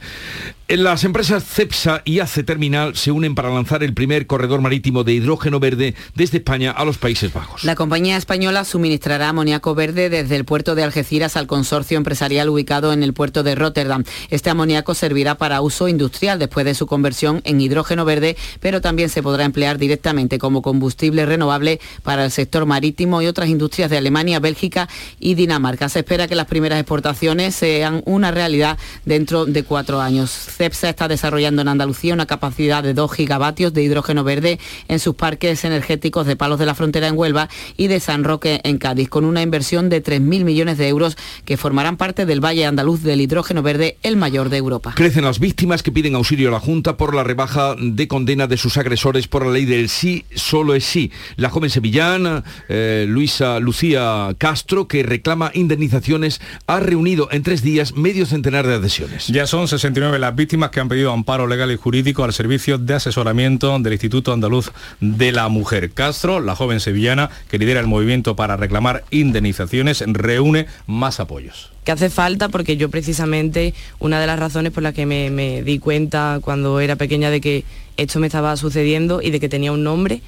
Las 0.77 1.03
empresas 1.03 1.43
CEPSA 1.43 2.01
y 2.05 2.19
ACE 2.19 2.43
Terminal 2.43 2.95
se 2.95 3.11
unen 3.11 3.35
para 3.35 3.49
lanzar 3.49 3.83
el 3.83 3.93
primer 3.93 4.25
corredor 4.25 4.61
marítimo 4.61 5.03
de 5.03 5.11
hidrógeno 5.11 5.59
verde 5.59 5.95
desde 6.15 6.37
España 6.37 6.71
a 6.71 6.85
los 6.85 6.97
Países 6.97 7.33
Bajos. 7.33 7.65
La 7.65 7.75
compañía 7.75 8.15
española 8.15 8.63
suministrará 8.63 9.27
amoníaco 9.27 9.75
verde 9.75 10.09
desde 10.09 10.37
el 10.37 10.45
puerto 10.45 10.73
de 10.73 10.83
Algeciras 10.83 11.35
al 11.35 11.45
consorcio 11.45 11.97
empresarial 11.97 12.47
ubicado 12.47 12.93
en 12.93 13.03
el 13.03 13.11
puerto 13.11 13.43
de 13.43 13.53
Rotterdam. 13.53 14.05
Este 14.29 14.49
amoníaco 14.49 14.93
servirá 14.93 15.35
para 15.35 15.59
uso 15.59 15.89
industrial 15.89 16.39
después 16.39 16.65
de 16.65 16.73
su 16.73 16.87
conversión 16.87 17.41
en 17.43 17.59
hidrógeno 17.59 18.05
verde, 18.05 18.37
pero 18.61 18.79
también 18.79 19.09
se 19.09 19.21
podrá 19.21 19.43
emplear 19.43 19.77
directamente 19.77 20.39
como 20.39 20.61
combustible 20.61 21.25
renovable 21.25 21.81
para 22.01 22.23
el 22.23 22.31
sector 22.31 22.65
marítimo 22.65 23.21
y 23.21 23.27
otras 23.27 23.49
industrias 23.49 23.89
de 23.89 23.97
Alemania, 23.97 24.39
Bélgica 24.39 24.87
y 25.19 25.33
Dinamarca. 25.33 25.89
Se 25.89 25.99
espera 25.99 26.29
que 26.29 26.35
las 26.35 26.47
primeras 26.47 26.79
exportaciones 26.79 27.55
sean 27.55 28.01
una 28.05 28.31
realidad 28.31 28.77
dentro 29.03 29.45
de 29.45 29.63
cuatro 29.63 29.99
años. 29.99 30.47
CEPSA 30.61 30.89
está 30.89 31.07
desarrollando 31.07 31.63
en 31.63 31.69
Andalucía 31.69 32.13
una 32.13 32.27
capacidad 32.27 32.83
de 32.83 32.93
2 32.93 33.11
gigavatios 33.13 33.73
de 33.73 33.81
hidrógeno 33.81 34.23
verde 34.23 34.59
en 34.89 34.99
sus 34.99 35.15
parques 35.15 35.65
energéticos 35.65 36.27
de 36.27 36.35
Palos 36.35 36.59
de 36.59 36.67
la 36.67 36.75
Frontera 36.75 37.07
en 37.07 37.17
Huelva 37.17 37.49
y 37.77 37.87
de 37.87 37.99
San 37.99 38.23
Roque 38.23 38.61
en 38.63 38.77
Cádiz, 38.77 39.09
con 39.09 39.25
una 39.25 39.41
inversión 39.41 39.89
de 39.89 40.03
3.000 40.03 40.43
millones 40.43 40.77
de 40.77 40.87
euros 40.87 41.17
que 41.45 41.57
formarán 41.57 41.97
parte 41.97 42.27
del 42.27 42.45
Valle 42.45 42.67
Andaluz 42.67 43.01
del 43.01 43.21
hidrógeno 43.21 43.63
verde, 43.63 43.97
el 44.03 44.17
mayor 44.17 44.49
de 44.49 44.57
Europa. 44.57 44.93
Crecen 44.95 45.23
las 45.23 45.39
víctimas 45.39 45.81
que 45.81 45.91
piden 45.91 46.13
auxilio 46.13 46.49
a 46.49 46.51
la 46.51 46.59
Junta 46.59 46.95
por 46.95 47.15
la 47.15 47.23
rebaja 47.23 47.73
de 47.79 48.07
condena 48.07 48.45
de 48.45 48.57
sus 48.57 48.77
agresores 48.77 49.27
por 49.27 49.43
la 49.43 49.53
ley 49.53 49.65
del 49.65 49.89
sí 49.89 50.25
solo 50.35 50.75
es 50.75 50.83
sí. 50.83 51.11
La 51.37 51.49
joven 51.49 51.71
sevillana 51.71 52.43
eh, 52.69 53.07
Luisa 53.09 53.59
Lucía 53.59 54.35
Castro, 54.37 54.87
que 54.87 55.01
reclama 55.01 55.49
indemnizaciones, 55.55 56.39
ha 56.67 56.79
reunido 56.79 57.29
en 57.31 57.41
tres 57.41 57.63
días 57.63 57.95
medio 57.95 58.27
centenar 58.27 58.67
de 58.67 58.75
adhesiones. 58.75 59.25
Ya 59.25 59.47
son 59.47 59.67
69 59.67 60.19
las 60.19 60.35
víctimas 60.41 60.71
que 60.71 60.79
han 60.79 60.89
pedido 60.89 61.11
amparo 61.11 61.45
legal 61.45 61.71
y 61.71 61.75
jurídico 61.75 62.23
al 62.23 62.33
servicio 62.33 62.79
de 62.79 62.95
asesoramiento 62.95 63.77
del 63.77 63.93
Instituto 63.93 64.33
Andaluz 64.33 64.71
de 64.99 65.31
la 65.31 65.47
Mujer. 65.49 65.91
Castro, 65.91 66.39
la 66.39 66.55
joven 66.55 66.79
sevillana 66.79 67.29
que 67.47 67.59
lidera 67.59 67.79
el 67.79 67.85
movimiento 67.85 68.35
para 68.35 68.57
reclamar 68.57 69.03
indemnizaciones, 69.11 70.03
reúne 70.07 70.65
más 70.87 71.19
apoyos. 71.19 71.71
Que 71.83 71.91
hace 71.91 72.09
falta 72.09 72.49
porque 72.49 72.75
yo 72.75 72.89
precisamente 72.89 73.75
una 73.99 74.19
de 74.19 74.25
las 74.25 74.39
razones 74.39 74.71
por 74.71 74.81
las 74.81 74.95
que 74.95 75.05
me, 75.05 75.61
di 75.61 75.77
cuenta 75.77 76.39
cuando 76.41 76.79
era 76.79 76.95
pequeña 76.95 77.29
de 77.29 77.39
que 77.39 77.63
esto 77.97 78.19
me 78.19 78.25
estaba 78.25 78.57
sucediendo 78.57 79.21
y 79.21 79.29
de 79.29 79.39
que 79.39 79.47
tenía 79.47 79.71
un 79.71 79.83
nombre 79.83 80.23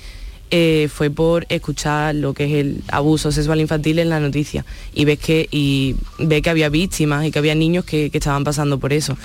eh, 0.51 0.89
fue 0.93 1.09
por 1.09 1.47
escuchar 1.49 2.13
lo 2.13 2.35
que 2.35 2.45
es 2.45 2.51
el 2.51 2.83
abuso 2.89 3.31
sexual 3.31 3.61
infantil 3.61 3.97
en 3.97 4.09
la 4.09 4.19
noticia. 4.19 4.63
Y 4.93 5.05
ves 5.05 5.17
que 5.17 5.47
y 5.49 5.95
ve 6.19 6.43
que 6.43 6.51
había 6.51 6.69
víctimas 6.69 7.25
y 7.25 7.31
que 7.31 7.39
había 7.39 7.55
niños 7.55 7.83
que 7.83 8.11
estaban 8.13 8.43
pasando 8.43 8.77
por 8.77 8.93
eso 8.93 9.17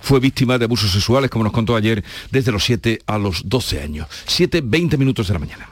fue 0.00 0.20
víctima 0.20 0.58
de 0.58 0.64
abusos 0.64 0.90
sexuales, 0.90 1.30
como 1.30 1.44
nos 1.44 1.52
contó 1.52 1.76
ayer, 1.76 2.04
desde 2.30 2.52
los 2.52 2.64
7 2.64 3.00
a 3.06 3.18
los 3.18 3.48
12 3.48 3.82
años. 3.82 4.08
7, 4.26 4.60
20 4.64 4.96
minutos 4.96 5.28
de 5.28 5.32
la 5.34 5.38
mañana. 5.38 5.68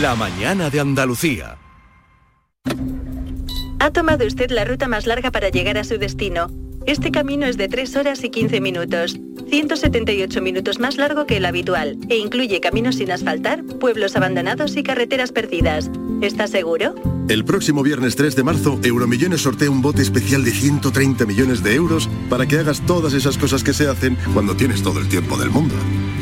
La 0.00 0.14
mañana 0.14 0.70
de 0.70 0.80
Andalucía. 0.80 1.58
Ha 3.78 3.90
tomado 3.90 4.26
usted 4.26 4.50
la 4.50 4.64
ruta 4.64 4.88
más 4.88 5.06
larga 5.06 5.30
para 5.30 5.50
llegar 5.50 5.76
a 5.76 5.84
su 5.84 5.98
destino. 5.98 6.50
Este 6.86 7.10
camino 7.10 7.46
es 7.46 7.56
de 7.56 7.68
3 7.68 7.96
horas 7.96 8.24
y 8.24 8.30
15 8.30 8.60
minutos, 8.60 9.18
178 9.48 10.42
minutos 10.42 10.78
más 10.78 10.96
largo 10.96 11.26
que 11.26 11.38
el 11.38 11.44
habitual, 11.44 11.98
e 12.08 12.16
incluye 12.16 12.60
caminos 12.60 12.96
sin 12.96 13.10
asfaltar, 13.10 13.64
pueblos 13.64 14.16
abandonados 14.16 14.76
y 14.76 14.82
carreteras 14.82 15.32
perdidas. 15.32 15.90
¿Está 16.24 16.46
seguro? 16.46 16.94
El 17.28 17.44
próximo 17.44 17.82
viernes 17.82 18.16
3 18.16 18.34
de 18.34 18.42
marzo, 18.42 18.80
Euromillones 18.82 19.42
sortea 19.42 19.70
un 19.70 19.82
bote 19.82 20.00
especial 20.00 20.42
de 20.42 20.52
130 20.52 21.26
millones 21.26 21.62
de 21.62 21.74
euros 21.74 22.08
para 22.30 22.46
que 22.46 22.58
hagas 22.58 22.80
todas 22.86 23.12
esas 23.12 23.36
cosas 23.36 23.62
que 23.62 23.74
se 23.74 23.88
hacen 23.88 24.16
cuando 24.32 24.56
tienes 24.56 24.82
todo 24.82 25.00
el 25.00 25.08
tiempo 25.08 25.36
del 25.36 25.50
mundo. 25.50 25.74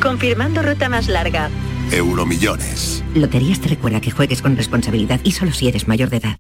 Confirmando 0.03 0.61
ruta 0.61 0.89
más 0.89 1.07
larga. 1.07 1.51
Euromillones. 1.93 3.05
Loterías 3.15 3.61
te 3.61 3.69
recuerda 3.69 4.01
que 4.01 4.11
juegues 4.11 4.43
con 4.43 4.57
responsabilidad 4.57 5.21
y 5.23 5.31
solo 5.31 5.53
si 5.53 5.69
eres 5.69 5.87
mayor 5.87 6.11
de 6.11 6.17
edad. 6.17 6.37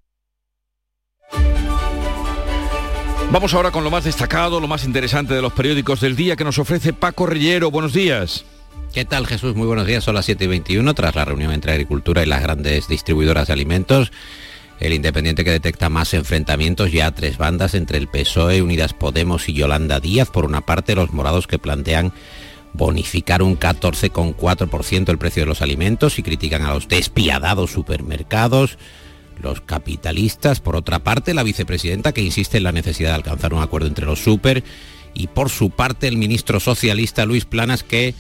Vamos 3.31 3.55
ahora 3.55 3.70
con 3.70 3.85
lo 3.85 3.90
más 3.90 4.05
destacado, 4.05 4.59
lo 4.59 4.66
más 4.66 4.85
interesante 4.85 5.35
de 5.35 5.40
los 5.40 5.53
periódicos 5.53 6.01
del 6.01 6.16
día 6.16 6.35
que 6.35 6.44
nos 6.44 6.59
ofrece 6.59 6.92
Paco 6.92 7.27
Rellero. 7.27 7.70
Buenos 7.70 7.92
días. 7.92 8.44
¿Qué 8.92 9.04
tal 9.04 9.26
Jesús? 9.26 9.54
Muy 9.54 9.66
buenos 9.66 9.87
días. 9.87 10.04
Son 10.04 10.14
las 10.14 10.26
7 10.26 10.44
y 10.44 10.48
21 10.48 10.94
tras 10.94 11.14
la 11.14 11.24
reunión 11.24 11.52
entre 11.52 11.72
Agricultura 11.72 12.22
y 12.22 12.26
las 12.26 12.42
grandes 12.42 12.88
distribuidoras 12.88 13.46
de 13.46 13.54
alimentos. 13.54 14.12
El 14.80 14.92
Independiente 14.92 15.44
que 15.44 15.50
detecta 15.50 15.88
más 15.88 16.12
enfrentamientos 16.12 16.92
ya 16.92 17.11
tres 17.12 17.38
bandas 17.38 17.74
entre 17.74 17.98
el 17.98 18.08
PSOE, 18.08 18.62
Unidas 18.62 18.94
Podemos 18.94 19.48
y 19.48 19.54
Yolanda 19.54 20.00
Díaz. 20.00 20.28
Por 20.30 20.44
una 20.44 20.61
parte, 20.61 20.94
los 20.94 21.12
morados 21.12 21.46
que 21.46 21.58
plantean 21.58 22.12
bonificar 22.74 23.42
un 23.42 23.58
14,4% 23.58 25.08
el 25.08 25.18
precio 25.18 25.42
de 25.42 25.46
los 25.46 25.62
alimentos 25.62 26.18
y 26.18 26.22
critican 26.22 26.62
a 26.62 26.74
los 26.74 26.88
despiadados 26.88 27.70
supermercados 27.70 28.78
los 29.40 29.61
capitalistas. 29.61 30.61
Por 30.61 30.76
otra 30.76 31.00
parte, 31.00 31.35
la 31.35 31.42
vicepresidenta 31.42 32.12
que 32.12 32.22
insiste 32.22 32.58
en 32.58 32.64
la 32.64 32.72
necesidad 32.72 33.11
de 33.11 33.16
alcanzar 33.16 33.54
un 33.54 33.62
acuerdo 33.62 33.88
entre 33.88 34.06
los 34.06 34.20
super 34.20 34.62
y 35.14 35.26
por 35.26 35.50
su 35.50 35.70
parte 35.70 36.08
el 36.08 36.16
ministro 36.16 36.61
socialista 36.61 37.26
Luis 37.26 37.44
Planas 37.44 37.82
que 37.82 38.14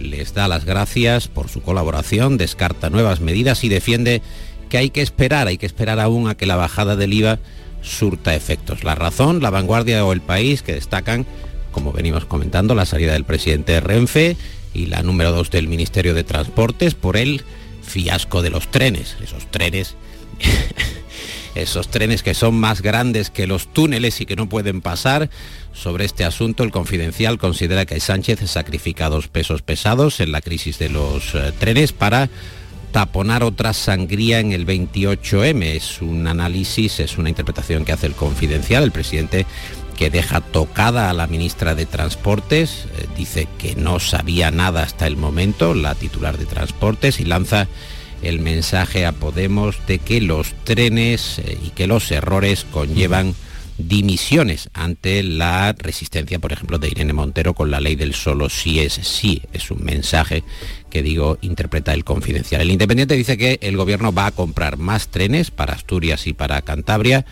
les 0.00 0.34
da 0.34 0.48
las 0.48 0.64
gracias 0.64 1.28
por 1.28 1.48
su 1.48 1.62
colaboración, 1.62 2.38
descarta 2.38 2.90
nuevas 2.90 3.20
medidas 3.20 3.64
y 3.64 3.68
defiende 3.68 4.22
que 4.68 4.78
hay 4.78 4.90
que 4.90 5.02
esperar, 5.02 5.48
hay 5.48 5.58
que 5.58 5.66
esperar 5.66 6.00
aún 6.00 6.28
a 6.28 6.36
que 6.36 6.46
la 6.46 6.56
bajada 6.56 6.96
del 6.96 7.12
IVA 7.12 7.38
surta 7.82 8.34
efectos. 8.34 8.84
La 8.84 8.94
razón, 8.94 9.42
la 9.42 9.50
vanguardia 9.50 10.04
o 10.04 10.12
el 10.12 10.20
país 10.20 10.62
que 10.62 10.74
destacan, 10.74 11.26
como 11.72 11.92
venimos 11.92 12.24
comentando, 12.24 12.74
la 12.74 12.86
salida 12.86 13.12
del 13.12 13.24
presidente 13.24 13.80
Renfe 13.80 14.36
y 14.74 14.86
la 14.86 15.02
número 15.02 15.32
dos 15.32 15.50
del 15.50 15.68
Ministerio 15.68 16.14
de 16.14 16.24
Transportes 16.24 16.94
por 16.94 17.16
el 17.16 17.42
fiasco 17.82 18.42
de 18.42 18.50
los 18.50 18.70
trenes, 18.70 19.16
esos 19.22 19.50
trenes 19.50 19.96
esos 21.54 21.88
trenes 21.88 22.22
que 22.22 22.34
son 22.34 22.54
más 22.54 22.82
grandes 22.82 23.30
que 23.30 23.46
los 23.46 23.72
túneles 23.72 24.20
y 24.20 24.26
que 24.26 24.36
no 24.36 24.48
pueden 24.48 24.80
pasar. 24.80 25.30
Sobre 25.72 26.04
este 26.04 26.24
asunto, 26.24 26.64
el 26.64 26.70
Confidencial 26.70 27.38
considera 27.38 27.86
que 27.86 28.00
Sánchez 28.00 28.40
sacrifica 28.50 29.08
dos 29.08 29.28
pesos 29.28 29.62
pesados 29.62 30.20
en 30.20 30.32
la 30.32 30.40
crisis 30.40 30.78
de 30.78 30.88
los 30.88 31.34
eh, 31.34 31.52
trenes 31.58 31.92
para 31.92 32.28
taponar 32.92 33.42
otra 33.42 33.72
sangría 33.72 34.40
en 34.40 34.52
el 34.52 34.66
28M. 34.66 35.62
Es 35.62 36.02
un 36.02 36.26
análisis, 36.26 37.00
es 37.00 37.18
una 37.18 37.28
interpretación 37.28 37.84
que 37.84 37.92
hace 37.92 38.06
el 38.06 38.14
Confidencial. 38.14 38.82
El 38.82 38.92
presidente 38.92 39.46
que 39.96 40.10
deja 40.10 40.40
tocada 40.40 41.10
a 41.10 41.12
la 41.12 41.26
ministra 41.26 41.74
de 41.74 41.84
Transportes, 41.84 42.86
eh, 42.96 43.06
dice 43.16 43.48
que 43.58 43.74
no 43.74 43.98
sabía 43.98 44.50
nada 44.50 44.82
hasta 44.82 45.06
el 45.06 45.16
momento, 45.16 45.74
la 45.74 45.94
titular 45.94 46.38
de 46.38 46.46
Transportes, 46.46 47.20
y 47.20 47.24
lanza 47.24 47.66
el 48.22 48.40
mensaje 48.40 49.06
a 49.06 49.12
Podemos 49.12 49.76
de 49.86 49.98
que 49.98 50.20
los 50.20 50.54
trenes 50.64 51.40
eh, 51.40 51.58
y 51.64 51.70
que 51.70 51.86
los 51.86 52.10
errores 52.10 52.64
conllevan 52.70 53.34
dimisiones 53.78 54.68
ante 54.74 55.22
la 55.22 55.72
resistencia, 55.72 56.38
por 56.38 56.52
ejemplo, 56.52 56.78
de 56.78 56.88
Irene 56.88 57.12
Montero 57.12 57.54
con 57.54 57.70
la 57.70 57.80
ley 57.80 57.94
del 57.94 58.14
solo 58.14 58.48
sí 58.48 58.80
es 58.80 58.94
sí. 58.94 59.42
Es 59.52 59.70
un 59.70 59.84
mensaje 59.84 60.42
que 60.90 61.02
digo 61.02 61.38
interpreta 61.40 61.94
el 61.94 62.04
confidencial. 62.04 62.60
El 62.60 62.70
Independiente 62.70 63.14
dice 63.14 63.38
que 63.38 63.58
el 63.62 63.76
gobierno 63.76 64.12
va 64.12 64.26
a 64.26 64.32
comprar 64.32 64.76
más 64.76 65.08
trenes 65.08 65.50
para 65.50 65.74
Asturias 65.74 66.26
y 66.26 66.32
para 66.32 66.60
Cantabria 66.62 67.24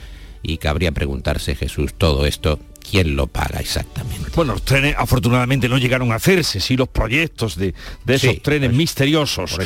y 0.43 0.59
cabría 0.59 0.93
preguntarse, 0.93 1.57
Jesús, 1.57 1.95
todo 1.95 2.25
esto 2.25 2.61
quién 2.91 3.17
lo 3.17 3.27
paga 3.27 3.61
exactamente. 3.61 4.31
Bueno, 4.35 4.53
los 4.53 4.63
trenes 4.63 4.95
afortunadamente 4.99 5.69
no 5.69 5.79
llegaron 5.79 6.13
a 6.13 6.17
hacerse, 6.17 6.61
sí 6.61 6.77
los 6.77 6.89
proyectos 6.89 7.57
de, 7.57 7.75
esos 8.07 8.43
trenes 8.43 8.73
misteriosos. 8.73 9.59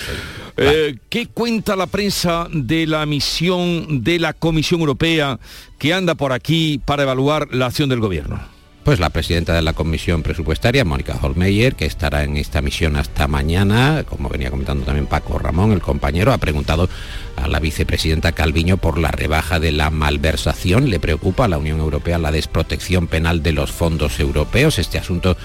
Eh, 0.57 0.97
¿Qué 1.09 1.27
cuenta 1.27 1.77
la 1.77 1.87
prensa 1.87 2.49
de 2.53 2.87
la 2.87 3.05
misión 3.07 4.03
de 4.03 4.19
la 4.19 4.33
Comisión 4.33 4.81
Europea 4.81 5.39
que 5.79 5.93
anda 5.95 6.15
por 6.15 6.33
aquí 6.33 6.81
para 6.85 7.03
evaluar 7.03 7.49
la 7.53 7.67
acción 7.67 7.89
del 7.89 8.01
gobierno? 8.01 8.41
Pues 8.85 8.99
la 8.99 9.11
presidenta 9.11 9.53
de 9.53 9.61
la 9.61 9.75
Comisión 9.75 10.23
Presupuestaria, 10.23 10.87
Mónica 10.87 11.19
Holmeyer, 11.21 11.75
que 11.75 11.85
estará 11.85 12.25
en 12.25 12.39
esta 12.39 12.63
misión 12.63 12.97
hasta 12.97 13.29
mañana, 13.29 14.05
como 14.09 14.31
venía 14.31 14.51
comentando 14.51 14.87
también 14.87 15.07
Paco 15.07 15.39
Ramón, 15.39 15.73
el 15.73 15.83
compañero, 15.83 16.33
ha 16.33 16.39
preguntado 16.39 16.89
a 17.37 17.47
la 17.47 17.61
vicepresidenta 17.61 18.33
Calviño 18.33 18.79
por 18.79 18.99
la 18.99 19.11
rebaja 19.11 19.61
de 19.61 19.73
la 19.73 19.91
malversación. 19.91 20.89
Le 20.89 20.99
preocupa 20.99 21.45
a 21.45 21.49
la 21.49 21.59
Unión 21.59 21.79
Europea 21.79 22.19
la 22.19 22.33
desprotección 22.33 23.07
penal 23.07 23.43
de 23.43 23.53
los 23.53 23.71
fondos 23.71 24.19
europeos. 24.19 24.79
Este 24.79 24.97
asunto 24.97 25.37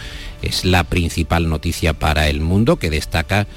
es 0.41 0.63
la 0.63 0.85
principal 0.85 1.49
noticia 1.49 1.93
para 1.93 2.29
el 2.29 2.39
mundo 2.39 2.77
que 2.77 2.89
destaca 2.89 3.47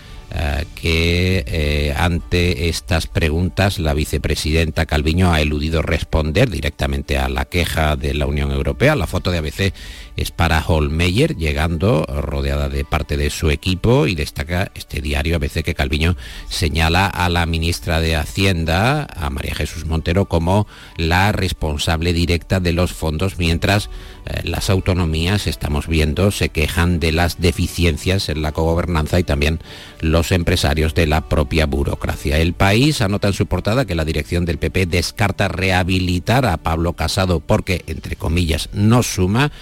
que 0.81 1.45
eh, 1.47 1.95
ante 1.97 2.69
estas 2.69 3.07
preguntas 3.07 3.79
la 3.79 3.95
vicepresidenta 3.95 4.87
Calviño 4.87 5.33
ha 5.33 5.41
eludido 5.41 5.83
responder 5.83 6.49
directamente 6.49 7.19
a 7.19 7.29
la 7.29 7.45
queja 7.45 7.97
de 7.97 8.15
la 8.15 8.27
Unión 8.27 8.53
Europea. 8.53 8.95
La 8.95 9.07
foto 9.07 9.31
de 9.31 9.39
ABC 9.39 9.73
es 10.19 10.33
para 10.33 10.65
Holmeyer, 10.67 11.37
llegando 11.37 12.05
rodeada 12.05 12.69
de 12.69 12.85
parte 12.85 13.17
de 13.17 13.31
su 13.31 13.51
equipo 13.51 14.09
y 14.09 14.17
destaca 14.17 14.73
este 14.75 15.01
diario 15.01 15.37
ABC 15.37 15.63
que 15.63 15.77
Calviño 15.77 16.17
señala 16.49 17.07
a 17.07 17.29
la 17.29 17.47
ministra 17.47 18.01
de 18.01 18.17
Hacienda, 18.17 19.07
a 19.15 19.31
María 19.31 19.55
Jesús 19.55 19.87
Montero, 19.87 20.25
como 20.25 20.67
la 20.97 21.31
responsable 21.31 22.13
directa 22.13 22.59
de 22.59 22.73
los 22.73 22.93
fondos, 22.93 23.39
mientras 23.39 23.91
eh, 24.27 24.41
las 24.43 24.71
autonomías, 24.71 25.47
estamos 25.47 25.87
viendo, 25.87 26.33
se 26.33 26.49
quejan 26.49 26.99
de 26.99 27.13
las 27.13 27.41
deficiencias 27.41 28.29
en 28.29 28.43
la 28.43 28.51
cogobernanza 28.51 29.21
y 29.21 29.25
también 29.25 29.61
los 30.01 30.33
empresarios 30.33 30.95
de 30.95 31.07
la 31.07 31.29
propia 31.29 31.67
burocracia. 31.67 32.39
El 32.39 32.55
país 32.55 33.03
anota 33.03 33.29
en 33.29 33.35
su 33.35 33.47
portada 33.47 33.85
que 33.85 33.95
la 33.95 34.05
dirección 34.05 34.45
del 34.45 34.59
PP 34.59 34.87
descarta 34.87 35.47
rehabilitar 35.47 36.45
a 36.45 36.57
Pablo 36.57 36.95
Casado 36.95 37.39
porque, 37.39 37.85
entre 37.87 38.17
comillas, 38.17 38.69
no 38.73 39.05
suma 39.05 39.53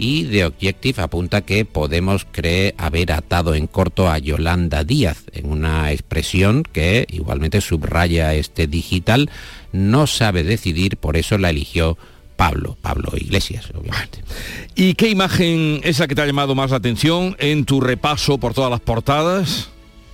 y 0.00 0.24
The 0.24 0.46
Objective 0.46 1.02
apunta 1.02 1.42
que 1.42 1.66
Podemos 1.66 2.26
cree 2.32 2.74
haber 2.78 3.12
atado 3.12 3.54
en 3.54 3.66
corto 3.66 4.08
a 4.08 4.18
Yolanda 4.18 4.82
Díaz 4.82 5.24
en 5.32 5.50
una 5.50 5.92
expresión 5.92 6.62
que 6.62 7.06
igualmente 7.10 7.60
subraya 7.60 8.34
este 8.34 8.66
digital, 8.66 9.30
no 9.72 10.06
sabe 10.06 10.42
decidir, 10.42 10.96
por 10.96 11.18
eso 11.18 11.36
la 11.36 11.50
eligió 11.50 11.98
Pablo, 12.36 12.78
Pablo 12.80 13.12
Iglesias, 13.14 13.68
obviamente. 13.74 14.20
¿Y 14.74 14.94
qué 14.94 15.10
imagen 15.10 15.80
es 15.84 15.98
la 15.98 16.08
que 16.08 16.14
te 16.14 16.22
ha 16.22 16.26
llamado 16.26 16.54
más 16.54 16.70
la 16.70 16.78
atención 16.78 17.36
en 17.38 17.66
tu 17.66 17.82
repaso 17.82 18.38
por 18.38 18.54
todas 18.54 18.70
las 18.70 18.80
portadas? 18.80 19.68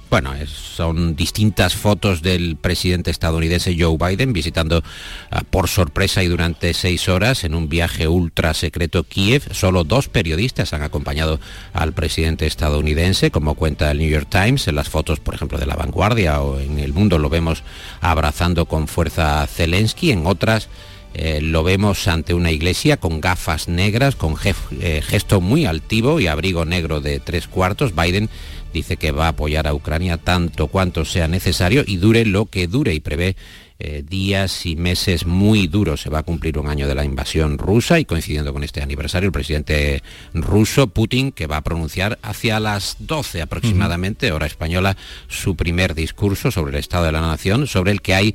Bueno, 0.09 0.33
son 0.47 1.17
distintas 1.17 1.75
fotos 1.75 2.23
del 2.23 2.57
presidente 2.57 3.11
estadounidense 3.11 3.77
Joe 3.77 3.99
Biden 3.99 4.33
visitando 4.33 4.85
ah, 5.33 5.43
por 5.51 5.69
sorpresa 5.69 6.23
y 6.23 6.29
durante 6.29 6.75
seis 6.75 7.09
horas 7.09 7.43
en 7.43 7.57
un 7.57 7.69
viaje 7.69 8.07
ultra 8.07 8.55
secreto 8.55 9.03
Kiev. 9.03 9.43
Solo 9.53 9.83
dos 9.83 10.09
periodistas 10.09 10.73
han 10.73 10.83
acompañado 10.83 11.41
al 11.73 11.93
presidente 11.93 12.47
estadounidense, 12.47 13.33
como 13.33 13.57
cuenta 13.57 13.91
el 13.91 13.99
New 13.99 14.09
York 14.09 14.29
Times. 14.31 14.69
En 14.69 14.77
las 14.77 14.89
fotos, 14.89 15.19
por 15.19 15.35
ejemplo, 15.35 15.59
de 15.59 15.67
La 15.67 15.75
Vanguardia 15.75 16.41
o 16.41 16.61
en 16.61 16.79
El 16.79 16.93
Mundo 16.93 17.19
lo 17.19 17.29
vemos 17.29 17.65
abrazando 18.01 18.67
con 18.67 18.87
fuerza 18.87 19.43
a 19.43 19.47
Zelensky. 19.49 20.13
En 20.13 20.25
otras 20.29 20.69
eh, 21.19 21.41
lo 21.41 21.65
vemos 21.65 22.09
ante 22.09 22.35
una 22.35 22.51
iglesia 22.51 22.99
con 22.99 23.23
gafas 23.23 23.69
negras, 23.69 24.17
con 24.17 24.37
eh, 24.81 25.01
gesto 25.03 25.41
muy 25.41 25.65
altivo 25.65 26.21
y 26.21 26.27
abrigo 26.27 26.67
negro 26.67 27.01
de 27.01 27.21
tres 27.21 27.49
cuartos. 27.49 27.95
Biden 27.95 28.29
dice 28.77 28.97
que 28.99 29.11
va 29.11 29.27
a 29.27 29.29
apoyar 29.31 29.67
a 29.67 29.75
Ucrania 29.75 30.19
tanto 30.19 30.67
cuanto 30.69 31.05
sea 31.05 31.29
necesario 31.29 31.83
y 31.87 31.97
dure 31.97 32.27
lo 32.27 32.47
que 32.47 32.67
dure 32.67 32.95
y 32.95 33.01
prevé 33.01 33.37
eh, 33.79 34.03
días 34.07 34.67
y 34.67 34.77
meses 34.77 35.27
muy 35.27 35.67
duros. 35.67 36.03
Se 36.03 36.11
va 36.11 36.19
a 36.19 36.23
cumplir 36.23 36.59
un 36.59 36.69
año 36.69 36.87
de 36.87 36.95
la 36.95 37.05
invasión 37.05 37.59
rusa 37.59 37.99
y 37.99 38.05
coincidiendo 38.05 38.53
con 38.53 38.65
este 38.65 38.83
aniversario, 38.83 39.27
el 39.27 39.33
presidente 39.33 40.03
ruso, 40.35 40.89
Putin, 40.89 41.33
que 41.33 41.47
va 41.47 41.59
a 41.59 41.63
pronunciar 41.63 42.19
hacia 42.23 42.61
las 42.61 42.97
12 43.01 43.43
aproximadamente, 43.43 44.33
hora 44.33 44.47
española, 44.47 44.97
su 45.29 45.57
primer 45.57 45.95
discurso 45.95 46.51
sobre 46.51 46.73
el 46.73 46.81
estado 46.81 47.07
de 47.07 47.13
la 47.13 47.21
nación, 47.23 47.67
sobre 47.67 47.93
el 47.93 48.03
que 48.03 48.15
hay 48.15 48.35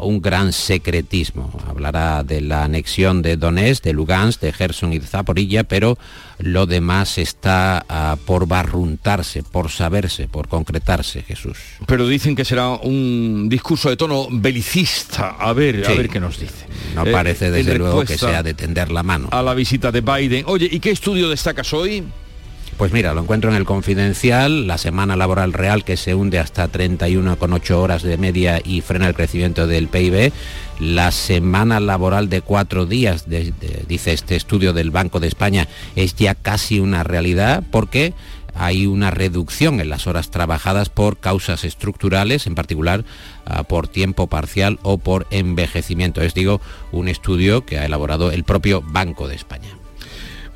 un 0.00 0.22
gran 0.22 0.52
secretismo. 0.52 1.50
Hablará 1.68 2.22
de 2.24 2.40
la 2.40 2.64
anexión 2.64 3.22
de 3.22 3.36
Donetsk, 3.36 3.84
de 3.84 3.92
Lugansk, 3.92 4.40
de 4.40 4.52
Gerson 4.52 4.92
y 4.92 4.98
de 4.98 5.06
Zaporilla, 5.06 5.64
pero 5.64 5.98
lo 6.38 6.66
demás 6.66 7.18
está 7.18 7.84
ah, 7.88 8.16
por 8.24 8.46
barruntarse, 8.46 9.42
por 9.42 9.70
saberse, 9.70 10.28
por 10.28 10.48
concretarse, 10.48 11.22
Jesús. 11.22 11.58
Pero 11.86 12.06
dicen 12.06 12.34
que 12.34 12.44
será 12.44 12.70
un 12.70 13.48
discurso 13.48 13.90
de 13.90 13.96
tono 13.96 14.28
belicista. 14.30 15.36
A 15.38 15.52
ver, 15.52 15.84
a 15.86 15.94
ver 15.94 16.08
qué 16.08 16.20
nos 16.20 16.38
dice. 16.38 16.66
No 16.94 17.04
parece 17.04 17.50
desde 17.50 17.76
luego 17.76 18.04
que 18.04 18.16
sea 18.16 18.42
de 18.42 18.54
tender 18.54 18.90
la 18.90 19.02
mano. 19.02 19.28
A 19.32 19.42
la 19.42 19.54
visita 19.54 19.92
de 19.92 20.00
Biden. 20.00 20.44
Oye, 20.46 20.68
¿y 20.70 20.80
qué 20.80 20.90
estudio 20.90 21.28
destacas 21.28 21.72
hoy? 21.74 22.04
Pues 22.78 22.92
mira, 22.92 23.12
lo 23.12 23.22
encuentro 23.22 23.50
en 23.50 23.56
el 23.56 23.64
Confidencial, 23.64 24.68
la 24.68 24.78
semana 24.78 25.16
laboral 25.16 25.52
real 25.52 25.82
que 25.82 25.96
se 25.96 26.14
hunde 26.14 26.38
hasta 26.38 26.70
31,8 26.70 27.72
horas 27.72 28.04
de 28.04 28.16
media 28.16 28.60
y 28.64 28.82
frena 28.82 29.08
el 29.08 29.16
crecimiento 29.16 29.66
del 29.66 29.88
PIB. 29.88 30.32
La 30.78 31.10
semana 31.10 31.80
laboral 31.80 32.28
de 32.28 32.40
cuatro 32.40 32.86
días, 32.86 33.26
dice 33.28 34.12
este 34.12 34.36
estudio 34.36 34.72
del 34.72 34.92
Banco 34.92 35.18
de 35.18 35.26
España, 35.26 35.66
es 35.96 36.14
ya 36.14 36.36
casi 36.36 36.78
una 36.78 37.02
realidad 37.02 37.64
porque 37.72 38.14
hay 38.54 38.86
una 38.86 39.10
reducción 39.10 39.80
en 39.80 39.88
las 39.88 40.06
horas 40.06 40.30
trabajadas 40.30 40.88
por 40.88 41.18
causas 41.18 41.64
estructurales, 41.64 42.46
en 42.46 42.54
particular 42.54 43.04
ah, 43.44 43.64
por 43.64 43.88
tiempo 43.88 44.28
parcial 44.28 44.78
o 44.82 44.98
por 44.98 45.26
envejecimiento. 45.32 46.22
Es, 46.22 46.32
digo, 46.32 46.60
un 46.92 47.08
estudio 47.08 47.66
que 47.66 47.80
ha 47.80 47.84
elaborado 47.84 48.30
el 48.30 48.44
propio 48.44 48.82
Banco 48.82 49.26
de 49.26 49.34
España. 49.34 49.77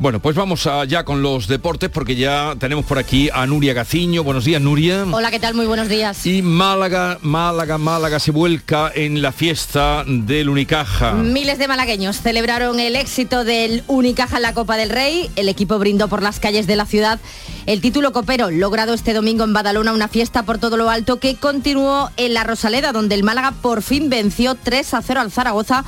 Bueno, 0.02 0.18
pues 0.18 0.34
vamos 0.34 0.66
allá 0.66 1.04
con 1.04 1.22
los 1.22 1.46
deportes 1.46 1.88
porque 1.88 2.16
ya 2.16 2.56
tenemos 2.58 2.84
por 2.84 2.98
aquí 2.98 3.30
a 3.32 3.46
Nuria 3.46 3.72
Gaciño. 3.72 4.24
Buenos 4.24 4.44
días, 4.44 4.60
Nuria. 4.60 5.06
Hola, 5.08 5.30
¿qué 5.30 5.38
tal? 5.38 5.54
Muy 5.54 5.66
buenos 5.66 5.88
días. 5.88 6.26
Y 6.26 6.42
Málaga, 6.42 7.20
Málaga, 7.22 7.78
Málaga 7.78 8.18
se 8.18 8.32
vuelca 8.32 8.90
en 8.92 9.22
la 9.22 9.30
fiesta 9.30 10.02
del 10.04 10.48
Unicaja. 10.48 11.12
Miles 11.12 11.56
de 11.58 11.68
malagueños 11.68 12.20
celebraron 12.20 12.80
el 12.80 12.96
éxito 12.96 13.44
del 13.44 13.84
Unicaja 13.86 14.38
en 14.38 14.42
la 14.42 14.54
Copa 14.54 14.76
del 14.76 14.90
Rey. 14.90 15.30
El 15.36 15.48
equipo 15.48 15.78
brindó 15.78 16.08
por 16.08 16.20
las 16.20 16.40
calles 16.40 16.66
de 16.66 16.74
la 16.74 16.84
ciudad 16.84 17.20
el 17.66 17.80
título 17.80 18.10
copero 18.10 18.50
logrado 18.50 18.94
este 18.94 19.12
domingo 19.12 19.44
en 19.44 19.52
Badalona, 19.52 19.92
una 19.92 20.08
fiesta 20.08 20.42
por 20.42 20.58
todo 20.58 20.76
lo 20.76 20.90
alto 20.90 21.20
que 21.20 21.36
continuó 21.36 22.10
en 22.16 22.34
la 22.34 22.42
Rosaleda, 22.42 22.90
donde 22.90 23.14
el 23.14 23.22
Málaga 23.22 23.52
por 23.62 23.82
fin 23.82 24.10
venció 24.10 24.56
3 24.56 24.94
a 24.94 25.02
0 25.02 25.20
al 25.20 25.30
Zaragoza 25.30 25.84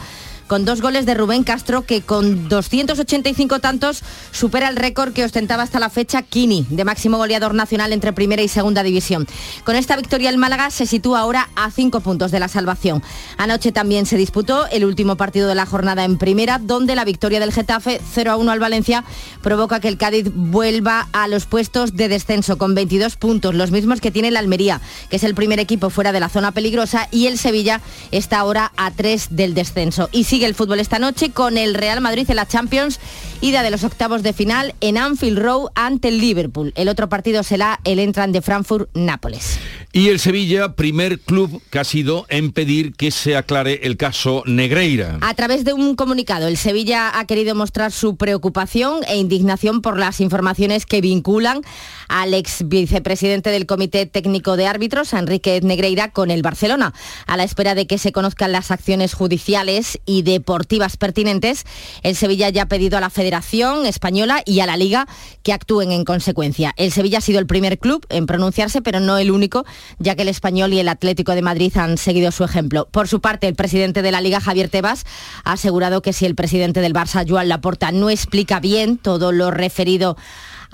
con 0.46 0.64
dos 0.64 0.80
goles 0.80 1.06
de 1.06 1.14
Rubén 1.14 1.44
Castro, 1.44 1.82
que 1.82 2.02
con 2.02 2.48
285 2.48 3.60
tantos 3.60 4.02
supera 4.30 4.68
el 4.68 4.76
récord 4.76 5.12
que 5.12 5.24
ostentaba 5.24 5.62
hasta 5.62 5.80
la 5.80 5.90
fecha 5.90 6.22
Kini, 6.22 6.66
de 6.70 6.84
máximo 6.84 7.16
goleador 7.16 7.54
nacional 7.54 7.92
entre 7.92 8.12
primera 8.12 8.42
y 8.42 8.48
segunda 8.48 8.82
división. 8.82 9.26
Con 9.64 9.76
esta 9.76 9.96
victoria 9.96 10.30
el 10.30 10.38
Málaga 10.38 10.70
se 10.70 10.86
sitúa 10.86 11.20
ahora 11.20 11.48
a 11.56 11.70
cinco 11.70 12.00
puntos 12.00 12.30
de 12.30 12.40
la 12.40 12.48
salvación. 12.48 13.02
Anoche 13.38 13.72
también 13.72 14.06
se 14.06 14.16
disputó 14.16 14.66
el 14.68 14.84
último 14.84 15.16
partido 15.16 15.48
de 15.48 15.54
la 15.54 15.66
jornada 15.66 16.04
en 16.04 16.18
primera, 16.18 16.58
donde 16.58 16.94
la 16.94 17.04
victoria 17.04 17.40
del 17.40 17.52
Getafe 17.52 18.00
0 18.12 18.32
a 18.32 18.36
1 18.36 18.52
al 18.52 18.60
Valencia 18.60 19.04
provoca 19.42 19.80
que 19.80 19.88
el 19.88 19.98
Cádiz 19.98 20.30
vuelva 20.34 21.08
a 21.12 21.28
los 21.28 21.46
puestos 21.46 21.96
de 21.96 22.08
descenso 22.08 22.58
con 22.58 22.74
22 22.74 23.16
puntos, 23.16 23.54
los 23.54 23.70
mismos 23.70 24.00
que 24.00 24.10
tiene 24.10 24.28
el 24.28 24.36
Almería, 24.36 24.80
que 25.10 25.16
es 25.16 25.24
el 25.24 25.34
primer 25.34 25.60
equipo 25.60 25.90
fuera 25.90 26.12
de 26.12 26.20
la 26.20 26.28
zona 26.28 26.52
peligrosa, 26.52 27.08
y 27.10 27.26
el 27.26 27.38
Sevilla 27.38 27.80
está 28.10 28.38
ahora 28.38 28.72
a 28.76 28.90
3 28.90 29.28
del 29.30 29.54
descenso. 29.54 30.08
Y 30.12 30.24
sigue 30.34 30.46
el 30.46 30.56
fútbol 30.56 30.80
esta 30.80 30.98
noche 30.98 31.30
con 31.30 31.56
el 31.56 31.74
Real 31.74 32.00
Madrid 32.00 32.28
en 32.28 32.34
la 32.34 32.48
Champions, 32.48 32.98
ida 33.40 33.62
de 33.62 33.70
los 33.70 33.84
octavos 33.84 34.24
de 34.24 34.32
final 34.32 34.74
en 34.80 34.98
Anfield 34.98 35.38
Road 35.38 35.68
ante 35.76 36.08
el 36.08 36.18
Liverpool. 36.18 36.72
El 36.74 36.88
otro 36.88 37.08
partido 37.08 37.44
será 37.44 37.78
el 37.84 38.00
Entran 38.00 38.32
de 38.32 38.42
Frankfurt-Nápoles. 38.42 39.60
Y 39.92 40.08
el 40.08 40.18
Sevilla, 40.18 40.74
primer 40.74 41.20
club 41.20 41.62
que 41.70 41.78
ha 41.78 41.84
sido 41.84 42.26
en 42.30 42.50
pedir 42.50 42.94
que 42.94 43.12
se 43.12 43.36
aclare 43.36 43.82
el 43.84 43.96
caso 43.96 44.42
Negreira. 44.44 45.18
A 45.20 45.34
través 45.34 45.64
de 45.64 45.72
un 45.72 45.94
comunicado, 45.94 46.48
el 46.48 46.56
Sevilla 46.56 47.16
ha 47.16 47.26
querido 47.26 47.54
mostrar 47.54 47.92
su 47.92 48.16
preocupación 48.16 49.04
e 49.06 49.18
indignación 49.18 49.82
por 49.82 49.96
las 49.96 50.20
informaciones 50.20 50.84
que 50.84 51.00
vinculan 51.00 51.60
al 52.08 52.34
ex 52.34 52.66
vicepresidente 52.68 53.50
del 53.50 53.66
Comité 53.66 54.06
Técnico 54.06 54.56
de 54.56 54.66
Árbitros, 54.66 55.12
Enrique 55.12 55.60
Negreira, 55.62 56.10
con 56.10 56.32
el 56.32 56.42
Barcelona. 56.42 56.92
A 57.28 57.36
la 57.36 57.44
espera 57.44 57.76
de 57.76 57.86
que 57.86 57.98
se 57.98 58.10
conozcan 58.10 58.50
las 58.50 58.72
acciones 58.72 59.14
judiciales 59.14 60.00
y 60.06 60.23
deportivas 60.24 60.96
pertinentes, 60.96 61.64
el 62.02 62.16
Sevilla 62.16 62.48
ya 62.48 62.62
ha 62.62 62.68
pedido 62.68 62.98
a 62.98 63.00
la 63.00 63.10
Federación 63.10 63.86
Española 63.86 64.42
y 64.44 64.60
a 64.60 64.66
la 64.66 64.76
Liga 64.76 65.06
que 65.42 65.52
actúen 65.52 65.92
en 65.92 66.04
consecuencia. 66.04 66.72
El 66.76 66.90
Sevilla 66.90 67.18
ha 67.18 67.20
sido 67.20 67.38
el 67.38 67.46
primer 67.46 67.78
club 67.78 68.04
en 68.08 68.26
pronunciarse, 68.26 68.82
pero 68.82 69.00
no 69.00 69.18
el 69.18 69.30
único 69.30 69.64
ya 69.98 70.14
que 70.14 70.22
el 70.22 70.28
Español 70.28 70.72
y 70.72 70.80
el 70.80 70.88
Atlético 70.88 71.32
de 71.34 71.42
Madrid 71.42 71.76
han 71.76 71.98
seguido 71.98 72.32
su 72.32 72.44
ejemplo. 72.44 72.88
Por 72.90 73.08
su 73.08 73.20
parte, 73.20 73.46
el 73.46 73.54
presidente 73.54 74.02
de 74.02 74.12
la 74.12 74.20
Liga, 74.20 74.40
Javier 74.40 74.68
Tebas, 74.68 75.04
ha 75.44 75.52
asegurado 75.52 76.02
que 76.02 76.12
si 76.12 76.26
el 76.26 76.34
presidente 76.34 76.80
del 76.80 76.94
Barça, 76.94 77.28
Joan 77.28 77.48
Laporta, 77.48 77.92
no 77.92 78.10
explica 78.10 78.60
bien 78.60 78.98
todo 78.98 79.32
lo 79.32 79.50
referido 79.50 80.16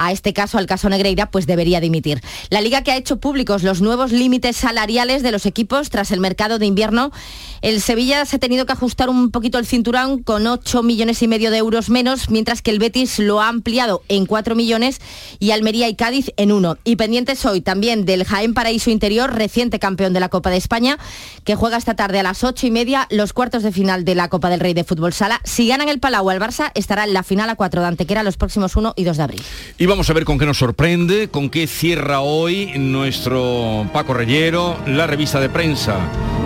a 0.00 0.12
este 0.12 0.32
caso, 0.32 0.58
al 0.58 0.66
caso 0.66 0.88
Negreira, 0.88 1.30
pues 1.30 1.46
debería 1.46 1.80
dimitir. 1.80 2.22
La 2.48 2.62
liga 2.62 2.82
que 2.82 2.90
ha 2.90 2.96
hecho 2.96 3.20
públicos 3.20 3.62
los 3.62 3.82
nuevos 3.82 4.12
límites 4.12 4.56
salariales 4.56 5.22
de 5.22 5.30
los 5.30 5.44
equipos 5.44 5.90
tras 5.90 6.10
el 6.10 6.20
mercado 6.20 6.58
de 6.58 6.66
invierno, 6.66 7.12
el 7.60 7.82
Sevilla 7.82 8.24
se 8.24 8.36
ha 8.36 8.38
tenido 8.38 8.64
que 8.64 8.72
ajustar 8.72 9.10
un 9.10 9.30
poquito 9.30 9.58
el 9.58 9.66
cinturón 9.66 10.22
con 10.22 10.46
8 10.46 10.82
millones 10.82 11.22
y 11.22 11.28
medio 11.28 11.50
de 11.50 11.58
euros 11.58 11.90
menos, 11.90 12.30
mientras 12.30 12.62
que 12.62 12.70
el 12.70 12.78
Betis 12.78 13.18
lo 13.18 13.42
ha 13.42 13.48
ampliado 13.48 14.02
en 14.08 14.24
4 14.24 14.54
millones 14.54 15.00
y 15.38 15.50
Almería 15.50 15.86
y 15.88 15.94
Cádiz 15.94 16.32
en 16.38 16.52
1. 16.52 16.78
Y 16.84 16.96
pendientes 16.96 17.44
hoy 17.44 17.60
también 17.60 18.06
del 18.06 18.24
Jaén 18.24 18.54
Paraíso 18.54 18.90
Interior, 18.90 19.34
reciente 19.34 19.78
campeón 19.78 20.14
de 20.14 20.20
la 20.20 20.30
Copa 20.30 20.48
de 20.48 20.56
España, 20.56 20.98
que 21.44 21.56
juega 21.56 21.76
esta 21.76 21.94
tarde 21.94 22.20
a 22.20 22.22
las 22.22 22.42
8 22.42 22.66
y 22.66 22.70
media 22.70 23.06
los 23.10 23.34
cuartos 23.34 23.62
de 23.62 23.72
final 23.72 24.06
de 24.06 24.14
la 24.14 24.28
Copa 24.28 24.48
del 24.48 24.60
Rey 24.60 24.72
de 24.72 24.84
Fútbol 24.84 25.12
Sala. 25.12 25.42
Si 25.44 25.68
ganan 25.68 25.90
el 25.90 26.00
Palau 26.00 26.30
al 26.30 26.40
Barça, 26.40 26.72
estará 26.74 27.04
en 27.04 27.12
la 27.12 27.22
final 27.22 27.50
a 27.50 27.56
4 27.56 27.82
de 27.82 27.86
Antequera 27.86 28.22
los 28.22 28.38
próximos 28.38 28.76
1 28.76 28.94
y 28.96 29.04
2 29.04 29.16
de 29.18 29.22
abril. 29.22 29.42
Vamos 29.90 30.08
a 30.08 30.12
ver 30.12 30.24
con 30.24 30.38
qué 30.38 30.46
nos 30.46 30.58
sorprende, 30.58 31.30
con 31.30 31.50
qué 31.50 31.66
cierra 31.66 32.20
hoy 32.20 32.78
nuestro 32.78 33.88
Paco 33.92 34.14
Reyero, 34.14 34.78
la 34.86 35.08
revista 35.08 35.40
de 35.40 35.48
prensa. 35.48 35.96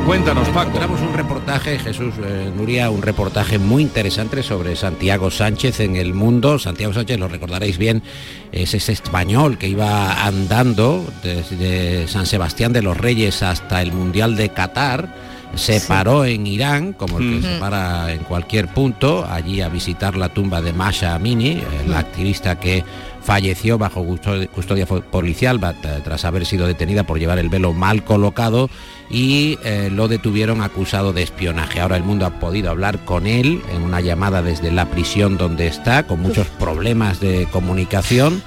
Cuéntanos, 0.07 0.49
Paco. 0.49 0.69
Encontramos 0.69 1.03
un 1.03 1.13
reportaje, 1.13 1.79
Jesús 1.79 2.15
eh, 2.25 2.51
Nuria, 2.57 2.89
un 2.89 3.03
reportaje 3.03 3.59
muy 3.59 3.83
interesante 3.83 4.43
sobre 4.43 4.77
Santiago 4.77 5.31
Sánchez 5.31 5.81
en 5.81 5.97
el 5.97 6.15
mundo. 6.15 6.59
Santiago 6.59 6.95
Sánchez, 6.95 7.19
lo 7.19 7.29
recordaréis 7.29 7.77
bien, 7.77 8.03
es 8.51 8.73
ese 8.73 8.93
español 8.93 9.59
que 9.59 9.69
iba 9.69 10.25
andando 10.25 11.05
desde 11.23 12.09
San 12.09 12.25
Sebastián 12.25 12.73
de 12.73 12.81
los 12.81 12.97
Reyes 12.97 13.43
hasta 13.43 13.83
el 13.83 13.93
Mundial 13.93 14.37
de 14.37 14.49
Qatar. 14.49 15.35
Se 15.55 15.81
paró 15.81 16.25
en 16.25 16.49
Irán, 16.49 16.95
como 16.95 17.19
el 17.19 17.41
que 17.41 17.47
se 17.47 17.59
para 17.59 18.13
en 18.13 18.25
cualquier 18.25 18.67
punto, 18.67 19.25
allí 19.25 19.61
a 19.61 19.69
visitar 19.69 20.17
la 20.17 20.29
tumba 20.29 20.61
de 20.61 20.73
Masha 20.73 21.15
Amini, 21.15 21.51
eh, 21.51 21.65
la 21.87 22.01
activista 22.01 22.59
que 22.59 22.83
falleció 23.25 23.79
bajo 23.79 24.05
custo- 24.05 24.49
custodia 24.51 24.87
policial 24.87 25.59
tras 26.05 26.25
haber 26.25 26.45
sido 26.47 26.67
detenida 26.67 27.05
por 27.05 27.19
llevar 27.19 27.39
el 27.39 27.49
velo 27.49 27.73
mal 27.73 28.05
colocado 28.05 28.69
y 29.11 29.59
eh, 29.65 29.89
lo 29.91 30.09
detuvieron 30.09 30.61
acusado 30.61 31.13
de 31.13 31.23
espionaje. 31.23 31.81
Ahora 31.81 31.97
el 31.97 32.05
mundo 32.05 32.27
ha 32.27 32.39
podido 32.39 32.71
hablar 32.71 32.99
con 33.05 33.27
él 33.27 33.63
en 33.75 33.83
una 33.83 34.01
llamada 34.01 34.43
desde 34.43 34.71
la 34.71 34.87
prisión 34.91 35.39
donde 35.39 35.67
está, 35.67 36.03
con 36.07 36.21
muchos 36.21 36.47
problemas 36.49 37.21
de 37.21 37.49
comunicación. 37.51 38.43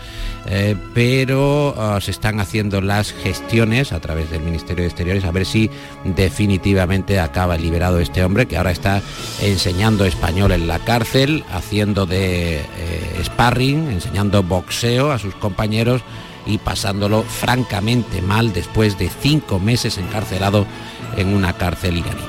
Eh, 0.49 0.75
pero 0.93 1.75
ah, 1.77 1.99
se 1.99 2.11
están 2.11 2.39
haciendo 2.39 2.79
las 2.79 3.11
gestiones 3.11 3.91
a 3.91 3.99
través 3.99 4.31
del 4.31 4.41
Ministerio 4.41 4.83
de 4.83 4.89
Exteriores 4.89 5.25
a 5.25 5.31
ver 5.31 5.45
si 5.45 5.69
definitivamente 6.05 7.19
acaba 7.19 7.57
liberado 7.57 7.99
este 7.99 8.23
hombre 8.23 8.45
que 8.45 8.57
ahora 8.57 8.71
está 8.71 9.01
enseñando 9.41 10.05
español 10.05 10.53
en 10.53 10.67
la 10.67 10.79
cárcel, 10.79 11.43
haciendo 11.51 12.05
de 12.05 12.59
eh, 12.59 12.63
sparring, 13.23 13.91
enseñando 13.91 14.41
boxeo 14.41 15.11
a 15.11 15.19
sus 15.19 15.35
compañeros 15.35 16.01
y 16.45 16.57
pasándolo 16.59 17.23
francamente 17.23 18.21
mal 18.21 18.53
después 18.53 18.97
de 18.97 19.09
cinco 19.09 19.59
meses 19.59 19.97
encarcelado 19.97 20.65
en 21.17 21.33
una 21.33 21.53
cárcel 21.53 21.97
iraní. 21.97 22.21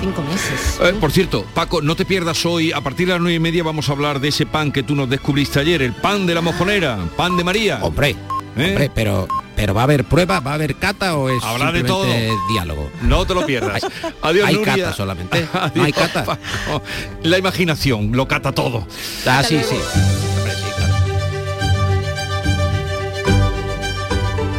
Cinco 0.00 0.22
meses. 0.22 0.78
Eh, 0.82 0.94
por 0.98 1.12
cierto, 1.12 1.44
Paco, 1.52 1.82
no 1.82 1.94
te 1.96 2.06
pierdas 2.06 2.46
hoy, 2.46 2.72
a 2.72 2.80
partir 2.80 3.06
de 3.08 3.12
las 3.12 3.20
nueve 3.20 3.34
y 3.36 3.40
media 3.40 3.62
vamos 3.62 3.88
a 3.88 3.92
hablar 3.92 4.20
de 4.20 4.28
ese 4.28 4.46
pan 4.46 4.72
que 4.72 4.82
tú 4.82 4.94
nos 4.94 5.10
descubriste 5.10 5.60
ayer, 5.60 5.82
el 5.82 5.92
pan 5.92 6.24
de 6.26 6.34
la 6.34 6.40
mojonera, 6.40 6.98
pan 7.16 7.36
de 7.36 7.44
María. 7.44 7.80
Hombre, 7.82 8.16
hombre, 8.56 8.90
pero, 8.94 9.28
pero 9.56 9.74
va 9.74 9.82
a 9.82 9.84
haber 9.84 10.04
prueba, 10.04 10.40
va 10.40 10.52
a 10.52 10.54
haber 10.54 10.76
cata 10.76 11.16
o 11.16 11.28
es 11.28 11.42
Habrá 11.44 11.72
de 11.72 11.82
todo. 11.84 12.06
diálogo. 12.52 12.90
No 13.02 13.26
te 13.26 13.34
lo 13.34 13.44
pierdas. 13.44 13.84
Adiós, 14.22 14.48
hay 14.48 14.54
Nuria. 14.54 14.74
cata 14.76 14.92
solamente. 14.94 15.46
No 15.74 15.82
hay 15.82 15.92
cata. 15.92 16.24
Paco. 16.24 16.82
La 17.22 17.36
imaginación 17.36 18.12
lo 18.12 18.26
cata 18.26 18.52
todo. 18.52 18.86
Ah, 19.26 19.42
sí, 19.42 19.60
sí. 19.68 19.76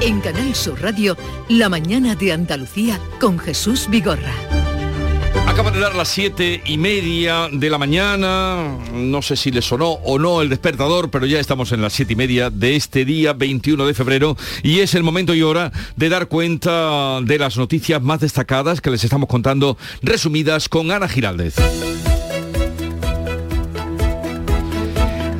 En 0.05 0.21
Canal 0.21 0.53
Sur 0.53 0.79
Radio, 0.83 1.17
La 1.49 1.67
mañana 1.67 2.13
de 2.13 2.31
Andalucía 2.31 2.99
con 3.19 3.39
Jesús 3.39 3.87
Vigorra. 3.89 4.31
Acaban 5.47 5.73
de 5.73 5.79
dar 5.79 5.95
las 5.95 6.09
siete 6.09 6.61
y 6.63 6.77
media 6.77 7.49
de 7.51 7.71
la 7.71 7.79
mañana. 7.79 8.77
No 8.93 9.23
sé 9.23 9.35
si 9.35 9.49
le 9.49 9.63
sonó 9.63 9.93
o 10.03 10.19
no 10.19 10.43
el 10.43 10.49
despertador, 10.49 11.09
pero 11.09 11.25
ya 11.25 11.39
estamos 11.39 11.71
en 11.71 11.81
las 11.81 11.93
siete 11.93 12.13
y 12.13 12.17
media 12.17 12.51
de 12.51 12.75
este 12.75 13.03
día 13.03 13.33
21 13.33 13.83
de 13.87 13.95
febrero 13.95 14.37
y 14.61 14.81
es 14.81 14.93
el 14.93 15.01
momento 15.01 15.33
y 15.33 15.41
hora 15.41 15.71
de 15.95 16.09
dar 16.09 16.27
cuenta 16.27 17.19
de 17.21 17.39
las 17.39 17.57
noticias 17.57 17.99
más 17.99 18.19
destacadas 18.19 18.81
que 18.81 18.91
les 18.91 19.03
estamos 19.03 19.27
contando, 19.27 19.75
resumidas 20.03 20.69
con 20.69 20.91
Ana 20.91 21.09
Giraldez. 21.09 21.55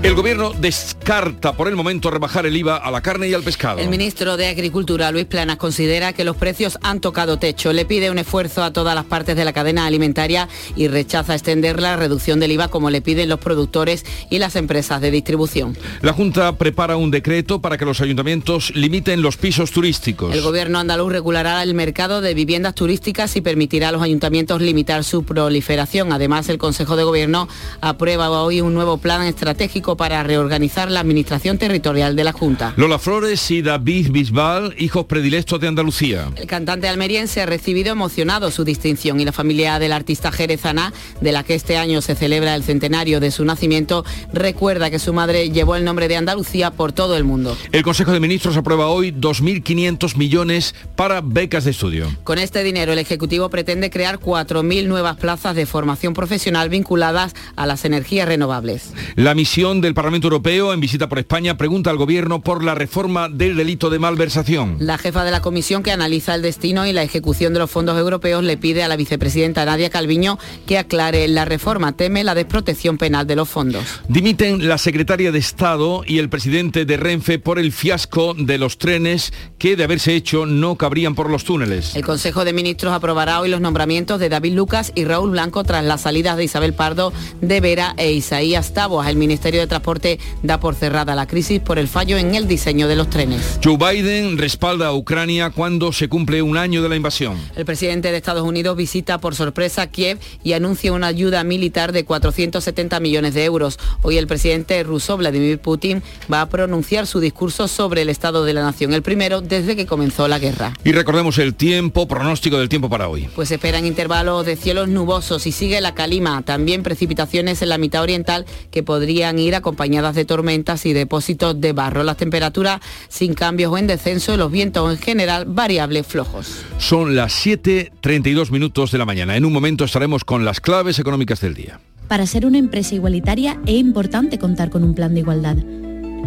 El 0.05 0.13
gobierno 0.13 0.51
descarta 0.53 1.53
por 1.53 1.67
el 1.67 1.75
momento 1.75 2.11
rebajar 2.11 2.45
el 2.45 2.55
IVA 2.55 2.77
a 2.77 2.91
la 2.91 3.01
carne 3.01 3.27
y 3.27 3.33
al 3.33 3.41
pescado. 3.41 3.79
El 3.79 3.89
ministro 3.89 4.37
de 4.37 4.45
Agricultura, 4.45 5.11
Luis 5.11 5.25
Planas, 5.25 5.55
considera 5.55 6.13
que 6.13 6.23
los 6.23 6.35
precios 6.37 6.77
han 6.83 7.01
tocado 7.01 7.39
techo. 7.39 7.73
Le 7.73 7.85
pide 7.85 8.11
un 8.11 8.19
esfuerzo 8.19 8.63
a 8.63 8.71
todas 8.71 8.93
las 8.93 9.05
partes 9.05 9.35
de 9.35 9.43
la 9.43 9.51
cadena 9.51 9.87
alimentaria 9.87 10.47
y 10.75 10.89
rechaza 10.89 11.33
extender 11.33 11.81
la 11.81 11.95
reducción 11.95 12.39
del 12.39 12.51
IVA 12.51 12.67
como 12.67 12.91
le 12.91 13.01
piden 13.01 13.29
los 13.29 13.39
productores 13.39 14.05
y 14.29 14.37
las 14.37 14.55
empresas 14.55 15.01
de 15.01 15.09
distribución. 15.09 15.75
La 16.03 16.13
Junta 16.13 16.55
prepara 16.55 16.97
un 16.97 17.09
decreto 17.09 17.59
para 17.59 17.79
que 17.79 17.85
los 17.85 17.99
ayuntamientos 17.99 18.75
limiten 18.75 19.23
los 19.23 19.37
pisos 19.37 19.71
turísticos. 19.71 20.35
El 20.35 20.43
gobierno 20.43 20.77
andaluz 20.77 21.11
regulará 21.11 21.63
el 21.63 21.73
mercado 21.73 22.21
de 22.21 22.35
viviendas 22.35 22.75
turísticas 22.75 23.35
y 23.37 23.41
permitirá 23.41 23.89
a 23.89 23.91
los 23.91 24.03
ayuntamientos 24.03 24.61
limitar 24.61 25.03
su 25.03 25.23
proliferación. 25.23 26.13
Además, 26.13 26.47
el 26.49 26.59
Consejo 26.59 26.95
de 26.95 27.03
Gobierno 27.03 27.47
aprueba 27.81 28.29
hoy 28.29 28.61
un 28.61 28.75
nuevo 28.75 28.99
plan 28.99 29.23
estratégico 29.23 29.94
para 29.95 30.23
reorganizar 30.23 30.91
la 30.91 30.99
administración 30.99 31.57
territorial 31.57 32.15
de 32.15 32.23
la 32.23 32.31
Junta. 32.31 32.73
Lola 32.77 32.99
Flores 32.99 33.51
y 33.51 33.61
David 33.61 34.11
Bisbal, 34.11 34.75
hijos 34.77 35.05
predilectos 35.05 35.59
de 35.59 35.67
Andalucía. 35.67 36.29
El 36.35 36.47
cantante 36.47 36.87
almeriense 36.87 37.41
ha 37.41 37.45
recibido 37.45 37.91
emocionado 37.91 38.51
su 38.51 38.63
distinción 38.63 39.19
y 39.19 39.25
la 39.25 39.31
familia 39.31 39.79
del 39.79 39.91
artista 39.91 40.31
Jerezana, 40.31 40.93
de 41.21 41.31
la 41.31 41.43
que 41.43 41.55
este 41.55 41.77
año 41.77 42.01
se 42.01 42.15
celebra 42.15 42.55
el 42.55 42.63
centenario 42.63 43.19
de 43.19 43.31
su 43.31 43.45
nacimiento, 43.45 44.05
recuerda 44.33 44.89
que 44.89 44.99
su 44.99 45.13
madre 45.13 45.49
llevó 45.49 45.75
el 45.75 45.83
nombre 45.83 46.07
de 46.07 46.17
Andalucía 46.17 46.71
por 46.71 46.91
todo 46.91 47.17
el 47.17 47.23
mundo. 47.23 47.57
El 47.71 47.83
Consejo 47.83 48.11
de 48.11 48.19
Ministros 48.19 48.57
aprueba 48.57 48.87
hoy 48.87 49.11
2.500 49.11 50.15
millones 50.15 50.75
para 50.95 51.21
becas 51.21 51.65
de 51.65 51.71
estudio. 51.71 52.07
Con 52.23 52.39
este 52.39 52.63
dinero 52.63 52.93
el 52.93 52.99
Ejecutivo 52.99 53.49
pretende 53.49 53.89
crear 53.89 54.19
4.000 54.19 54.87
nuevas 54.87 55.17
plazas 55.17 55.55
de 55.55 55.65
formación 55.65 56.13
profesional 56.13 56.69
vinculadas 56.69 57.33
a 57.55 57.65
las 57.65 57.85
energías 57.85 58.27
renovables. 58.27 58.93
La 59.15 59.35
misión 59.35 59.81
del 59.85 59.93
Parlamento 59.93 60.27
Europeo 60.27 60.73
en 60.73 60.79
visita 60.79 61.07
por 61.07 61.19
España 61.19 61.57
pregunta 61.57 61.91
al 61.91 61.97
Gobierno 61.97 62.41
por 62.41 62.63
la 62.63 62.73
reforma 62.73 63.29
del 63.29 63.55
delito 63.55 63.91
de 63.91 63.99
malversación. 63.99 64.77
La 64.79 64.97
jefa 64.97 65.23
de 65.23 65.29
la 65.29 65.41
comisión 65.41 65.83
que 65.83 65.91
analiza 65.91 66.33
el 66.33 66.41
destino 66.41 66.87
y 66.87 66.93
la 66.93 67.03
ejecución 67.03 67.53
de 67.53 67.59
los 67.59 67.69
fondos 67.69 67.97
europeos 67.97 68.43
le 68.43 68.57
pide 68.57 68.83
a 68.83 68.87
la 68.87 68.95
vicepresidenta 68.95 69.63
Nadia 69.63 69.91
Calviño 69.91 70.39
que 70.65 70.79
aclare 70.79 71.27
la 71.27 71.45
reforma. 71.45 71.95
Teme 71.95 72.23
la 72.23 72.33
desprotección 72.33 72.97
penal 72.97 73.27
de 73.27 73.35
los 73.35 73.47
fondos. 73.47 73.83
Dimiten 74.07 74.67
la 74.67 74.79
secretaria 74.79 75.31
de 75.31 75.37
Estado 75.37 76.01
y 76.05 76.17
el 76.17 76.29
presidente 76.29 76.85
de 76.85 76.97
Renfe 76.97 77.37
por 77.37 77.59
el 77.59 77.71
fiasco 77.71 78.33
de 78.33 78.57
los 78.57 78.79
trenes 78.79 79.33
que, 79.59 79.75
de 79.75 79.83
haberse 79.83 80.15
hecho, 80.15 80.47
no 80.47 80.77
cabrían 80.77 81.13
por 81.13 81.29
los 81.29 81.43
túneles. 81.43 81.95
El 81.95 82.03
Consejo 82.03 82.43
de 82.43 82.53
Ministros 82.53 82.91
aprobará 82.91 83.39
hoy 83.39 83.49
los 83.49 83.61
nombramientos 83.61 84.19
de 84.19 84.29
David 84.29 84.53
Lucas 84.53 84.91
y 84.95 85.05
Raúl 85.05 85.29
Blanco 85.29 85.63
tras 85.63 85.85
las 85.85 86.01
salidas 86.01 86.37
de 86.37 86.45
Isabel 86.45 86.73
Pardo 86.73 87.13
de 87.41 87.61
Vera 87.61 87.93
e 87.97 88.11
Isaías 88.13 88.73
Taboas. 88.73 89.09
El 89.09 89.17
Ministerio 89.17 89.59
de 89.59 89.64
Transporte 89.67 90.19
da 90.43 90.59
por 90.59 90.75
cerrada 90.75 91.15
la 91.15 91.27
crisis 91.27 91.59
por 91.59 91.79
el 91.79 91.87
fallo 91.87 92.17
en 92.17 92.35
el 92.35 92.47
diseño 92.47 92.87
de 92.87 92.95
los 92.95 93.09
trenes. 93.09 93.59
Joe 93.63 93.77
Biden 93.77 94.37
respalda 94.37 94.87
a 94.87 94.93
Ucrania 94.93 95.49
cuando 95.49 95.91
se 95.91 96.07
cumple 96.07 96.41
un 96.41 96.57
año 96.57 96.81
de 96.81 96.89
la 96.89 96.95
invasión. 96.95 97.37
El 97.55 97.65
presidente 97.65 98.11
de 98.11 98.17
Estados 98.17 98.43
Unidos 98.43 98.77
visita 98.77 99.19
por 99.19 99.35
sorpresa 99.35 99.87
Kiev 99.87 100.19
y 100.43 100.53
anuncia 100.53 100.93
una 100.93 101.07
ayuda 101.07 101.43
militar 101.43 101.91
de 101.91 102.05
470 102.05 102.99
millones 102.99 103.33
de 103.33 103.45
euros. 103.45 103.79
Hoy 104.01 104.17
el 104.17 104.27
presidente 104.27 104.81
ruso 104.83 105.17
Vladimir 105.17 105.59
Putin 105.59 106.03
va 106.31 106.41
a 106.41 106.49
pronunciar 106.49 107.07
su 107.07 107.19
discurso 107.19 107.67
sobre 107.67 108.01
el 108.01 108.09
estado 108.09 108.45
de 108.45 108.53
la 108.53 108.61
nación, 108.61 108.93
el 108.93 109.01
primero 109.01 109.41
desde 109.41 109.75
que 109.75 109.85
comenzó 109.85 110.27
la 110.27 110.39
guerra. 110.39 110.73
Y 110.83 110.91
recordemos 110.91 111.37
el 111.37 111.55
tiempo, 111.55 112.07
pronóstico 112.07 112.57
del 112.57 112.69
tiempo 112.69 112.89
para 112.89 113.07
hoy. 113.07 113.27
Pues 113.35 113.51
esperan 113.51 113.85
intervalos 113.85 114.45
de 114.45 114.55
cielos 114.55 114.87
nubosos 114.87 115.47
y 115.47 115.51
sigue 115.51 115.81
la 115.81 115.93
calima, 115.93 116.41
también 116.43 116.83
precipitaciones 116.83 117.61
en 117.61 117.69
la 117.69 117.77
mitad 117.77 118.03
oriental 118.03 118.45
que 118.71 118.83
podrían 118.83 119.39
ir 119.39 119.54
acompañadas 119.55 120.15
de 120.15 120.25
tormentas 120.25 120.85
y 120.85 120.93
depósitos 120.93 121.59
de 121.59 121.73
barro. 121.73 122.03
Las 122.03 122.17
temperaturas 122.17 122.81
sin 123.07 123.33
cambios 123.33 123.71
o 123.71 123.77
en 123.77 123.87
descenso 123.87 124.33
y 124.33 124.37
los 124.37 124.51
vientos 124.51 124.91
en 124.91 124.97
general 124.97 125.45
variables 125.45 126.05
flojos. 126.05 126.63
Son 126.77 127.15
las 127.15 127.45
7.32 127.45 128.51
minutos 128.51 128.91
de 128.91 128.97
la 128.97 129.05
mañana. 129.05 129.35
En 129.35 129.45
un 129.45 129.53
momento 129.53 129.85
estaremos 129.85 130.23
con 130.23 130.45
las 130.45 130.61
claves 130.61 130.99
económicas 130.99 131.41
del 131.41 131.53
día. 131.53 131.79
Para 132.07 132.27
ser 132.27 132.45
una 132.45 132.59
empresa 132.59 132.93
igualitaria 132.93 133.59
es 133.65 133.75
importante 133.75 134.37
contar 134.37 134.69
con 134.69 134.83
un 134.83 134.93
plan 134.93 135.13
de 135.13 135.21
igualdad. 135.21 135.57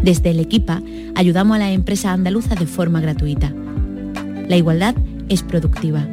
Desde 0.02 0.30
el 0.30 0.40
Equipa 0.40 0.82
ayudamos 1.14 1.56
a 1.56 1.58
las 1.60 1.72
empresas 1.72 2.12
andaluzas 2.12 2.58
de 2.58 2.66
forma 2.66 3.00
gratuita. 3.00 3.52
La 4.48 4.56
igualdad 4.56 4.94
es 5.28 5.42
productiva. 5.42 6.06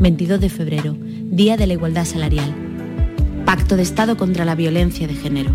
22 0.00 0.40
de 0.40 0.48
febrero, 0.48 0.96
Día 1.00 1.56
de 1.56 1.66
la 1.66 1.74
Igualdad 1.74 2.06
Salarial. 2.06 2.54
Pacto 3.44 3.76
de 3.76 3.82
Estado 3.82 4.16
contra 4.16 4.44
la 4.44 4.54
Violencia 4.54 5.06
de 5.06 5.14
Género. 5.14 5.54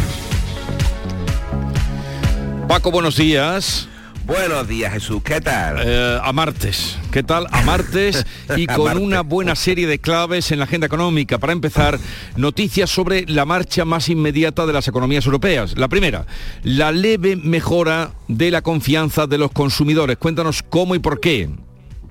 Paco, 2.71 2.89
buenos 2.89 3.17
días. 3.17 3.89
Buenos 4.25 4.65
días, 4.65 4.93
Jesús. 4.93 5.21
¿Qué 5.25 5.41
tal? 5.41 5.81
Eh, 5.83 6.19
a 6.23 6.31
martes. 6.31 6.97
¿Qué 7.11 7.21
tal? 7.21 7.45
A 7.51 7.63
martes 7.63 8.25
y 8.55 8.63
A 8.63 8.75
con 8.75 8.85
martes. 8.85 9.03
una 9.03 9.23
buena 9.23 9.55
serie 9.57 9.87
de 9.87 9.99
claves 9.99 10.53
en 10.53 10.59
la 10.59 10.63
agenda 10.63 10.87
económica. 10.87 11.37
Para 11.37 11.51
empezar, 11.51 11.99
noticias 12.37 12.89
sobre 12.89 13.25
la 13.27 13.43
marcha 13.43 13.83
más 13.83 14.07
inmediata 14.07 14.65
de 14.65 14.71
las 14.71 14.87
economías 14.87 15.25
europeas. 15.25 15.77
La 15.77 15.89
primera, 15.89 16.25
la 16.63 16.93
leve 16.93 17.35
mejora 17.35 18.11
de 18.29 18.51
la 18.51 18.61
confianza 18.61 19.27
de 19.27 19.37
los 19.37 19.51
consumidores. 19.51 20.15
Cuéntanos 20.15 20.63
cómo 20.63 20.95
y 20.95 20.99
por 20.99 21.19
qué. 21.19 21.49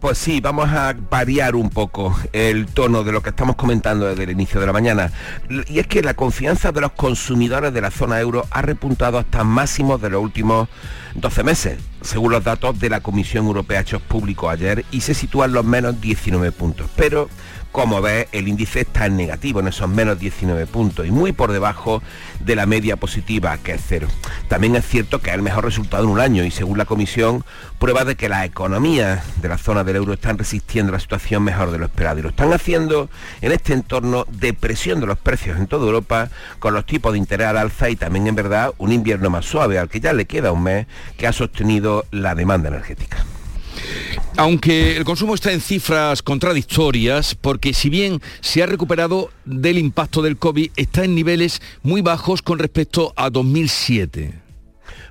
Pues 0.01 0.17
sí, 0.17 0.41
vamos 0.41 0.71
a 0.71 0.95
variar 1.11 1.55
un 1.55 1.69
poco 1.69 2.19
el 2.33 2.65
tono 2.69 3.05
de 3.05 3.13
lo 3.13 3.23
que 3.23 3.29
estamos 3.29 3.57
comentando 3.57 4.07
desde 4.07 4.25
el 4.25 4.31
inicio 4.31 4.59
de 4.59 4.67
la 4.67 4.73
mañana. 4.73 5.13
Y 5.69 5.79
es 5.79 5.87
que 5.87 6.01
la 6.01 6.15
confianza 6.15 6.73
de 6.73 6.81
los 6.81 6.93
consumidores 6.93 7.75
de 7.75 7.83
la 7.83 7.91
zona 7.91 8.19
euro 8.19 8.47
ha 8.51 8.63
repuntado 8.63 9.19
hasta 9.19 9.45
máximos 9.45 10.01
de 10.01 10.09
los 10.09 10.23
últimos 10.23 10.71
12 11.17 11.43
meses, 11.45 11.79
según 12.01 12.33
los 12.33 12.43
datos 12.43 12.81
de 12.81 12.89
la 12.89 13.01
Comisión 13.01 13.45
Europea 13.45 13.81
hechos 13.81 14.01
públicos 14.01 14.51
ayer, 14.51 14.87
y 14.91 15.03
se 15.03 15.13
sitúan 15.13 15.53
los 15.53 15.67
menos 15.67 16.01
19 16.01 16.51
puntos. 16.53 16.89
Pero, 16.97 17.29
como 17.73 18.03
ves, 18.03 18.27
el 18.33 18.49
índice 18.49 18.81
está 18.81 19.07
en 19.07 19.17
negativo, 19.17 19.61
en 19.61 19.69
esos 19.69 19.89
menos 19.89 20.19
19 20.19 20.67
puntos, 20.67 21.07
y 21.07 21.11
muy 21.11 21.33
por 21.33 21.53
debajo 21.53 22.03
de 22.41 22.57
la 22.57 22.67
media 22.67 22.97
positiva, 22.97 23.57
que 23.59 23.73
es 23.73 23.83
cero. 23.87 24.09
También 24.49 24.77
es 24.77 24.87
cierto 24.87 25.21
que 25.21 25.31
es 25.31 25.37
el 25.37 25.43
mejor 25.43 25.65
resultado 25.65 26.05
en 26.05 26.11
un 26.11 26.21
año, 26.21 26.45
y 26.45 26.51
según 26.51 26.79
la 26.79 26.85
Comisión, 26.85 27.45
prueba 27.79 28.05
de 28.05 28.17
que 28.17 28.29
las 28.29 28.45
economías 28.45 29.23
de 29.41 29.49
la 29.49 29.59
zona 29.59 29.85
del 29.85 29.97
euro 29.97 30.13
están 30.13 30.39
resistiendo 30.39 30.93
la 30.93 31.01
situación 31.01 31.43
mejor 31.43 31.71
de 31.71 31.79
lo 31.79 31.87
esperado, 31.87 32.19
y 32.19 32.23
lo 32.23 32.31
están 32.31 32.53
haciendo 32.53 33.09
en 33.41 33.53
este 33.53 33.73
entorno 33.73 34.27
de 34.31 34.53
presión 34.53 35.01
de 35.01 35.07
los 35.07 35.19
precios 35.19 35.59
en 35.59 35.67
toda 35.67 35.87
Europa, 35.87 36.29
con 36.59 36.75
los 36.75 36.87
tipos 36.87 37.13
de 37.13 37.19
interés 37.19 37.47
al 37.47 37.57
alza 37.57 37.89
y 37.89 37.97
también, 37.97 38.27
en 38.27 38.35
verdad, 38.35 38.73
un 38.79 38.93
invierno 38.93 39.31
más 39.31 39.45
suave, 39.45 39.79
al 39.79 39.89
que 39.89 40.01
ya 40.01 40.13
le 40.13 40.27
queda 40.27 40.53
un 40.53 40.65
mes, 40.65 40.87
que 41.17 41.27
ha 41.27 41.33
sostenido 41.33 42.05
la 42.11 42.35
demanda 42.35 42.69
energética. 42.69 43.25
Aunque 44.37 44.97
el 44.97 45.05
consumo 45.05 45.35
está 45.35 45.53
en 45.53 45.61
cifras 45.61 46.23
contradictorias, 46.23 47.35
porque 47.35 47.75
si 47.75 47.91
bien 47.91 48.21
se 48.41 48.63
ha 48.63 48.67
recuperado 48.67 49.31
del 49.45 49.79
impacto 49.79 50.23
del 50.23 50.39
COVID, 50.39 50.71
está 50.77 51.05
en 51.05 51.15
niveles 51.15 51.61
muy 51.83 52.01
bajos 52.01 52.41
con 52.43 52.59
respecto 52.59 53.13
a 53.17 53.31
2007. 53.31 54.33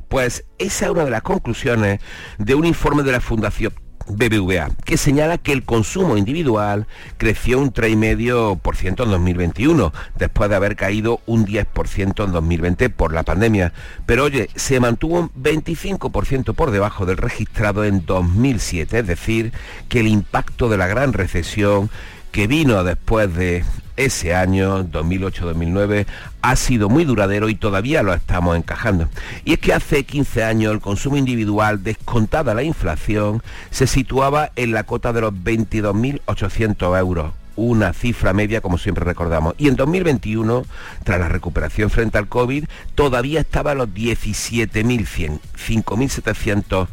Pues 0.08 0.46
esa 0.58 0.86
es 0.86 0.92
una 0.92 1.06
de 1.06 1.12
las 1.12 1.22
conclusiones 1.22 2.00
de 2.38 2.56
un 2.56 2.66
informe 2.66 3.04
de 3.04 3.12
la 3.12 3.22
Fundación 3.22 3.74
BBVA, 4.10 4.72
que 4.86 4.98
señala 4.98 5.38
que 5.38 5.54
el 5.54 5.64
consumo 5.64 6.18
individual 6.18 6.88
creció 7.18 7.60
un 7.60 7.72
3,5% 7.72 9.04
en 9.04 9.10
2021, 9.10 9.94
después 10.18 10.50
de 10.50 10.56
haber 10.56 10.76
caído 10.76 11.22
un 11.26 11.46
10% 11.46 12.26
en 12.26 12.32
2020 12.32 12.90
por 12.90 13.14
la 13.14 13.24
pandemia. 13.24 13.72
Pero 14.06 14.26
oye, 14.26 14.50
se 14.56 14.80
mantuvo 14.80 15.20
un 15.20 15.32
25% 15.34 16.54
por 16.56 16.72
debajo 16.72 17.06
del 17.06 17.18
registrado 17.18 17.86
en 17.86 18.06
2007, 18.06 19.00
es 19.00 19.08
decir, 19.08 19.54
que 19.88 20.00
el 20.00 20.08
impacto 20.08 20.70
de 20.70 20.78
la 20.78 20.88
gran 20.88 21.14
recesión 21.14 21.90
que 22.32 22.48
vino 22.48 22.84
después 22.84 23.34
de 23.36 23.64
ese 23.98 24.34
año, 24.34 24.86
2008-2009, 24.86 26.06
ha 26.42 26.56
sido 26.56 26.88
muy 26.88 27.04
duradero 27.04 27.50
y 27.50 27.56
todavía 27.56 28.02
lo 28.02 28.14
estamos 28.14 28.56
encajando. 28.56 29.10
Y 29.44 29.54
es 29.54 29.60
que 29.60 29.74
hace 29.74 30.06
15 30.06 30.44
años 30.44 30.74
el 30.74 30.80
consumo 30.80 31.18
individual, 31.18 31.84
descontada 31.84 32.54
la 32.54 32.64
inflación, 32.64 33.44
se 33.72 33.88
situaba 33.88 34.52
en 34.56 34.72
la 34.72 34.84
cota 34.86 35.12
de 35.12 35.22
los 35.22 35.34
22.800 35.34 36.98
euros 36.98 37.34
una 37.58 37.92
cifra 37.92 38.32
media 38.32 38.62
como 38.62 38.78
siempre 38.78 39.04
recordamos. 39.04 39.54
Y 39.58 39.68
en 39.68 39.76
2021, 39.76 40.66
tras 41.04 41.20
la 41.20 41.28
recuperación 41.28 41.90
frente 41.90 42.18
al 42.18 42.30
COVID, 42.30 42.64
todavía 42.96 43.42
estaba 43.42 43.72
a 43.72 43.76
los 43.76 43.90
17.100, 43.90 45.40
5.700 45.58 46.88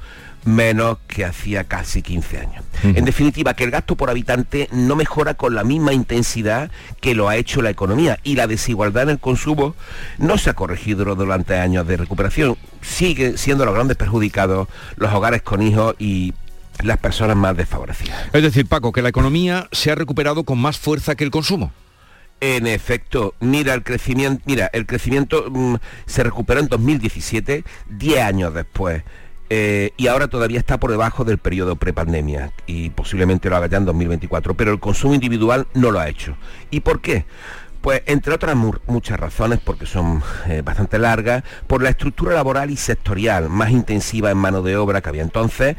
menos 0.47 0.99
que 1.09 1.25
hacía 1.25 1.65
casi 1.65 2.03
15 2.03 2.39
años. 2.39 2.65
En 2.83 3.05
definitiva, 3.05 3.55
que 3.55 3.65
el 3.65 3.71
gasto 3.71 3.97
por 3.97 4.11
habitante 4.11 4.69
no 4.73 4.97
mejora 4.97 5.35
con 5.35 5.55
la 5.55 5.65
misma 5.65 5.93
intensidad 5.93 6.71
que 7.01 7.15
lo 7.15 7.29
ha 7.29 7.37
hecho 7.37 7.63
la 7.63 7.71
economía 7.71 8.19
y 8.23 8.37
la 8.37 8.47
desigualdad 8.47 9.05
en 9.05 9.11
el 9.11 9.19
consumo 9.19 9.75
no 10.19 10.39
se 10.39 10.51
ha 10.51 10.55
corregido 10.55 11.15
durante 11.15 11.57
años 11.57 11.87
de 11.87 11.97
recuperación. 11.97 12.57
Siguen 12.81 13.37
siendo 13.37 13.65
los 13.65 13.75
grandes 13.75 13.97
perjudicados 13.97 14.69
los 14.97 15.13
hogares 15.13 15.43
con 15.43 15.63
hijos 15.63 15.97
y 15.99 16.33
las 16.83 16.99
personas 16.99 17.37
más 17.37 17.57
desfavorecidas. 17.57 18.29
Es 18.33 18.43
decir, 18.43 18.67
Paco, 18.67 18.93
que 18.93 19.03
la 19.03 19.09
economía 19.09 19.69
se 19.73 19.91
ha 19.91 19.95
recuperado 19.95 20.45
con 20.45 20.59
más 20.59 20.79
fuerza 20.79 21.15
que 21.17 21.25
el 21.25 21.31
consumo. 21.31 21.73
En 22.41 22.67
efecto, 22.67 23.35
mira 23.41 23.73
el 23.73 23.83
crecimiento, 23.83 24.43
mira, 24.45 24.71
el 24.75 24.85
crecimiento 24.85 25.47
mm, 25.51 25.77
se 26.05 26.23
recuperó 26.23 26.61
en 26.61 26.69
2017, 26.69 27.65
10 27.89 28.21
años 28.21 28.53
después. 28.53 29.03
Eh, 29.51 29.93
y 29.97 30.07
ahora 30.09 30.29
todavía 30.29 30.59
está 30.59 30.79
por 30.79 30.91
debajo 30.91 31.25
del 31.25 31.39
periodo 31.39 31.77
prepandemia 31.77 32.53
y 32.67 32.91
posiblemente 32.91 33.49
lo 33.49 33.57
haga 33.57 33.67
ya 33.69 33.79
en 33.79 33.85
2024, 33.85 34.55
pero 34.55 34.73
el 34.73 34.81
consumo 34.81 35.15
individual 35.15 35.67
no 35.75 35.91
lo 35.91 36.01
ha 36.01 36.09
hecho. 36.09 36.37
¿Y 36.71 36.81
por 36.81 37.01
qué? 37.01 37.25
Pues 37.81 38.03
entre 38.07 38.35
otras 38.35 38.57
mu- 38.57 38.73
muchas 38.89 39.21
razones, 39.21 39.61
porque 39.63 39.87
son 39.87 40.23
eh, 40.49 40.63
bastante 40.65 40.99
largas, 40.99 41.45
por 41.69 41.83
la 41.83 41.91
estructura 41.91 42.35
laboral 42.35 42.71
y 42.71 42.77
sectorial 42.77 43.49
más 43.49 43.71
intensiva 43.71 44.31
en 44.31 44.39
mano 44.39 44.63
de 44.63 44.77
obra 44.77 45.01
que 45.01 45.09
había 45.11 45.23
entonces 45.23 45.77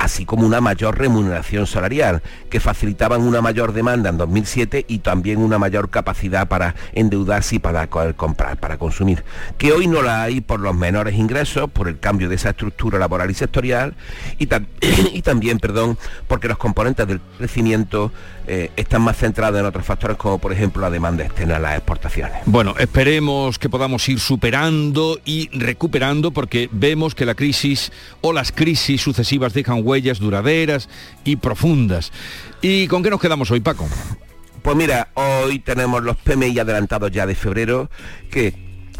así 0.00 0.24
como 0.24 0.46
una 0.46 0.62
mayor 0.62 0.98
remuneración 0.98 1.66
salarial, 1.66 2.22
que 2.48 2.58
facilitaban 2.58 3.20
una 3.20 3.42
mayor 3.42 3.74
demanda 3.74 4.08
en 4.08 4.16
2007 4.16 4.86
y 4.88 5.00
también 5.00 5.38
una 5.38 5.58
mayor 5.58 5.90
capacidad 5.90 6.48
para 6.48 6.74
endeudarse 6.94 7.56
y 7.56 7.58
para 7.58 7.86
co- 7.88 8.14
comprar, 8.16 8.56
para 8.58 8.78
consumir, 8.78 9.22
que 9.58 9.72
hoy 9.72 9.86
no 9.86 10.00
la 10.00 10.22
hay 10.22 10.40
por 10.40 10.58
los 10.58 10.74
menores 10.74 11.14
ingresos, 11.16 11.70
por 11.70 11.86
el 11.86 11.98
cambio 11.98 12.30
de 12.30 12.36
esa 12.36 12.50
estructura 12.50 12.98
laboral 12.98 13.30
y 13.30 13.34
sectorial, 13.34 13.94
y 14.38 14.46
también, 15.22 15.58
perdón, 15.58 15.98
porque 16.26 16.48
los 16.48 16.56
componentes 16.56 17.06
del 17.06 17.20
crecimiento 17.36 18.10
eh, 18.46 18.70
están 18.76 19.02
más 19.02 19.18
centrados 19.18 19.60
en 19.60 19.66
otros 19.66 19.84
factores 19.84 20.16
como 20.16 20.38
por 20.38 20.52
ejemplo 20.52 20.80
la 20.82 20.90
demanda 20.90 21.24
externa, 21.24 21.58
las 21.58 21.76
exportaciones. 21.76 22.38
Bueno, 22.46 22.74
esperemos 22.78 23.58
que 23.58 23.68
podamos 23.68 24.08
ir 24.08 24.18
superando 24.18 25.20
y 25.24 25.50
recuperando 25.56 26.30
porque 26.30 26.68
vemos 26.72 27.14
que 27.14 27.26
la 27.26 27.34
crisis 27.34 27.92
o 28.22 28.32
las 28.32 28.50
crisis 28.50 29.02
sucesivas 29.02 29.52
dejan 29.52 29.82
huellas 29.90 30.20
duraderas 30.20 30.88
y 31.24 31.36
profundas. 31.36 32.12
¿Y 32.62 32.86
con 32.86 33.02
qué 33.02 33.10
nos 33.10 33.20
quedamos 33.20 33.50
hoy, 33.50 33.60
Paco? 33.60 33.88
Pues 34.62 34.76
mira, 34.76 35.08
hoy 35.14 35.58
tenemos 35.58 36.02
los 36.02 36.16
PMI 36.16 36.58
adelantados 36.58 37.10
ya 37.10 37.26
de 37.26 37.34
febrero, 37.34 37.90
que 38.30 38.54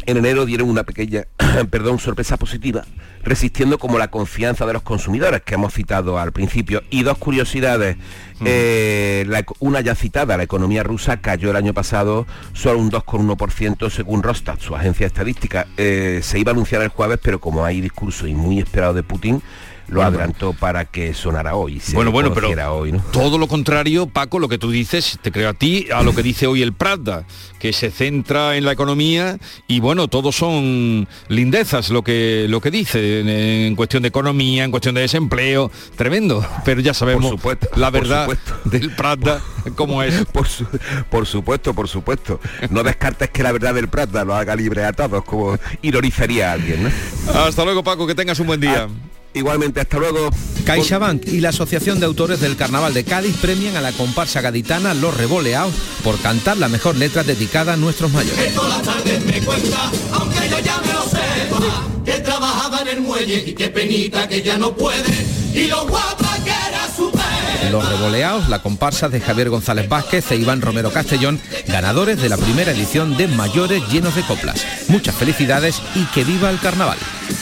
en 0.05 0.17
enero 0.17 0.45
dieron 0.45 0.69
una 0.69 0.83
pequeña, 0.83 1.25
perdón, 1.69 1.99
sorpresa 1.99 2.37
positiva, 2.37 2.83
resistiendo 3.23 3.77
como 3.77 3.99
la 3.99 4.09
confianza 4.09 4.65
de 4.65 4.73
los 4.73 4.81
consumidores 4.81 5.41
que 5.43 5.55
hemos 5.55 5.73
citado 5.73 6.19
al 6.19 6.31
principio. 6.31 6.81
Y 6.89 7.03
dos 7.03 7.17
curiosidades. 7.17 7.97
Eh, 8.43 9.23
la 9.27 9.45
una 9.59 9.81
ya 9.81 9.93
citada, 9.93 10.35
la 10.35 10.43
economía 10.43 10.81
rusa 10.81 11.21
cayó 11.21 11.51
el 11.51 11.55
año 11.55 11.75
pasado 11.75 12.25
solo 12.53 12.79
un 12.79 12.89
2,1% 12.89 13.91
según 13.91 14.23
Rostat, 14.23 14.59
su 14.59 14.75
agencia 14.75 15.05
estadística. 15.05 15.67
Eh, 15.77 16.21
se 16.23 16.39
iba 16.39 16.51
a 16.51 16.53
anunciar 16.53 16.81
el 16.81 16.89
jueves, 16.89 17.19
pero 17.21 17.39
como 17.39 17.63
hay 17.63 17.81
discurso 17.81 18.25
y 18.25 18.33
muy 18.33 18.57
esperado 18.57 18.95
de 18.95 19.03
Putin, 19.03 19.43
lo 19.91 20.01
adelantó 20.03 20.53
para 20.53 20.85
que 20.85 21.13
sonara 21.13 21.55
hoy. 21.55 21.79
se 21.79 21.93
bueno, 21.93 22.11
bueno, 22.11 22.33
pero 22.33 22.47
hoy, 22.75 22.91
¿no? 22.93 22.99
todo 23.11 23.37
lo 23.37 23.47
contrario, 23.47 24.07
Paco, 24.07 24.39
lo 24.39 24.47
que 24.49 24.57
tú 24.57 24.71
dices, 24.71 25.19
te 25.21 25.31
creo 25.31 25.49
a 25.49 25.53
ti, 25.53 25.87
a 25.93 26.01
lo 26.01 26.15
que 26.15 26.23
dice 26.23 26.47
hoy 26.47 26.61
el 26.63 26.73
Prada, 26.73 27.25
que 27.59 27.73
se 27.73 27.91
centra 27.91 28.55
en 28.57 28.65
la 28.65 28.71
economía 28.71 29.37
y 29.67 29.79
bueno, 29.79 30.07
todos 30.07 30.35
son 30.35 31.07
lindezas 31.27 31.89
lo 31.89 32.03
que 32.03 32.47
lo 32.49 32.59
que 32.61 32.71
dice 32.71 33.19
en, 33.21 33.29
en 33.29 33.75
cuestión 33.75 34.01
de 34.01 34.09
economía, 34.09 34.63
en 34.63 34.71
cuestión 34.71 34.95
de 34.95 35.01
desempleo, 35.01 35.69
tremendo, 35.95 36.45
pero 36.65 36.81
ya 36.81 36.93
sabemos 36.93 37.29
supuesto, 37.29 37.67
la 37.75 37.91
por 37.91 38.01
verdad 38.01 38.21
supuesto. 38.23 38.53
del 38.65 38.91
Prada 38.95 39.41
cómo 39.75 40.01
es. 40.03 40.25
Por, 40.31 40.47
su- 40.47 40.65
por 41.09 41.25
supuesto, 41.27 41.73
por 41.73 41.87
supuesto. 41.87 42.39
No 42.69 42.83
descartes 42.83 43.29
que 43.29 43.43
la 43.43 43.51
verdad 43.51 43.73
del 43.75 43.89
Prada 43.89 44.23
lo 44.23 44.33
haga 44.35 44.55
libre 44.55 44.85
a 44.85 44.93
todos, 44.93 45.23
como 45.25 45.57
ironizaría 45.81 46.49
a 46.49 46.53
alguien, 46.53 46.83
¿no? 46.83 46.89
Hasta 47.33 47.63
luego, 47.65 47.83
Paco, 47.83 48.07
que 48.07 48.15
tengas 48.15 48.39
un 48.39 48.47
buen 48.47 48.59
día. 48.61 48.87
Igualmente, 49.33 49.81
hasta 49.81 49.97
luego. 49.97 50.29
CaixaBank 50.65 51.27
y 51.27 51.39
la 51.39 51.49
Asociación 51.49 51.99
de 51.99 52.05
Autores 52.05 52.39
del 52.39 52.55
Carnaval 52.55 52.93
de 52.93 53.03
Cádiz 53.03 53.35
premian 53.41 53.75
a 53.75 53.81
la 53.81 53.91
comparsa 53.91 54.41
gaditana 54.41 54.93
Los 54.93 55.17
Revoleados 55.17 55.73
por 56.03 56.19
cantar 56.19 56.57
la 56.57 56.69
mejor 56.69 56.95
letra 56.95 57.23
dedicada 57.23 57.73
a 57.73 57.77
nuestros 57.77 58.11
mayores. 58.11 58.53
Todas 58.53 58.77
las 58.77 58.95
tardes 58.95 59.25
me 59.25 59.41
cuenta, 59.41 59.91
aunque 60.13 60.49
yo 60.49 60.59
ya 60.59 60.79
me 60.81 60.93
lo 60.93 61.03
sepa, 61.03 61.87
que 62.05 62.11
trabajaba 62.19 62.81
en 62.81 62.87
el 62.89 63.01
muelle 63.01 63.43
y 63.47 63.53
qué 63.53 63.69
penita 63.69 64.27
que 64.27 64.41
ya 64.41 64.57
no 64.57 64.75
puede, 64.75 65.25
y 65.53 65.67
lo 65.67 65.87
guapa 65.87 66.37
que 66.43 66.51
era 66.51 66.89
su 66.95 67.11
vez. 67.11 67.30
Los 67.69 67.87
Revoleados, 67.87 68.49
la 68.49 68.61
comparsa 68.61 69.07
de 69.07 69.21
Javier 69.21 69.49
González 69.49 69.87
Vázquez 69.87 70.31
e 70.31 70.35
Iván 70.35 70.61
Romero 70.61 70.91
Castellón, 70.91 71.39
ganadores 71.67 72.21
de 72.21 72.29
la 72.29 72.37
primera 72.37 72.71
edición 72.71 73.15
de 73.15 73.27
Mayores 73.27 73.83
Llenos 73.91 74.15
de 74.15 74.23
Coplas. 74.23 74.65
Muchas 74.89 75.15
felicidades 75.15 75.81
y 75.95 76.03
que 76.05 76.23
viva 76.23 76.49
el 76.49 76.59
carnaval. 76.59 76.97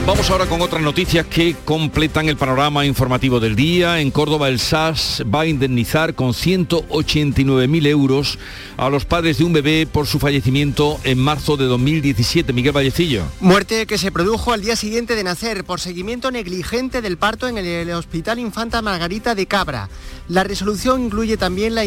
Vamos 0.05 0.31
ahora 0.31 0.47
con 0.47 0.61
otras 0.61 0.81
noticias 0.81 1.27
que 1.27 1.55
completan 1.63 2.27
el 2.27 2.35
panorama 2.35 2.85
informativo 2.85 3.39
del 3.39 3.55
día. 3.55 3.99
En 3.99 4.09
Córdoba 4.09 4.49
el 4.49 4.59
SAS 4.59 5.23
va 5.33 5.41
a 5.41 5.45
indemnizar 5.45 6.15
con 6.15 6.29
189.000 6.29 7.87
euros 7.87 8.39
a 8.77 8.89
los 8.89 9.05
padres 9.05 9.37
de 9.37 9.43
un 9.43 9.53
bebé 9.53 9.85
por 9.85 10.07
su 10.07 10.17
fallecimiento 10.17 10.99
en 11.03 11.19
marzo 11.19 11.55
de 11.55 11.65
2017. 11.65 12.51
Miguel 12.51 12.75
Vallecillo. 12.75 13.23
Muerte 13.39 13.85
que 13.85 13.99
se 13.99 14.11
produjo 14.11 14.51
al 14.51 14.61
día 14.61 14.75
siguiente 14.75 15.15
de 15.15 15.23
nacer 15.23 15.63
por 15.63 15.79
seguimiento 15.79 16.31
negligente 16.31 17.03
del 17.03 17.17
parto 17.17 17.47
en 17.47 17.59
el 17.59 17.91
Hospital 17.91 18.39
Infanta 18.39 18.81
Margarita 18.81 19.35
de 19.35 19.45
Cabra. 19.45 19.87
La 20.27 20.43
resolución 20.43 21.05
incluye 21.05 21.37
también, 21.37 21.75
la 21.75 21.83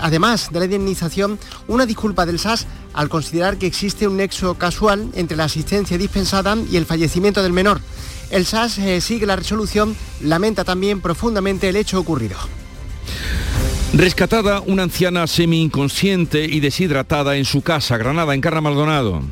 además 0.00 0.50
de 0.52 0.58
la 0.58 0.64
indemnización, 0.66 1.38
una 1.66 1.86
disculpa 1.86 2.26
del 2.26 2.38
SAS 2.38 2.66
al 2.94 3.08
considerar 3.08 3.58
que 3.58 3.66
existe 3.66 4.08
un 4.08 4.16
nexo 4.16 4.54
casual 4.54 5.10
entre 5.14 5.36
la 5.36 5.44
asistencia 5.44 5.98
dispensada 5.98 6.56
y 6.70 6.76
el 6.76 6.86
fallecimiento 6.86 7.42
del 7.42 7.52
menor. 7.52 7.80
El 8.30 8.46
SAS 8.46 8.78
eh, 8.78 9.00
sigue 9.00 9.26
la 9.26 9.36
resolución, 9.36 9.94
lamenta 10.22 10.64
también 10.64 11.00
profundamente 11.00 11.68
el 11.68 11.76
hecho 11.76 12.00
ocurrido. 12.00 12.36
Rescatada 13.92 14.60
una 14.60 14.84
anciana 14.84 15.26
semi-inconsciente 15.26 16.44
y 16.44 16.60
deshidratada 16.60 17.36
en 17.36 17.44
su 17.44 17.62
casa, 17.62 17.96
Granada, 17.96 18.34
en 18.34 18.40
Carra 18.40 18.60
Maldonado. 18.60 19.22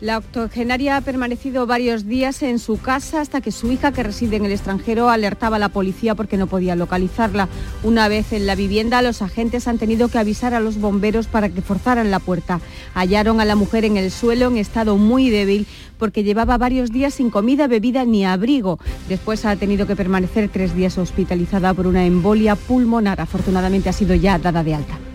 La 0.00 0.18
octogenaria 0.18 0.96
ha 0.96 1.00
permanecido 1.00 1.66
varios 1.66 2.06
días 2.06 2.44
en 2.44 2.60
su 2.60 2.80
casa 2.80 3.20
hasta 3.20 3.40
que 3.40 3.50
su 3.50 3.72
hija, 3.72 3.90
que 3.90 4.04
reside 4.04 4.36
en 4.36 4.44
el 4.44 4.52
extranjero, 4.52 5.10
alertaba 5.10 5.56
a 5.56 5.58
la 5.58 5.70
policía 5.70 6.14
porque 6.14 6.36
no 6.36 6.46
podía 6.46 6.76
localizarla. 6.76 7.48
Una 7.82 8.06
vez 8.06 8.32
en 8.32 8.46
la 8.46 8.54
vivienda, 8.54 9.02
los 9.02 9.22
agentes 9.22 9.66
han 9.66 9.78
tenido 9.78 10.06
que 10.06 10.18
avisar 10.18 10.54
a 10.54 10.60
los 10.60 10.78
bomberos 10.78 11.26
para 11.26 11.48
que 11.48 11.62
forzaran 11.62 12.12
la 12.12 12.20
puerta. 12.20 12.60
Hallaron 12.94 13.40
a 13.40 13.44
la 13.44 13.56
mujer 13.56 13.84
en 13.84 13.96
el 13.96 14.12
suelo 14.12 14.46
en 14.46 14.58
estado 14.58 14.96
muy 14.96 15.30
débil 15.30 15.66
porque 15.98 16.22
llevaba 16.22 16.58
varios 16.58 16.92
días 16.92 17.14
sin 17.14 17.30
comida, 17.30 17.66
bebida 17.66 18.04
ni 18.04 18.24
abrigo. 18.24 18.78
Después 19.08 19.44
ha 19.44 19.56
tenido 19.56 19.88
que 19.88 19.96
permanecer 19.96 20.48
tres 20.48 20.76
días 20.76 20.96
hospitalizada 20.96 21.74
por 21.74 21.88
una 21.88 22.06
embolia 22.06 22.54
pulmonar. 22.54 23.20
Afortunadamente 23.20 23.88
ha 23.88 23.92
sido 23.92 24.14
ya 24.14 24.38
dada 24.38 24.62
de 24.62 24.76
alta. 24.76 25.07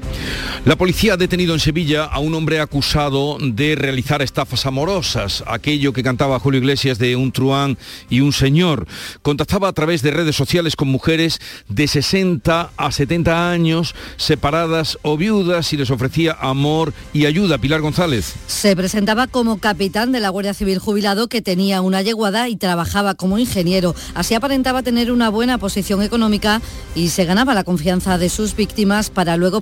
La 0.66 0.78
policía 0.78 1.14
ha 1.14 1.18
detenido 1.18 1.54
en 1.54 1.60
Sevilla 1.60 2.06
a 2.06 2.20
un 2.20 2.34
hombre 2.34 2.60
acusado 2.60 3.38
de 3.40 3.76
realizar 3.76 4.22
estafas 4.22 4.66
amorosas, 4.66 5.44
aquello 5.48 5.94
que 5.94 6.04
cantaba 6.04 6.40
Julio 6.40 6.60
Iglesias 6.60 7.00
de 7.00 7.16
un 7.16 7.32
truán 7.32 7.78
y 8.10 8.22
un 8.22 8.32
señor. 8.32 8.88
Contactaba 9.22 9.68
a 9.68 9.74
través 9.74 10.02
de 10.02 10.12
redes 10.12 10.36
sociales 10.36 10.76
con 10.76 10.88
mujeres 10.88 11.40
de 11.68 11.88
60 11.88 12.72
a 12.76 12.92
70 12.92 13.52
años, 13.52 13.96
separadas 14.18 14.98
o 15.02 15.18
viudas 15.18 15.74
y 15.74 15.78
les 15.78 15.92
ofrecía 15.92 16.38
amor 16.40 16.94
y 17.14 17.26
ayuda. 17.26 17.58
Pilar 17.58 17.82
González. 17.82 18.34
Se 18.48 18.76
presentaba 18.76 19.28
como 19.28 19.58
capitán 19.60 20.12
de 20.12 20.20
la 20.20 20.30
Guardia 20.30 20.54
Civil 20.54 20.80
jubilado 20.80 21.28
que 21.28 21.42
tenía 21.42 21.82
una 21.82 22.02
yeguada 22.02 22.50
y 22.50 22.56
trabajaba 22.56 23.16
como 23.16 23.38
ingeniero. 23.38 23.96
Así 24.14 24.34
aparentaba 24.34 24.84
tener 24.84 25.12
una 25.12 25.30
buena 25.30 25.58
posición 25.58 26.02
económica 26.02 26.62
y 26.96 27.10
se 27.10 27.26
ganaba 27.26 27.54
la 27.54 27.64
confianza 27.64 28.18
de 28.18 28.30
sus 28.30 28.56
víctimas 28.56 29.10
para 29.10 29.38
luego 29.38 29.62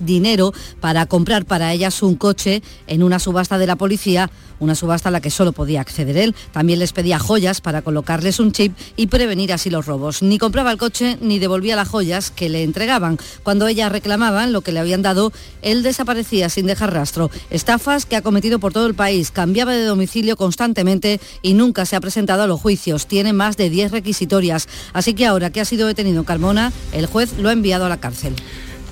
dinero 0.00 0.52
para 0.80 1.06
comprar 1.06 1.44
para 1.44 1.72
ellas 1.72 2.02
un 2.02 2.16
coche 2.16 2.62
en 2.86 3.02
una 3.02 3.18
subasta 3.18 3.58
de 3.58 3.66
la 3.66 3.76
policía, 3.76 4.30
una 4.60 4.74
subasta 4.74 5.08
a 5.08 5.12
la 5.12 5.20
que 5.20 5.30
solo 5.30 5.52
podía 5.52 5.80
acceder 5.80 6.16
él. 6.16 6.34
También 6.52 6.78
les 6.78 6.92
pedía 6.92 7.18
joyas 7.18 7.60
para 7.60 7.82
colocarles 7.82 8.40
un 8.40 8.52
chip 8.52 8.76
y 8.96 9.08
prevenir 9.08 9.52
así 9.52 9.70
los 9.70 9.86
robos. 9.86 10.22
Ni 10.22 10.38
compraba 10.38 10.70
el 10.70 10.78
coche 10.78 11.18
ni 11.20 11.38
devolvía 11.38 11.76
las 11.76 11.88
joyas 11.88 12.30
que 12.30 12.48
le 12.48 12.62
entregaban. 12.62 13.18
Cuando 13.42 13.66
ellas 13.66 13.92
reclamaban 13.92 14.52
lo 14.52 14.62
que 14.62 14.72
le 14.72 14.80
habían 14.80 15.02
dado, 15.02 15.32
él 15.62 15.82
desaparecía 15.82 16.48
sin 16.48 16.66
dejar 16.66 16.92
rastro. 16.92 17.30
Estafas 17.50 18.06
que 18.06 18.16
ha 18.16 18.22
cometido 18.22 18.58
por 18.58 18.72
todo 18.72 18.86
el 18.86 18.94
país. 18.94 19.30
Cambiaba 19.30 19.72
de 19.72 19.84
domicilio 19.84 20.36
constantemente 20.36 21.20
y 21.42 21.54
nunca 21.54 21.86
se 21.86 21.96
ha 21.96 22.00
presentado 22.00 22.42
a 22.42 22.46
los 22.46 22.60
juicios. 22.60 23.06
Tiene 23.06 23.32
más 23.32 23.56
de 23.56 23.70
10 23.70 23.92
requisitorias. 23.92 24.68
Así 24.92 25.14
que 25.14 25.26
ahora 25.26 25.50
que 25.50 25.60
ha 25.60 25.64
sido 25.64 25.86
detenido 25.86 26.24
Carmona, 26.24 26.72
el 26.92 27.06
juez 27.06 27.34
lo 27.38 27.48
ha 27.48 27.52
enviado 27.52 27.86
a 27.86 27.88
la 27.88 28.00
cárcel. 28.00 28.34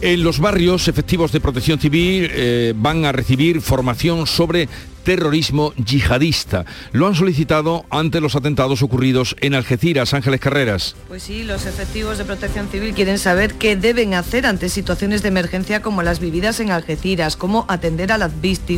En 0.05 0.25
los 0.25 0.41
barrios, 0.41 0.89
efectivos 0.89 1.31
de 1.31 1.39
protección 1.39 1.79
civil 1.79 2.29
eh, 2.33 2.75
van 2.75 3.05
a 3.05 3.13
recibir 3.13 3.61
formación 3.61 4.27
sobre 4.27 4.69
terrorismo 5.05 5.73
yihadista. 5.75 6.65
Lo 6.93 7.07
han 7.07 7.15
solicitado 7.15 7.85
ante 7.91 8.21
los 8.21 8.37
atentados 8.37 8.83
ocurridos 8.83 9.37
en 9.41 9.55
Algeciras. 9.55 10.15
Ángeles 10.15 10.41
Carreras. 10.41 10.97
Pues 11.09 11.23
sí, 11.23 11.43
los 11.43 11.67
efectivos 11.67 12.19
de 12.19 12.25
protección 12.25 12.69
civil 12.69 12.95
quieren 12.95 13.19
saber 13.19 13.55
qué 13.55 13.77
deben 13.77 14.15
hacer 14.15 14.47
ante 14.47 14.69
situaciones 14.69 15.23
de 15.23 15.29
emergencia 15.29 15.83
como 15.83 16.03
las 16.03 16.21
vividas 16.21 16.61
en 16.61 16.71
Algeciras, 16.71 17.37
cómo 17.37 17.65
atender 17.69 18.13
a 18.13 18.19
las, 18.19 18.33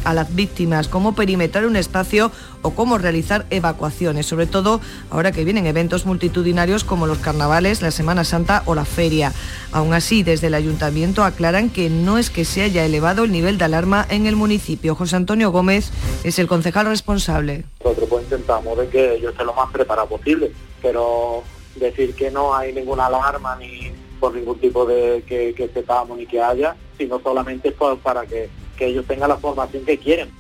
a 0.05 0.15
las 0.15 0.35
víctimas, 0.35 0.89
cómo 0.89 1.15
perimetrar 1.15 1.67
un 1.67 1.77
espacio 1.77 2.33
o 2.63 2.71
cómo 2.71 2.99
realizar 2.99 3.47
evacuaciones, 3.51 4.27
sobre 4.27 4.47
todo 4.47 4.81
ahora 5.11 5.33
que 5.33 5.45
vienen 5.45 5.67
eventos 5.67 6.07
multitudinarios 6.07 6.85
como 6.85 7.07
los 7.07 7.19
carnavales, 7.19 7.83
la 7.83 7.91
Semana 7.91 8.25
Santa 8.25 8.63
o 8.67 8.75
la 8.75 8.85
feria. 8.85 9.33
Aún 9.73 9.93
así, 9.93 10.23
desde 10.23 10.47
el 10.47 10.55
ayuntamiento 10.55 11.25
aclaran 11.25 11.71
que 11.71 11.91
no 11.91 12.19
es 12.19 12.31
que 12.31 12.45
se 12.45 12.63
haya 12.63 12.85
elevado 12.85 13.25
el 13.25 13.33
nivel 13.33 13.59
de 13.59 13.65
alarma 13.65 14.07
en 14.09 14.27
el 14.27 14.37
municipio. 14.37 14.95
José 14.95 15.17
Antonio 15.17 15.51
Gómez 15.51 15.91
es 16.23 16.39
el 16.39 16.47
concejal 16.47 16.87
responsable. 16.87 17.65
Nosotros 17.83 18.09
pues 18.09 18.25
intentamos 18.25 18.79
de 18.79 18.89
que 18.89 19.21
yo 19.21 19.31
esté 19.31 19.45
lo 19.45 19.55
más 19.55 19.71
preparado 19.73 20.09
posible, 20.09 20.53
pero 20.81 21.43
decir 21.77 22.15
que 22.15 22.31
no 22.31 22.55
hay 22.55 22.73
ninguna 22.73 23.07
alarma 23.07 23.57
ni 23.57 23.93
por 24.21 24.35
ningún 24.35 24.59
tipo 24.59 24.87
de 24.87 25.23
que, 25.27 25.55
que 25.55 25.69
sepamos 25.69 26.17
ni 26.17 26.27
que 26.27 26.41
haya, 26.41 26.77
sino 26.97 27.21
solamente 27.21 27.75
para 28.03 28.25
que, 28.27 28.49
que 28.77 28.87
ellos 28.87 29.05
tengan 29.07 29.29
la 29.29 29.37
formación 29.37 29.85
que 29.85 29.99
quieren. 29.99 30.31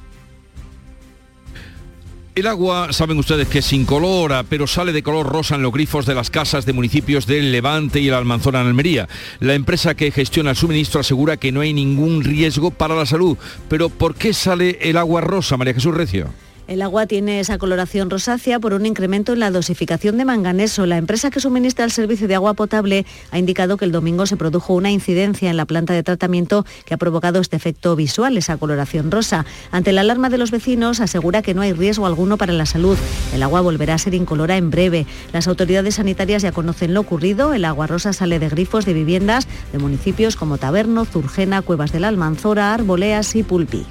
El 2.36 2.48
agua, 2.48 2.92
saben 2.92 3.18
ustedes 3.18 3.46
que 3.46 3.60
es 3.60 3.72
incolora, 3.72 4.42
pero 4.42 4.66
sale 4.66 4.92
de 4.92 5.04
color 5.04 5.24
rosa 5.24 5.54
en 5.54 5.62
los 5.62 5.72
grifos 5.72 6.04
de 6.04 6.16
las 6.16 6.30
casas 6.30 6.66
de 6.66 6.72
municipios 6.72 7.26
del 7.26 7.52
Levante 7.52 8.00
y 8.00 8.08
el 8.08 8.14
Almanzora 8.14 8.60
en 8.60 8.66
Almería. 8.66 9.08
La 9.38 9.54
empresa 9.54 9.94
que 9.94 10.10
gestiona 10.10 10.50
el 10.50 10.56
suministro 10.56 10.98
asegura 11.00 11.36
que 11.36 11.52
no 11.52 11.60
hay 11.60 11.72
ningún 11.72 12.24
riesgo 12.24 12.72
para 12.72 12.96
la 12.96 13.06
salud. 13.06 13.38
Pero 13.68 13.88
¿por 13.88 14.16
qué 14.16 14.34
sale 14.34 14.78
el 14.80 14.96
agua 14.96 15.20
rosa, 15.20 15.56
María 15.56 15.74
Jesús 15.74 15.94
Recio? 15.94 16.26
El 16.66 16.80
agua 16.80 17.06
tiene 17.06 17.40
esa 17.40 17.58
coloración 17.58 18.08
rosácea 18.08 18.58
por 18.58 18.72
un 18.72 18.86
incremento 18.86 19.34
en 19.34 19.40
la 19.40 19.50
dosificación 19.50 20.16
de 20.16 20.24
manganeso. 20.24 20.86
La 20.86 20.96
empresa 20.96 21.30
que 21.30 21.38
suministra 21.38 21.84
el 21.84 21.90
servicio 21.90 22.26
de 22.26 22.36
agua 22.36 22.54
potable 22.54 23.04
ha 23.30 23.38
indicado 23.38 23.76
que 23.76 23.84
el 23.84 23.92
domingo 23.92 24.24
se 24.24 24.38
produjo 24.38 24.72
una 24.72 24.90
incidencia 24.90 25.50
en 25.50 25.58
la 25.58 25.66
planta 25.66 25.92
de 25.92 26.02
tratamiento 26.02 26.64
que 26.86 26.94
ha 26.94 26.96
provocado 26.96 27.40
este 27.40 27.56
efecto 27.56 27.94
visual, 27.96 28.38
esa 28.38 28.56
coloración 28.56 29.10
rosa. 29.10 29.44
Ante 29.72 29.92
la 29.92 30.00
alarma 30.00 30.30
de 30.30 30.38
los 30.38 30.50
vecinos, 30.50 31.00
asegura 31.00 31.42
que 31.42 31.52
no 31.52 31.60
hay 31.60 31.74
riesgo 31.74 32.06
alguno 32.06 32.38
para 32.38 32.54
la 32.54 32.64
salud. 32.64 32.96
El 33.34 33.42
agua 33.42 33.60
volverá 33.60 33.94
a 33.94 33.98
ser 33.98 34.14
incolora 34.14 34.56
en 34.56 34.70
breve. 34.70 35.06
Las 35.34 35.48
autoridades 35.48 35.96
sanitarias 35.96 36.40
ya 36.40 36.52
conocen 36.52 36.94
lo 36.94 37.00
ocurrido. 37.00 37.52
El 37.52 37.66
agua 37.66 37.88
rosa 37.88 38.14
sale 38.14 38.38
de 38.38 38.48
grifos 38.48 38.86
de 38.86 38.94
viviendas 38.94 39.46
de 39.70 39.78
municipios 39.78 40.34
como 40.34 40.56
Taberno, 40.56 41.04
Zurgena, 41.04 41.60
Cuevas 41.60 41.92
del 41.92 42.04
Almanzora, 42.04 42.72
Arboleas 42.72 43.36
y 43.36 43.42
Pulpí. 43.42 43.84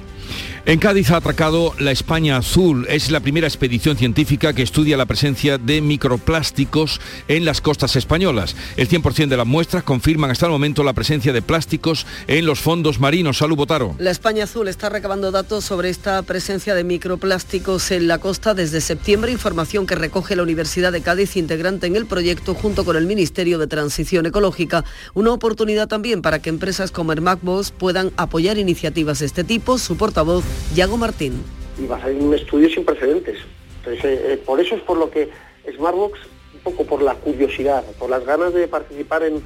En 0.66 0.78
Cádiz 0.78 1.10
ha 1.10 1.18
atracado 1.18 1.74
la 1.78 1.90
España 1.90 2.38
Azul. 2.38 2.86
Es 2.88 3.10
la 3.10 3.20
primera 3.20 3.46
expedición 3.46 3.98
científica 3.98 4.54
que 4.54 4.62
estudia 4.62 4.96
la 4.96 5.04
presencia 5.04 5.58
de 5.58 5.82
microplásticos 5.82 7.02
en 7.28 7.44
las 7.44 7.60
costas 7.60 7.96
españolas. 7.96 8.56
El 8.78 8.88
100% 8.88 9.28
de 9.28 9.36
las 9.36 9.46
muestras 9.46 9.84
confirman 9.84 10.30
hasta 10.30 10.46
el 10.46 10.52
momento 10.52 10.82
la 10.82 10.94
presencia 10.94 11.34
de 11.34 11.42
plásticos 11.42 12.06
en 12.28 12.46
los 12.46 12.60
fondos 12.60 12.98
marinos. 12.98 13.36
Salud, 13.36 13.56
Botaro. 13.56 13.94
La 13.98 14.10
España 14.10 14.44
Azul 14.44 14.68
está 14.68 14.88
recabando 14.88 15.30
datos 15.32 15.66
sobre 15.66 15.90
esta 15.90 16.22
presencia 16.22 16.74
de 16.74 16.82
microplásticos 16.82 17.90
en 17.90 18.08
la 18.08 18.16
costa 18.16 18.54
desde 18.54 18.80
septiembre, 18.80 19.32
información 19.32 19.86
que 19.86 19.96
recoge 19.96 20.34
la 20.34 20.44
Universidad 20.44 20.92
de 20.92 21.02
Cádiz, 21.02 21.36
integrante 21.36 21.88
en 21.88 21.94
el 21.94 22.06
proyecto 22.06 22.54
junto 22.54 22.86
con 22.86 22.96
el 22.96 23.04
Ministerio 23.04 23.58
de 23.58 23.66
Transición 23.66 24.24
Ecológica. 24.24 24.82
Una 25.12 25.32
oportunidad 25.32 25.88
también 25.88 26.22
para 26.22 26.40
que 26.40 26.48
empresas 26.48 26.90
como 26.90 27.12
Hermacbos 27.12 27.70
puedan 27.70 28.12
apoyar 28.16 28.56
iniciativas 28.56 29.18
de 29.18 29.26
este 29.26 29.44
tipo. 29.44 29.76
Su 29.76 29.98
portavoz 29.98 30.53
Yago 30.74 30.96
Martín. 30.96 31.42
Y 31.78 31.86
va 31.86 31.96
a 31.96 32.02
ser 32.02 32.14
un 32.14 32.34
estudio 32.34 32.68
sin 32.68 32.84
precedentes. 32.84 33.38
Eh, 33.86 33.98
eh, 34.02 34.42
por 34.44 34.60
eso 34.60 34.74
es 34.74 34.82
por 34.82 34.96
lo 34.96 35.10
que 35.10 35.28
Smartbox 35.76 36.18
poco 36.62 36.84
por 36.84 37.02
la 37.02 37.14
curiosidad, 37.14 37.84
por 37.98 38.08
las 38.08 38.24
ganas 38.24 38.54
de 38.54 38.66
participar 38.66 39.22
en, 39.22 39.42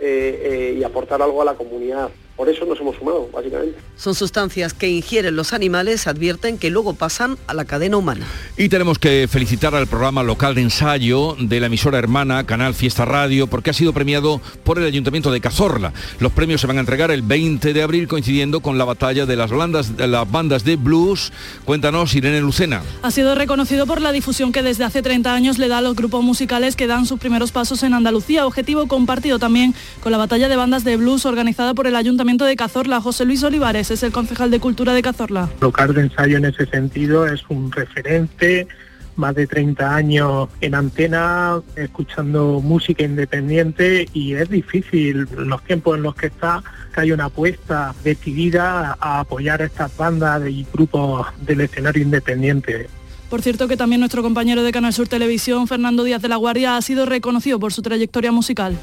eh, 0.00 0.76
y 0.78 0.82
aportar 0.82 1.22
algo 1.22 1.40
a 1.40 1.44
la 1.44 1.54
comunidad. 1.54 2.10
Por 2.38 2.48
eso 2.48 2.64
nos 2.64 2.78
hemos 2.78 2.94
sumado, 2.94 3.28
básicamente. 3.32 3.76
Son 3.96 4.14
sustancias 4.14 4.72
que 4.72 4.88
ingieren 4.88 5.34
los 5.34 5.52
animales, 5.52 6.06
advierten 6.06 6.56
que 6.56 6.70
luego 6.70 6.94
pasan 6.94 7.36
a 7.48 7.52
la 7.52 7.64
cadena 7.64 7.96
humana. 7.96 8.28
Y 8.56 8.68
tenemos 8.68 9.00
que 9.00 9.26
felicitar 9.28 9.74
al 9.74 9.88
programa 9.88 10.22
local 10.22 10.54
de 10.54 10.60
ensayo 10.60 11.34
de 11.36 11.58
la 11.58 11.66
emisora 11.66 11.98
hermana 11.98 12.46
Canal 12.46 12.74
Fiesta 12.74 13.04
Radio 13.04 13.48
porque 13.48 13.70
ha 13.70 13.72
sido 13.72 13.92
premiado 13.92 14.40
por 14.62 14.78
el 14.78 14.84
Ayuntamiento 14.84 15.32
de 15.32 15.40
Cazorla. 15.40 15.92
Los 16.20 16.30
premios 16.30 16.60
se 16.60 16.68
van 16.68 16.76
a 16.76 16.80
entregar 16.80 17.10
el 17.10 17.22
20 17.22 17.72
de 17.72 17.82
abril 17.82 18.06
coincidiendo 18.06 18.60
con 18.60 18.78
la 18.78 18.84
batalla 18.84 19.26
de 19.26 19.34
las 19.34 19.50
bandas 19.50 19.96
de, 19.96 20.06
las 20.06 20.30
bandas 20.30 20.62
de 20.62 20.76
blues. 20.76 21.32
Cuéntanos, 21.64 22.14
Irene 22.14 22.40
Lucena. 22.40 22.82
Ha 23.02 23.10
sido 23.10 23.34
reconocido 23.34 23.84
por 23.84 24.00
la 24.00 24.12
difusión 24.12 24.52
que 24.52 24.62
desde 24.62 24.84
hace 24.84 25.02
30 25.02 25.34
años 25.34 25.58
le 25.58 25.66
da 25.66 25.78
a 25.78 25.82
los 25.82 25.96
grupos 25.96 26.22
musicales 26.22 26.76
que 26.76 26.86
dan 26.86 27.04
sus 27.04 27.18
primeros 27.18 27.50
pasos 27.50 27.82
en 27.82 27.94
Andalucía, 27.94 28.46
objetivo 28.46 28.86
compartido 28.86 29.40
también 29.40 29.74
con 30.04 30.12
la 30.12 30.18
batalla 30.18 30.48
de 30.48 30.54
bandas 30.54 30.84
de 30.84 30.96
blues 30.96 31.26
organizada 31.26 31.74
por 31.74 31.88
el 31.88 31.96
Ayuntamiento 31.96 32.27
de 32.36 32.56
Cazorla. 32.56 33.00
José 33.00 33.24
Luis 33.24 33.42
Olivares 33.42 33.90
es 33.90 34.02
el 34.02 34.12
concejal 34.12 34.50
de 34.50 34.60
Cultura 34.60 34.92
de 34.92 35.00
Cazorla. 35.00 35.48
Local 35.62 35.94
de 35.94 36.02
ensayo 36.02 36.36
en 36.36 36.44
ese 36.44 36.66
sentido 36.66 37.26
es 37.26 37.42
un 37.48 37.72
referente, 37.72 38.68
más 39.16 39.34
de 39.34 39.46
30 39.46 39.94
años 39.94 40.48
en 40.60 40.74
antena, 40.74 41.60
escuchando 41.74 42.60
música 42.62 43.02
independiente 43.02 44.06
y 44.12 44.34
es 44.34 44.50
difícil 44.50 45.26
los 45.36 45.64
tiempos 45.64 45.96
en 45.96 46.02
los 46.02 46.14
que 46.14 46.26
está 46.26 46.62
que 46.94 47.00
hay 47.00 47.12
una 47.12 47.24
apuesta 47.24 47.94
decidida 48.04 48.98
a 49.00 49.20
apoyar 49.20 49.62
a 49.62 49.64
estas 49.64 49.96
bandas 49.96 50.42
y 50.48 50.66
grupos 50.70 51.26
del 51.40 51.62
escenario 51.62 52.02
independiente. 52.02 52.88
Por 53.30 53.40
cierto 53.40 53.68
que 53.68 53.78
también 53.78 54.00
nuestro 54.00 54.22
compañero 54.22 54.62
de 54.62 54.70
Canal 54.70 54.92
Sur 54.92 55.08
Televisión, 55.08 55.66
Fernando 55.66 56.04
Díaz 56.04 56.20
de 56.20 56.28
la 56.28 56.36
Guardia, 56.36 56.76
ha 56.76 56.82
sido 56.82 57.06
reconocido 57.06 57.58
por 57.58 57.72
su 57.72 57.80
trayectoria 57.80 58.32
musical. 58.32 58.78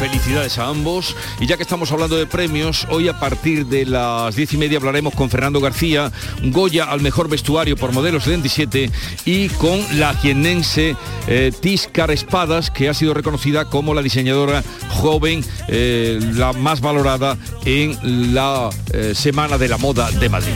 Felicidades 0.00 0.56
a 0.56 0.66
ambos. 0.66 1.14
Y 1.40 1.46
ya 1.46 1.58
que 1.58 1.62
estamos 1.62 1.92
hablando 1.92 2.16
de 2.16 2.24
premios, 2.24 2.86
hoy 2.88 3.08
a 3.08 3.20
partir 3.20 3.66
de 3.66 3.84
las 3.84 4.34
diez 4.34 4.50
y 4.54 4.56
media 4.56 4.78
hablaremos 4.78 5.14
con 5.14 5.28
Fernando 5.28 5.60
García, 5.60 6.10
Goya 6.42 6.84
al 6.84 7.02
mejor 7.02 7.28
vestuario 7.28 7.76
por 7.76 7.92
modelo 7.92 8.18
77 8.18 8.90
y 9.26 9.50
con 9.50 9.78
la 9.98 10.14
jiennense 10.14 10.96
eh, 11.28 11.52
Espadas, 12.08 12.70
que 12.70 12.88
ha 12.88 12.94
sido 12.94 13.12
reconocida 13.12 13.66
como 13.66 13.92
la 13.92 14.00
diseñadora 14.00 14.64
joven, 14.88 15.44
eh, 15.68 16.18
la 16.32 16.54
más 16.54 16.80
valorada 16.80 17.36
en 17.66 18.34
la 18.34 18.70
eh, 18.94 19.12
Semana 19.14 19.58
de 19.58 19.68
la 19.68 19.76
Moda 19.76 20.10
de 20.12 20.30
Madrid. 20.30 20.54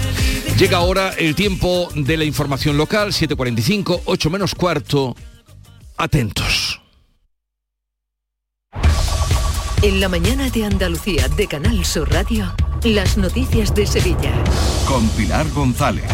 Llega 0.58 0.78
ahora 0.78 1.10
el 1.18 1.34
tiempo 1.34 1.90
de 1.94 2.16
la 2.16 2.24
información 2.24 2.78
local, 2.78 3.08
7.45, 3.12 4.00
8 4.06 4.30
menos 4.30 4.54
cuarto. 4.54 5.14
Atentos. 5.98 6.83
En 9.84 10.00
la 10.00 10.08
mañana 10.08 10.48
de 10.48 10.64
Andalucía 10.64 11.28
de 11.28 11.46
Canal 11.46 11.84
Sur 11.84 12.10
Radio, 12.10 12.50
las 12.84 13.18
noticias 13.18 13.74
de 13.74 13.86
Sevilla. 13.86 14.32
Con 14.88 15.06
Pilar 15.10 15.46
González. 15.50 16.10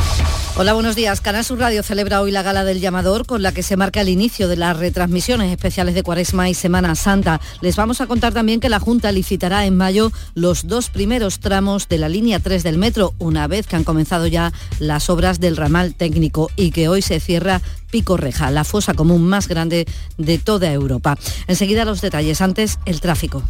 Hola, 0.57 0.73
buenos 0.73 0.97
días. 0.97 1.21
Canal 1.21 1.45
Sur 1.45 1.61
Radio 1.61 1.85
celebra 1.85 2.21
hoy 2.21 2.33
la 2.33 2.43
Gala 2.43 2.65
del 2.65 2.81
Llamador 2.81 3.25
con 3.27 3.43
la 3.43 3.53
que 3.53 3.63
se 3.63 3.77
marca 3.77 4.01
el 4.01 4.09
inicio 4.09 4.49
de 4.49 4.57
las 4.57 4.77
retransmisiones 4.77 5.53
especiales 5.53 5.95
de 5.95 6.03
Cuaresma 6.03 6.51
y 6.51 6.55
Semana 6.55 6.97
Santa. 6.97 7.41
Les 7.61 7.77
vamos 7.77 8.01
a 8.01 8.09
contar 8.09 8.35
también 8.35 8.59
que 8.59 8.69
la 8.69 8.81
Junta 8.81 9.13
licitará 9.13 9.65
en 9.65 9.77
mayo 9.77 10.11
los 10.35 10.67
dos 10.67 10.91
primeros 10.91 11.39
tramos 11.39 11.89
de 11.89 11.99
la 11.99 12.09
línea 12.09 12.41
3 12.41 12.65
del 12.65 12.77
metro, 12.77 13.15
una 13.19 13.47
vez 13.47 13.69
que 13.69 13.77
han 13.77 13.85
comenzado 13.85 14.27
ya 14.27 14.53
las 14.81 15.09
obras 15.09 15.39
del 15.39 15.57
ramal 15.57 15.95
técnico 15.95 16.51
y 16.57 16.73
que 16.73 16.89
hoy 16.89 17.03
se 17.03 17.21
cierra 17.21 17.63
Pico 17.91 18.17
Reja, 18.17 18.51
la 18.51 18.65
fosa 18.65 18.95
común 18.95 19.27
más 19.27 19.49
grande 19.49 19.87
de 20.19 20.39
toda 20.39 20.73
Europa. 20.73 21.19
Enseguida 21.47 21.85
los 21.85 22.01
detalles, 22.01 22.41
antes 22.41 22.79
el 22.85 23.01
tráfico. 23.01 23.43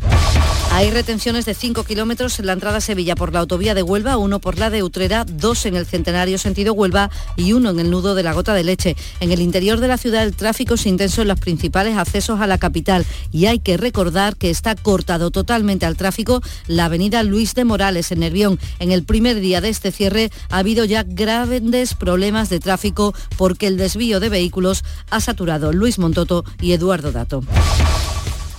Hay 0.72 0.90
retenciones 0.90 1.46
de 1.46 1.54
5 1.54 1.82
kilómetros 1.82 2.38
en 2.38 2.46
la 2.46 2.52
entrada 2.52 2.78
a 2.78 2.80
Sevilla 2.80 3.16
por 3.16 3.32
la 3.32 3.40
autovía 3.40 3.74
de 3.74 3.82
Huelva, 3.82 4.16
uno 4.16 4.38
por 4.38 4.56
la 4.56 4.70
de 4.70 4.84
Utrera, 4.84 5.24
dos 5.24 5.66
en 5.66 5.74
el 5.74 5.84
Centenario 5.84 6.38
sentido 6.38 6.74
Huelva 6.74 7.10
y 7.36 7.52
uno 7.52 7.70
en 7.70 7.80
el 7.80 7.90
nudo 7.90 8.14
de 8.14 8.22
la 8.22 8.32
Gota 8.32 8.54
de 8.54 8.64
Leche. 8.64 8.96
En 9.18 9.32
el 9.32 9.40
interior 9.40 9.80
de 9.80 9.88
la 9.88 9.98
ciudad 9.98 10.22
el 10.22 10.36
tráfico 10.36 10.74
es 10.74 10.86
intenso 10.86 11.22
en 11.22 11.28
los 11.28 11.40
principales 11.40 11.98
accesos 11.98 12.40
a 12.40 12.46
la 12.46 12.56
capital 12.56 13.04
y 13.32 13.46
hay 13.46 13.58
que 13.58 13.76
recordar 13.76 14.36
que 14.36 14.48
está 14.48 14.76
cortado 14.76 15.30
totalmente 15.30 15.86
al 15.86 15.96
tráfico 15.96 16.40
la 16.68 16.86
avenida 16.86 17.24
Luis 17.24 17.54
de 17.54 17.64
Morales 17.64 18.12
en 18.12 18.20
Nervión. 18.20 18.58
En 18.78 18.92
el 18.92 19.02
primer 19.02 19.40
día 19.40 19.60
de 19.60 19.68
este 19.68 19.90
cierre 19.90 20.30
ha 20.50 20.58
habido 20.58 20.84
ya 20.84 21.02
grandes 21.02 21.94
problemas 21.94 22.48
de 22.48 22.60
tráfico 22.60 23.12
porque 23.36 23.66
el 23.66 23.76
desvío 23.76 24.20
de 24.20 24.29
vehículos 24.30 24.84
ha 25.10 25.20
saturado 25.20 25.72
Luis 25.72 25.98
Montoto 25.98 26.44
y 26.60 26.72
Eduardo 26.72 27.12
Dato. 27.12 27.42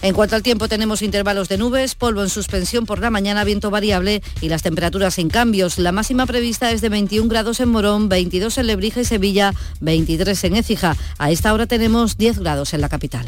En 0.04 0.16
cuanto 0.16 0.36
al 0.36 0.42
tiempo, 0.42 0.68
tenemos 0.68 1.04
intervalos 1.04 1.48
de 1.48 1.60
nubes, 1.60 1.94
polvo 1.94 2.24
en 2.24 2.30
suspensión 2.30 2.88
por 2.88 3.00
la 3.00 3.12
mañana, 3.12 3.44
viento 3.44 3.70
variable 3.70 4.24
y 4.42 4.50
las 4.50 4.64
temperaturas 4.64 5.14
sin 5.14 5.30
cambios. 5.30 5.78
La 5.78 5.92
máxima 5.92 6.26
prevista 6.26 6.72
es 6.72 6.82
de 6.82 6.90
21 6.90 7.30
grados 7.30 7.60
en 7.60 7.70
Morón, 7.70 8.10
22 8.10 8.58
en 8.58 8.68
Lebrija 8.68 9.02
y 9.02 9.06
Sevilla, 9.06 9.54
23 9.80 10.44
en 10.46 10.56
Écija. 10.56 10.98
A 11.20 11.30
esta 11.30 11.54
hora 11.54 11.68
tenemos 11.68 12.18
10 12.18 12.40
grados 12.40 12.74
en 12.74 12.82
la 12.82 12.90
capital. 12.90 13.28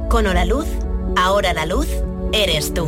Con 0.09 0.25
Luz, 0.47 0.65
ahora 1.15 1.53
la 1.53 1.67
luz 1.67 1.85
eres 2.33 2.73
tú. 2.73 2.87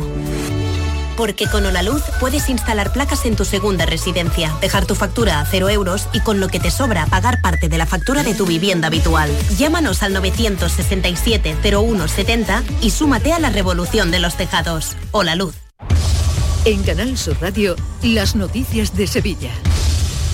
Porque 1.16 1.46
con 1.46 1.62
Luz 1.84 2.02
puedes 2.18 2.48
instalar 2.48 2.92
placas 2.92 3.24
en 3.26 3.36
tu 3.36 3.44
segunda 3.44 3.86
residencia, 3.86 4.52
dejar 4.60 4.86
tu 4.86 4.96
factura 4.96 5.38
a 5.38 5.46
cero 5.46 5.68
euros 5.68 6.08
y 6.12 6.18
con 6.18 6.40
lo 6.40 6.48
que 6.48 6.58
te 6.58 6.72
sobra 6.72 7.06
pagar 7.06 7.40
parte 7.40 7.68
de 7.68 7.78
la 7.78 7.86
factura 7.86 8.24
de 8.24 8.34
tu 8.34 8.44
vivienda 8.44 8.88
habitual. 8.88 9.30
Llámanos 9.56 10.02
al 10.02 10.14
967 10.14 11.56
0170 11.62 12.64
y 12.80 12.90
súmate 12.90 13.32
a 13.32 13.38
la 13.38 13.50
revolución 13.50 14.10
de 14.10 14.18
los 14.18 14.36
tejados. 14.36 14.96
Hola 15.12 15.36
Luz. 15.36 15.54
En 16.64 16.82
Canal 16.82 17.16
Sur 17.16 17.36
Radio, 17.40 17.76
las 18.02 18.34
noticias 18.34 18.96
de 18.96 19.06
Sevilla. 19.06 19.52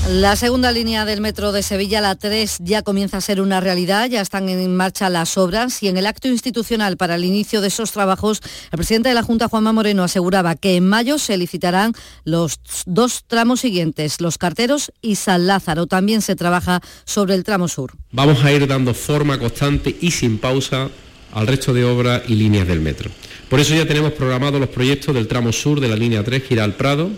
La 0.06 0.36
segunda 0.36 0.72
línea 0.72 1.04
del 1.04 1.20
metro 1.20 1.52
de 1.52 1.62
Sevilla, 1.62 2.00
la 2.00 2.14
3, 2.14 2.58
ya 2.60 2.82
comienza 2.82 3.18
a 3.18 3.20
ser 3.20 3.40
una 3.40 3.60
realidad, 3.60 4.08
ya 4.08 4.22
están 4.22 4.48
en 4.48 4.74
marcha 4.74 5.10
las 5.10 5.36
obras 5.36 5.82
y 5.82 5.88
en 5.88 5.98
el 5.98 6.06
acto 6.06 6.28
institucional 6.28 6.96
para 6.96 7.16
el 7.16 7.24
inicio 7.24 7.60
de 7.60 7.68
esos 7.68 7.92
trabajos, 7.92 8.40
el 8.72 8.76
presidente 8.76 9.10
de 9.10 9.14
la 9.14 9.22
Junta, 9.22 9.48
Juanma 9.48 9.72
Moreno, 9.72 10.02
aseguraba 10.02 10.56
que 10.56 10.76
en 10.76 10.88
mayo 10.88 11.18
se 11.18 11.36
licitarán 11.36 11.92
los 12.24 12.58
dos 12.86 13.24
tramos 13.26 13.60
siguientes, 13.60 14.20
los 14.20 14.38
carteros 14.38 14.92
y 15.02 15.16
San 15.16 15.46
Lázaro. 15.46 15.86
También 15.86 16.22
se 16.22 16.36
trabaja 16.36 16.80
sobre 17.04 17.34
el 17.34 17.44
tramo 17.44 17.68
sur. 17.68 17.92
Vamos 18.10 18.42
a 18.44 18.52
ir 18.52 18.66
dando 18.66 18.94
forma 18.94 19.38
constante 19.38 19.94
y 20.00 20.10
sin 20.10 20.38
pausa 20.38 20.88
al 21.32 21.46
resto 21.46 21.74
de 21.74 21.84
obras 21.84 22.22
y 22.28 22.34
líneas 22.34 22.66
del 22.66 22.80
metro. 22.80 23.10
Por 23.48 23.60
eso 23.60 23.74
ya 23.74 23.86
tenemos 23.86 24.12
programados 24.12 24.60
los 24.60 24.68
proyectos 24.70 25.14
del 25.14 25.28
tramo 25.28 25.52
sur 25.52 25.80
de 25.80 25.88
la 25.88 25.96
línea 25.96 26.24
3, 26.24 26.42
Giral 26.44 26.74
Prado, 26.74 27.10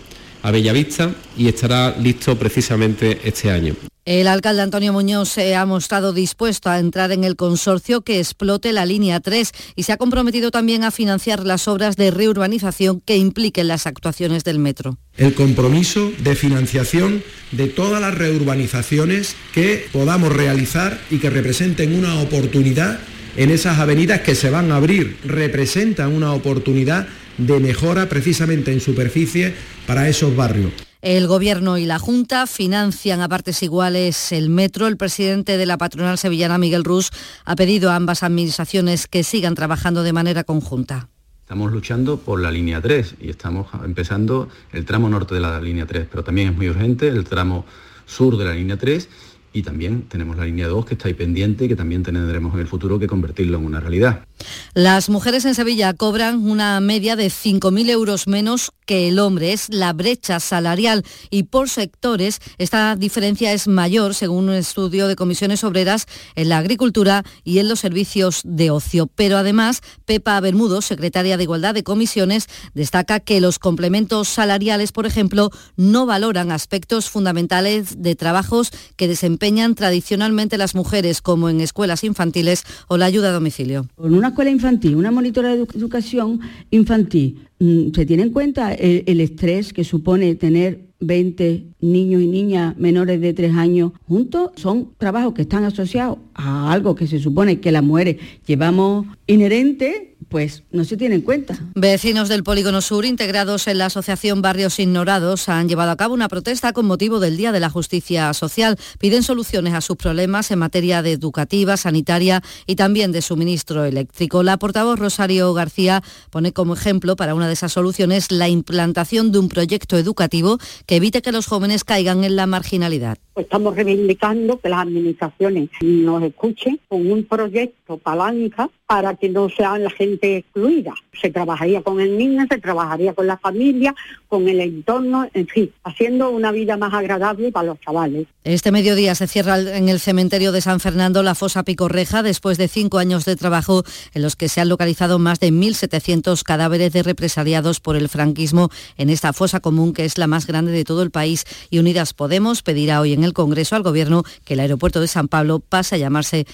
a 0.43 0.51
Bellavista 0.51 1.13
y 1.37 1.47
estará 1.47 1.95
listo 1.97 2.37
precisamente 2.37 3.19
este 3.23 3.51
año. 3.51 3.75
El 4.03 4.27
alcalde 4.27 4.63
Antonio 4.63 4.93
Muñoz 4.93 5.29
se 5.29 5.55
ha 5.55 5.63
mostrado 5.67 6.11
dispuesto 6.11 6.71
a 6.71 6.79
entrar 6.79 7.11
en 7.11 7.23
el 7.23 7.35
consorcio 7.35 8.01
que 8.01 8.17
explote 8.17 8.73
la 8.73 8.83
línea 8.83 9.19
3 9.19 9.51
y 9.75 9.83
se 9.83 9.91
ha 9.91 9.97
comprometido 9.97 10.49
también 10.49 10.83
a 10.83 10.89
financiar 10.89 11.45
las 11.45 11.67
obras 11.67 11.97
de 11.97 12.09
reurbanización 12.09 12.99
que 13.01 13.17
impliquen 13.17 13.67
las 13.67 13.85
actuaciones 13.85 14.43
del 14.43 14.57
metro. 14.57 14.97
El 15.17 15.35
compromiso 15.35 16.11
de 16.17 16.35
financiación 16.35 17.23
de 17.51 17.67
todas 17.67 18.01
las 18.01 18.15
reurbanizaciones 18.15 19.35
que 19.53 19.85
podamos 19.91 20.33
realizar 20.33 20.99
y 21.11 21.19
que 21.19 21.29
representen 21.29 21.93
una 21.93 22.19
oportunidad 22.21 22.99
en 23.37 23.51
esas 23.51 23.77
avenidas 23.77 24.21
que 24.21 24.33
se 24.33 24.49
van 24.49 24.71
a 24.71 24.77
abrir, 24.77 25.17
representan 25.23 26.11
una 26.11 26.33
oportunidad 26.33 27.07
de 27.37 27.59
mejora 27.59 28.09
precisamente 28.09 28.71
en 28.71 28.79
superficie 28.79 29.53
para 29.87 30.07
esos 30.07 30.35
barrios. 30.35 30.71
El 31.01 31.25
Gobierno 31.25 31.79
y 31.79 31.85
la 31.85 31.97
Junta 31.97 32.45
financian 32.45 33.21
a 33.21 33.29
partes 33.29 33.63
iguales 33.63 34.31
el 34.31 34.49
metro. 34.49 34.85
El 34.85 34.97
presidente 34.97 35.57
de 35.57 35.65
la 35.65 35.79
patronal 35.79 36.19
sevillana, 36.19 36.59
Miguel 36.59 36.83
Rus, 36.83 37.09
ha 37.43 37.55
pedido 37.55 37.89
a 37.89 37.95
ambas 37.95 38.21
administraciones 38.21 39.07
que 39.07 39.23
sigan 39.23 39.55
trabajando 39.55 40.03
de 40.03 40.13
manera 40.13 40.43
conjunta. 40.43 41.09
Estamos 41.41 41.71
luchando 41.71 42.17
por 42.17 42.39
la 42.39 42.51
línea 42.51 42.81
3 42.81 43.15
y 43.19 43.29
estamos 43.29 43.67
empezando 43.83 44.47
el 44.71 44.85
tramo 44.85 45.09
norte 45.09 45.33
de 45.33 45.41
la 45.41 45.59
línea 45.59 45.87
3, 45.87 46.07
pero 46.09 46.23
también 46.23 46.49
es 46.49 46.55
muy 46.55 46.69
urgente 46.69 47.07
el 47.07 47.25
tramo 47.25 47.65
sur 48.05 48.37
de 48.37 48.45
la 48.45 48.53
línea 48.53 48.77
3 48.77 49.09
y 49.53 49.63
también 49.63 50.03
tenemos 50.03 50.37
la 50.37 50.45
línea 50.45 50.67
2 50.67 50.85
que 50.85 50.93
está 50.93 51.07
ahí 51.07 51.13
pendiente 51.13 51.65
y 51.65 51.67
que 51.67 51.75
también 51.75 52.03
tendremos 52.03 52.53
en 52.53 52.61
el 52.61 52.67
futuro 52.67 52.99
que 52.99 53.07
convertirlo 53.07 53.57
en 53.57 53.65
una 53.65 53.79
realidad. 53.79 54.25
Las 54.73 55.09
mujeres 55.09 55.45
en 55.45 55.55
Sevilla 55.55 55.93
cobran 55.93 56.49
una 56.49 56.79
media 56.79 57.15
de 57.15 57.27
5.000 57.27 57.89
euros 57.89 58.27
menos 58.27 58.71
que 58.85 59.09
el 59.09 59.19
hombre. 59.19 59.53
Es 59.53 59.69
la 59.69 59.93
brecha 59.93 60.39
salarial 60.39 61.03
y 61.29 61.43
por 61.43 61.69
sectores 61.69 62.39
esta 62.57 62.95
diferencia 62.95 63.51
es 63.51 63.67
mayor 63.67 64.15
según 64.15 64.49
un 64.49 64.55
estudio 64.55 65.07
de 65.07 65.15
comisiones 65.15 65.63
obreras 65.63 66.07
en 66.35 66.49
la 66.49 66.57
agricultura 66.57 67.23
y 67.43 67.59
en 67.59 67.67
los 67.67 67.79
servicios 67.81 68.41
de 68.45 68.71
ocio. 68.71 69.07
Pero 69.07 69.37
además, 69.37 69.81
Pepa 70.05 70.39
Bermudo, 70.39 70.81
secretaria 70.81 71.37
de 71.37 71.43
Igualdad 71.43 71.73
de 71.73 71.83
Comisiones, 71.83 72.47
destaca 72.73 73.19
que 73.19 73.41
los 73.41 73.59
complementos 73.59 74.29
salariales, 74.29 74.91
por 74.91 75.05
ejemplo, 75.05 75.51
no 75.75 76.05
valoran 76.05 76.51
aspectos 76.51 77.09
fundamentales 77.09 78.01
de 78.01 78.15
trabajos 78.15 78.71
que 78.95 79.07
desempeñan 79.07 79.40
tradicionalmente 79.75 80.57
las 80.57 80.75
mujeres, 80.75 81.21
como 81.21 81.49
en 81.49 81.61
escuelas 81.61 82.03
infantiles 82.03 82.63
o 82.87 82.97
la 82.97 83.05
ayuda 83.05 83.29
a 83.29 83.33
domicilio. 83.33 83.87
Escuela 84.29 84.51
infantil, 84.51 84.95
una 84.95 85.09
monitora 85.09 85.55
de 85.55 85.63
educación 85.75 86.39
infantil, 86.69 87.47
mm, 87.59 87.91
se 87.95 88.05
tiene 88.05 88.23
en 88.23 88.29
cuenta 88.29 88.73
el, 88.73 89.19
estrés 89.19 89.73
que 89.73 89.83
supone 89.83 90.35
tener 90.35 90.90
20 91.01 91.65
niños 91.81 92.21
y 92.21 92.27
niñas 92.27 92.77
menores 92.77 93.19
de 93.19 93.33
3 93.33 93.55
años 93.55 93.91
juntos, 94.07 94.51
son 94.55 94.93
trabajos 94.97 95.33
que 95.33 95.41
están 95.41 95.65
asociados 95.65 96.19
a 96.33 96.71
algo 96.71 96.95
que 96.95 97.07
se 97.07 97.19
supone 97.19 97.59
que 97.59 97.71
las 97.71 97.83
mujeres 97.83 98.17
llevamos 98.45 99.05
inherente 99.27 100.11
pues 100.31 100.63
no 100.71 100.85
se 100.85 100.95
tiene 100.95 101.15
en 101.15 101.21
cuenta. 101.21 101.59
Vecinos 101.75 102.29
del 102.29 102.43
Polígono 102.43 102.79
Sur, 102.81 103.03
integrados 103.03 103.67
en 103.67 103.77
la 103.77 103.87
Asociación 103.87 104.41
Barrios 104.41 104.79
Ignorados, 104.79 105.49
han 105.49 105.67
llevado 105.67 105.91
a 105.91 105.97
cabo 105.97 106.13
una 106.13 106.29
protesta 106.29 106.71
con 106.71 106.85
motivo 106.85 107.19
del 107.19 107.35
Día 107.35 107.51
de 107.51 107.59
la 107.59 107.69
Justicia 107.69 108.33
Social. 108.33 108.77
Piden 108.97 109.23
soluciones 109.23 109.73
a 109.73 109.81
sus 109.81 109.97
problemas 109.97 110.49
en 110.49 110.59
materia 110.59 111.01
de 111.01 111.11
educativa, 111.11 111.75
sanitaria 111.75 112.41
y 112.65 112.77
también 112.77 113.11
de 113.11 113.21
suministro 113.21 113.83
eléctrico. 113.83 114.41
La 114.41 114.57
portavoz 114.57 114.97
Rosario 114.97 115.53
García 115.53 116.01
pone 116.29 116.53
como 116.53 116.75
ejemplo 116.75 117.17
para 117.17 117.35
una 117.35 117.47
de 117.47 117.53
esas 117.53 117.73
soluciones 117.73 118.31
la 118.31 118.47
implantación 118.47 119.33
de 119.33 119.39
un 119.39 119.49
proyecto 119.49 119.97
educativo 119.97 120.59
que 120.91 120.97
evite 120.97 121.21
que 121.21 121.31
los 121.31 121.47
jóvenes 121.47 121.85
caigan 121.85 122.25
en 122.25 122.35
la 122.35 122.47
marginalidad. 122.47 123.17
Estamos 123.37 123.77
reivindicando 123.77 124.59
que 124.59 124.67
las 124.67 124.81
administraciones 124.81 125.69
nos 125.79 126.21
escuchen 126.21 126.81
con 126.89 127.09
un 127.09 127.23
proyecto 127.23 127.97
palanca 127.97 128.69
para 128.91 129.15
que 129.15 129.29
no 129.29 129.47
sean 129.47 129.85
la 129.85 129.89
gente 129.89 130.35
excluida. 130.35 130.93
Se 131.13 131.29
trabajaría 131.29 131.81
con 131.81 132.01
el 132.01 132.17
niño, 132.17 132.45
se 132.49 132.57
trabajaría 132.57 133.13
con 133.13 133.25
la 133.25 133.37
familia, 133.37 133.95
con 134.27 134.49
el 134.49 134.59
entorno, 134.59 135.29
en 135.33 135.47
fin, 135.47 135.71
haciendo 135.85 136.29
una 136.29 136.51
vida 136.51 136.75
más 136.75 136.93
agradable 136.93 137.53
para 137.53 137.67
los 137.67 137.79
chavales. 137.79 138.27
Este 138.43 138.71
mediodía 138.71 139.15
se 139.15 139.27
cierra 139.27 139.59
en 139.59 139.87
el 139.87 140.01
cementerio 140.01 140.51
de 140.51 140.59
San 140.59 140.81
Fernando 140.81 141.23
la 141.23 141.35
fosa 141.35 141.63
Picorreja 141.63 142.21
después 142.21 142.57
de 142.57 142.67
cinco 142.67 142.97
años 142.97 143.23
de 143.23 143.37
trabajo 143.37 143.83
en 144.13 144.23
los 144.23 144.35
que 144.35 144.49
se 144.49 144.59
han 144.59 144.67
localizado 144.67 145.19
más 145.19 145.39
de 145.39 145.51
1.700 145.51 146.41
cadáveres 146.43 146.91
de 146.91 147.03
represaliados 147.03 147.79
por 147.79 147.95
el 147.95 148.09
franquismo 148.09 148.69
en 148.97 149.09
esta 149.09 149.31
fosa 149.31 149.59
común 149.59 149.93
que 149.93 150.05
es 150.05 150.17
la 150.17 150.27
más 150.27 150.47
grande 150.47 150.71
de 150.71 150.83
todo 150.83 151.03
el 151.03 151.11
país 151.11 151.45
y 151.69 151.77
Unidas 151.77 152.13
Podemos 152.13 152.63
pedirá 152.63 152.99
hoy 152.99 153.13
en 153.13 153.23
el 153.23 153.33
Congreso 153.33 153.75
al 153.75 153.83
Gobierno 153.83 154.23
que 154.43 154.55
el 154.55 154.59
aeropuerto 154.59 154.99
de 154.99 155.07
San 155.07 155.27
Pablo 155.27 155.59
pase 155.59 155.95
a 155.95 155.99
llamarse 155.99 156.47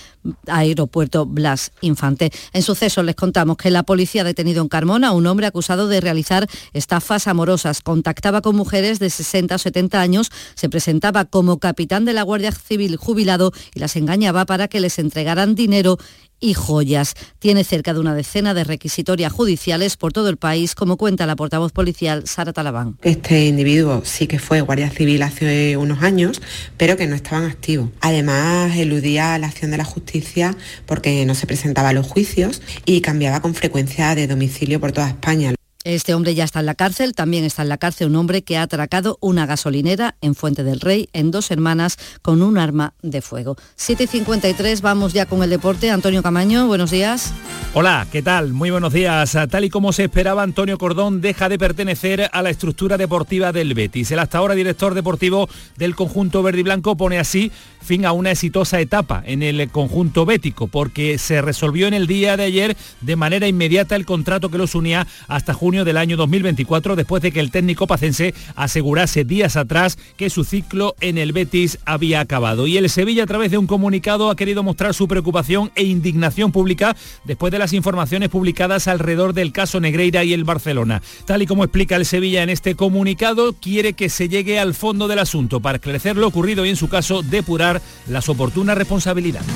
Aeropuerto 0.47 1.25
Blas 1.25 1.71
Infante. 1.81 2.26
En 2.53 2.61
suceso 2.61 3.03
les 3.03 3.15
contamos 3.15 3.57
que 3.57 3.71
la 3.71 3.83
policía 3.83 4.21
ha 4.21 4.25
detenido 4.25 4.61
en 4.61 4.69
Carmona 4.69 5.09
a 5.09 5.11
un 5.11 5.27
hombre 5.27 5.47
acusado 5.47 5.87
de 5.87 6.01
realizar 6.01 6.47
estafas 6.73 7.27
amorosas. 7.27 7.81
Contactaba 7.81 8.41
con 8.41 8.55
mujeres 8.55 8.99
de 8.99 9.09
60 9.09 9.55
o 9.55 9.57
70 9.57 10.01
años, 10.01 10.31
se 10.55 10.69
presentaba 10.69 11.25
como 11.25 11.59
capitán 11.59 12.05
de 12.05 12.13
la 12.13 12.23
Guardia 12.23 12.51
Civil 12.51 12.97
jubilado 12.97 13.51
y 13.73 13.79
las 13.79 13.95
engañaba 13.95 14.45
para 14.45 14.67
que 14.67 14.79
les 14.79 14.99
entregaran 14.99 15.55
dinero 15.55 15.97
y 16.39 16.53
joyas. 16.53 17.15
Tiene 17.39 17.63
cerca 17.63 17.93
de 17.93 17.99
una 17.99 18.15
decena 18.15 18.53
de 18.53 18.63
requisitorias 18.63 19.31
judiciales 19.31 19.97
por 19.97 20.13
todo 20.13 20.29
el 20.29 20.37
país, 20.37 20.75
como 20.75 20.97
cuenta 20.97 21.25
la 21.25 21.35
portavoz 21.35 21.71
policial 21.71 22.27
Sara 22.27 22.53
Talabán. 22.53 22.97
Este 23.01 23.47
individuo 23.47 24.01
sí 24.05 24.27
que 24.27 24.39
fue 24.39 24.61
guardia 24.61 24.89
civil 24.89 25.23
hace 25.23 25.77
unos 25.77 26.03
años, 26.03 26.41
pero 26.77 26.97
que 26.97 27.07
no 27.07 27.15
estaban 27.15 27.45
activos. 27.49 27.89
Además, 28.01 28.75
eludía 28.77 29.37
la 29.37 29.47
acción 29.47 29.71
de 29.71 29.77
la 29.77 29.85
justicia 29.85 30.55
porque 30.85 31.25
no 31.25 31.35
se 31.35 31.47
presentaba 31.47 31.89
a 31.89 31.93
los 31.93 32.07
juicios 32.07 32.61
y 32.85 33.01
cambiaba 33.01 33.41
con 33.41 33.55
frecuencia 33.55 34.15
de 34.15 34.27
domicilio 34.27 34.79
por 34.79 34.91
toda 34.91 35.09
España. 35.09 35.56
Este 35.87 36.13
hombre 36.13 36.35
ya 36.35 36.43
está 36.43 36.59
en 36.59 36.65
la 36.65 36.75
cárcel. 36.75 37.13
También 37.13 37.45
está 37.45 37.61
en 37.61 37.69
la 37.69 37.77
cárcel 37.77 38.09
un 38.09 38.17
hombre 38.17 38.41
que 38.41 38.57
ha 38.57 38.63
atracado 38.63 39.17
una 39.21 39.45
gasolinera 39.45 40.17
en 40.19 40.35
Fuente 40.35 40.65
del 40.65 40.81
Rey 40.81 41.07
en 41.13 41.31
dos 41.31 41.49
hermanas 41.49 41.97
con 42.21 42.41
un 42.41 42.57
arma 42.57 42.93
de 43.01 43.21
fuego. 43.21 43.55
7.53, 43.77 44.81
vamos 44.81 45.13
ya 45.13 45.27
con 45.27 45.43
el 45.43 45.49
deporte. 45.49 45.89
Antonio 45.89 46.21
Camaño, 46.21 46.67
buenos 46.67 46.91
días. 46.91 47.31
Hola, 47.73 48.05
¿qué 48.11 48.21
tal? 48.21 48.51
Muy 48.51 48.69
buenos 48.69 48.91
días. 48.91 49.37
Tal 49.49 49.63
y 49.63 49.69
como 49.69 49.93
se 49.93 50.03
esperaba, 50.03 50.43
Antonio 50.43 50.77
Cordón 50.77 51.21
deja 51.21 51.47
de 51.47 51.57
pertenecer 51.57 52.29
a 52.33 52.41
la 52.41 52.49
estructura 52.49 52.97
deportiva 52.97 53.53
del 53.53 53.73
Betis. 53.73 54.11
El 54.11 54.19
hasta 54.19 54.39
ahora 54.39 54.55
director 54.55 54.93
deportivo 54.93 55.47
del 55.77 55.95
conjunto 55.95 56.43
verde 56.43 56.59
y 56.59 56.63
blanco 56.63 56.97
pone 56.97 57.17
así 57.17 57.49
fin 57.87 58.05
a 58.05 58.11
una 58.11 58.31
exitosa 58.31 58.79
etapa 58.81 59.23
en 59.25 59.41
el 59.41 59.69
conjunto 59.69 60.25
bético, 60.25 60.67
porque 60.67 61.17
se 61.17 61.41
resolvió 61.41 61.87
en 61.87 61.93
el 61.93 62.05
día 62.05 62.37
de 62.37 62.43
ayer 62.43 62.77
de 63.01 63.15
manera 63.15 63.47
inmediata 63.47 63.95
el 63.95 64.05
contrato 64.05 64.49
que 64.49 64.57
los 64.57 64.75
unía 64.75 65.07
hasta 65.27 65.53
junio 65.53 65.85
del 65.85 65.97
año 65.97 66.17
2024, 66.17 66.95
después 66.95 67.23
de 67.23 67.31
que 67.31 67.39
el 67.39 67.49
técnico 67.49 67.87
pacense 67.87 68.33
asegurase 68.55 69.23
días 69.23 69.55
atrás 69.55 69.97
que 70.17 70.29
su 70.29 70.43
ciclo 70.43 70.95
en 70.99 71.17
el 71.17 71.31
Betis 71.31 71.79
había 71.85 72.19
acabado. 72.19 72.67
Y 72.67 72.77
el 72.77 72.89
Sevilla, 72.89 73.23
a 73.23 73.27
través 73.27 73.51
de 73.51 73.57
un 73.57 73.67
comunicado, 73.67 74.29
ha 74.29 74.35
querido 74.35 74.63
mostrar 74.63 74.93
su 74.93 75.07
preocupación 75.07 75.71
e 75.75 75.83
indignación 75.83 76.51
pública 76.51 76.95
después 77.23 77.51
de 77.51 77.59
las 77.59 77.71
informaciones 77.71 78.29
publicadas 78.29 78.87
alrededor 78.89 79.33
del 79.33 79.53
caso 79.53 79.79
Negreira 79.79 80.25
y 80.25 80.33
el 80.33 80.43
Barcelona. 80.43 81.01
Tal 81.25 81.41
y 81.41 81.47
como 81.47 81.63
explica 81.63 81.95
el 81.95 82.05
Sevilla 82.05 82.43
en 82.43 82.49
este 82.49 82.75
comunicado, 82.75 83.53
quiere 83.53 83.93
que 83.93 84.09
se 84.09 84.27
llegue 84.27 84.59
al 84.59 84.73
fondo 84.73 85.07
del 85.07 85.19
asunto 85.19 85.61
para 85.61 85.77
esclarecer 85.77 86.17
lo 86.17 86.27
ocurrido 86.27 86.65
y 86.65 86.69
en 86.69 86.75
su 86.75 86.89
caso 86.89 87.23
depurar 87.23 87.76
las 88.07 88.29
oportunas 88.29 88.77
responsabilidades. 88.77 89.47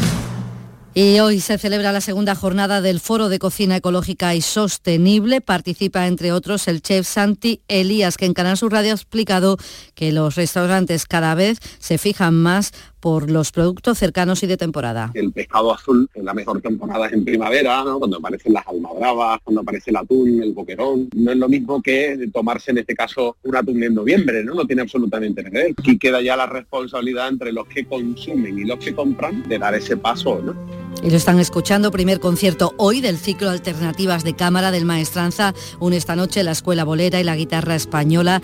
Y 0.94 1.22
hoy 1.22 1.40
se 1.40 1.58
celebra 1.58 1.94
la 1.94 2.02
segunda 2.02 2.36
jornada 2.36 2.82
del 2.82 3.00
Foro 3.00 3.30
de 3.30 3.40
Cocina 3.40 3.78
Ecológica 3.78 4.36
y 4.36 4.42
Sostenible. 4.42 5.40
Participa, 5.40 6.06
entre 6.06 6.34
otros, 6.34 6.68
el 6.68 6.82
chef 6.82 7.08
Santi 7.08 7.62
Elías, 7.70 8.18
que 8.18 8.26
en 8.26 8.34
Canal 8.34 8.58
Sur 8.58 8.74
Radio 8.74 8.92
ha 8.92 8.96
explicado 8.96 9.58
que 9.96 10.12
los 10.12 10.36
restaurantes 10.36 11.06
cada 11.06 11.34
vez 11.34 11.60
se 11.80 11.98
fijan 11.98 12.34
más 12.34 12.74
por 13.02 13.30
los 13.30 13.52
productos 13.52 13.98
cercanos 13.98 14.44
y 14.44 14.48
de 14.48 14.56
temporada. 14.56 15.12
El 15.14 15.34
pescado 15.34 15.74
azul 15.74 16.08
en 16.14 16.26
la 16.26 16.34
mejor 16.34 16.62
temporada 16.62 17.08
es 17.08 17.14
en 17.14 17.26
primavera, 17.26 17.84
cuando 17.98 18.18
aparecen 18.18 18.54
las 18.54 18.66
almabravas, 18.68 19.40
cuando 19.44 19.62
aparece 19.62 19.90
el 19.90 19.98
atún, 19.98 20.42
el 20.42 20.54
boquerón. 20.54 21.10
No 21.16 21.32
es 21.32 21.38
lo 21.38 21.50
mismo 21.50 21.82
que 21.82 22.30
tomarse 22.32 22.72
en 22.72 22.78
este 22.78 22.96
caso 22.96 23.36
un 23.44 23.56
atún 23.56 23.84
en 23.84 23.96
noviembre, 23.96 24.44
¿no? 24.44 24.54
No 24.54 24.66
tiene 24.66 24.84
absolutamente 24.84 25.42
nada 25.44 25.52
que 25.52 25.58
ver. 25.58 25.76
Aquí 25.78 25.98
queda 25.98 26.22
ya 26.22 26.38
la 26.38 26.46
responsabilidad 26.46 27.28
entre 27.28 27.52
los 27.52 27.68
que 27.68 27.86
consumen 27.86 28.58
y 28.58 28.64
los 28.64 28.80
que 28.80 28.94
compran 28.94 29.44
de 29.50 29.58
dar 29.58 29.74
ese 29.74 29.98
paso, 29.98 30.40
¿no? 30.42 30.56
Y 31.04 31.10
lo 31.10 31.18
están 31.18 31.40
escuchando, 31.40 31.90
primer 31.90 32.20
concierto 32.20 32.74
hoy 32.78 33.02
del 33.02 33.18
ciclo 33.18 33.50
Alternativas 33.50 34.24
de 34.24 34.36
Cámara 34.36 34.70
del 34.70 34.86
Maestranza, 34.86 35.56
une 35.80 35.98
esta 35.98 36.16
noche 36.16 36.44
la 36.44 36.52
Escuela 36.52 36.84
Bolera 36.84 37.20
y 37.20 37.24
la 37.24 37.36
Guitarra 37.36 37.76
Española. 37.76 38.42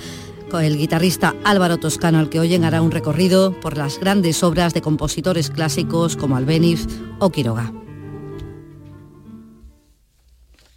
Con 0.49 0.63
el 0.63 0.77
guitarrista 0.77 1.35
Álvaro 1.43 1.77
Toscano, 1.77 2.19
al 2.19 2.29
que 2.29 2.39
oyen 2.39 2.63
hará 2.63 2.81
un 2.81 2.91
recorrido 2.91 3.59
por 3.59 3.77
las 3.77 3.99
grandes 3.99 4.43
obras 4.43 4.73
de 4.73 4.81
compositores 4.81 5.49
clásicos 5.49 6.15
como 6.15 6.37
Albéniz 6.37 6.87
o 7.19 7.29
Quiroga. 7.31 7.73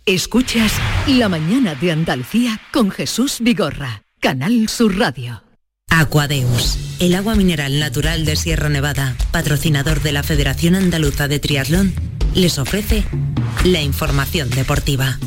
Escuchas 0.07 0.73
La 1.07 1.29
mañana 1.29 1.77
de 1.77 1.93
Andalucía 1.93 2.61
con 2.73 2.91
Jesús 2.91 3.39
Vigorra, 3.41 4.03
Canal 4.18 4.68
Sur 4.68 4.99
Radio. 4.99 5.45
Aquadeus, 5.89 6.79
el 6.99 7.14
agua 7.14 7.37
mineral 7.37 7.79
natural 7.79 8.25
de 8.25 8.35
Sierra 8.35 8.68
Nevada, 8.68 9.16
patrocinador 9.31 10.03
de 10.03 10.12
la 10.12 10.25
Federación 10.25 10.75
Andaluza 10.75 11.29
de 11.29 11.39
Triatlón, 11.39 11.95
les 12.35 12.59
ofrece 12.59 13.05
la 13.64 13.83
información 13.83 14.51
deportiva. 14.51 15.18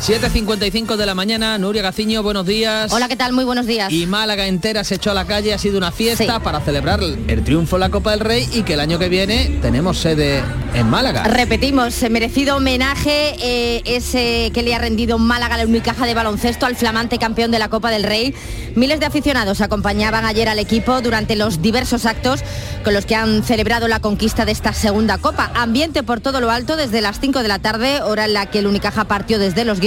7.55 0.00 0.96
de 0.96 1.04
la 1.04 1.14
mañana, 1.14 1.58
Nuria 1.58 1.82
Gaciño, 1.82 2.22
buenos 2.22 2.46
días. 2.46 2.90
Hola, 2.90 3.06
¿qué 3.06 3.16
tal? 3.16 3.34
Muy 3.34 3.44
buenos 3.44 3.66
días. 3.66 3.92
Y 3.92 4.06
Málaga 4.06 4.46
entera 4.46 4.82
se 4.82 4.94
echó 4.94 5.10
a 5.10 5.14
la 5.14 5.26
calle, 5.26 5.52
ha 5.52 5.58
sido 5.58 5.76
una 5.76 5.92
fiesta 5.92 6.40
para 6.40 6.60
celebrar 6.60 7.00
el 7.02 7.44
triunfo 7.44 7.76
en 7.76 7.80
la 7.80 7.90
Copa 7.90 8.12
del 8.12 8.20
Rey 8.20 8.48
y 8.50 8.62
que 8.62 8.74
el 8.74 8.80
año 8.80 8.98
que 8.98 9.10
viene 9.10 9.58
tenemos 9.60 9.98
sede 9.98 10.42
en 10.72 10.88
Málaga. 10.88 11.24
Repetimos, 11.24 12.02
merecido 12.10 12.56
homenaje 12.56 13.34
eh, 13.42 13.82
ese 13.84 14.50
que 14.54 14.62
le 14.62 14.74
ha 14.74 14.78
rendido 14.78 15.18
Málaga 15.18 15.58
la 15.58 15.66
Unicaja 15.66 16.06
de 16.06 16.14
baloncesto 16.14 16.64
al 16.64 16.76
flamante 16.76 17.18
campeón 17.18 17.50
de 17.50 17.58
la 17.58 17.68
Copa 17.68 17.90
del 17.90 18.04
Rey. 18.04 18.34
Miles 18.76 19.00
de 19.00 19.06
aficionados 19.06 19.60
acompañaban 19.60 20.24
ayer 20.24 20.48
al 20.48 20.58
equipo 20.58 21.02
durante 21.02 21.36
los 21.36 21.60
diversos 21.60 22.06
actos 22.06 22.40
con 22.84 22.94
los 22.94 23.04
que 23.04 23.16
han 23.16 23.42
celebrado 23.42 23.86
la 23.86 24.00
conquista 24.00 24.46
de 24.46 24.52
esta 24.52 24.72
segunda 24.72 25.18
Copa. 25.18 25.50
Ambiente 25.54 26.02
por 26.02 26.20
todo 26.20 26.40
lo 26.40 26.50
alto 26.50 26.76
desde 26.76 27.02
las 27.02 27.20
5 27.20 27.42
de 27.42 27.48
la 27.48 27.58
tarde, 27.58 28.00
hora 28.00 28.24
en 28.24 28.32
la 28.32 28.46
que 28.46 28.60
el 28.60 28.66
Unicaja 28.66 29.04
partió 29.04 29.38
desde 29.38 29.66
los 29.66 29.78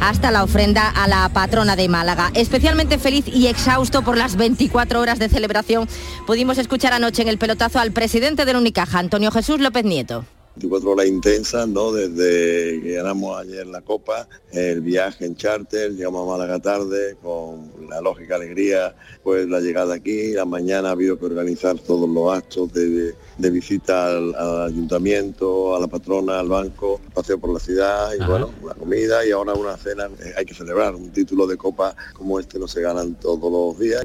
hasta 0.00 0.30
la 0.30 0.44
ofrenda 0.44 0.88
a 0.88 1.08
la 1.08 1.28
patrona 1.28 1.76
de 1.76 1.88
Málaga. 1.88 2.30
Especialmente 2.34 2.98
feliz 2.98 3.26
y 3.26 3.48
exhausto 3.48 4.02
por 4.02 4.16
las 4.16 4.36
24 4.36 5.00
horas 5.00 5.18
de 5.18 5.28
celebración, 5.28 5.88
pudimos 6.26 6.58
escuchar 6.58 6.92
anoche 6.92 7.22
en 7.22 7.28
el 7.28 7.38
pelotazo 7.38 7.78
al 7.78 7.92
presidente 7.92 8.44
del 8.44 8.56
Unicaja, 8.56 8.98
Antonio 8.98 9.30
Jesús 9.30 9.60
López 9.60 9.84
Nieto. 9.84 10.24
24 10.56 10.90
horas 10.90 11.06
intensas, 11.06 11.66
¿no? 11.68 11.92
Desde 11.92 12.80
que 12.80 12.92
ganamos 12.94 13.38
ayer 13.40 13.66
la 13.66 13.80
Copa, 13.80 14.28
el 14.52 14.82
viaje 14.82 15.26
en 15.26 15.34
charter, 15.34 15.92
llegamos 15.92 16.28
a 16.28 16.30
Málaga 16.30 16.60
tarde, 16.60 17.16
con 17.20 17.72
la 17.88 18.00
lógica 18.00 18.36
alegría, 18.36 18.94
pues 19.24 19.48
la 19.48 19.60
llegada 19.60 19.94
aquí, 19.94 20.32
la 20.32 20.44
mañana 20.44 20.90
ha 20.90 20.92
habido 20.92 21.18
que 21.18 21.26
organizar 21.26 21.76
todos 21.78 22.08
los 22.08 22.32
actos 22.32 22.72
de, 22.72 23.14
visita 23.50 24.16
al, 24.16 24.34
ayuntamiento, 24.66 25.74
a 25.74 25.80
la 25.80 25.88
patrona, 25.88 26.38
al 26.38 26.48
banco, 26.48 27.00
paseo 27.12 27.38
por 27.38 27.52
la 27.52 27.58
ciudad 27.58 28.12
y 28.14 28.24
bueno, 28.24 28.52
una 28.62 28.74
comida 28.74 29.26
y 29.26 29.32
ahora 29.32 29.54
una 29.54 29.76
cena. 29.76 30.08
Hay 30.36 30.44
que 30.44 30.54
celebrar 30.54 30.94
un 30.94 31.10
título 31.10 31.46
de 31.46 31.56
Copa 31.56 31.96
como 32.12 32.38
este 32.38 32.58
no 32.58 32.68
se 32.68 32.80
ganan 32.80 33.14
todos 33.14 33.50
los 33.50 33.78
días. 33.78 34.04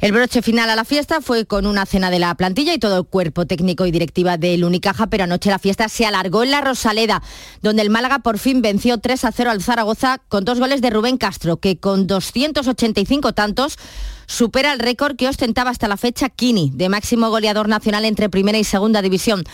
El 0.00 0.12
broche 0.12 0.42
final 0.42 0.68
a 0.70 0.76
la 0.76 0.84
fiesta 0.84 1.20
fue 1.20 1.46
con 1.46 1.66
una 1.66 1.86
cena 1.86 2.10
de 2.10 2.18
la 2.18 2.34
plantilla 2.34 2.74
y 2.74 2.78
todo 2.78 2.98
el 2.98 3.04
cuerpo 3.04 3.46
técnico 3.46 3.86
y 3.86 3.92
directiva 3.92 4.36
del 4.36 4.64
Unicaja, 4.64 5.06
pero 5.06 5.24
anoche 5.24 5.50
la 5.50 5.58
fiesta 5.58 5.83
se 5.88 6.06
alargó 6.06 6.42
en 6.42 6.50
la 6.50 6.60
Rosaleda, 6.60 7.22
donde 7.62 7.82
el 7.82 7.90
Málaga 7.90 8.20
por 8.20 8.38
fin 8.38 8.62
venció 8.62 8.98
3 8.98 9.24
a 9.24 9.32
0 9.32 9.50
al 9.50 9.62
Zaragoza 9.62 10.18
con 10.28 10.44
dos 10.44 10.58
goles 10.58 10.80
de 10.80 10.90
Rubén 10.90 11.16
Castro, 11.16 11.58
que 11.58 11.78
con 11.78 12.06
285 12.06 13.32
tantos 13.32 13.78
supera 14.26 14.72
el 14.72 14.78
récord 14.78 15.16
que 15.16 15.28
ostentaba 15.28 15.70
hasta 15.70 15.88
la 15.88 15.96
fecha 15.96 16.28
Kini, 16.28 16.70
de 16.74 16.88
máximo 16.88 17.30
goleador 17.30 17.68
nacional 17.68 18.04
entre 18.04 18.28
primera 18.28 18.58
y 18.58 18.64
segunda 18.64 19.02
división. 19.02 19.44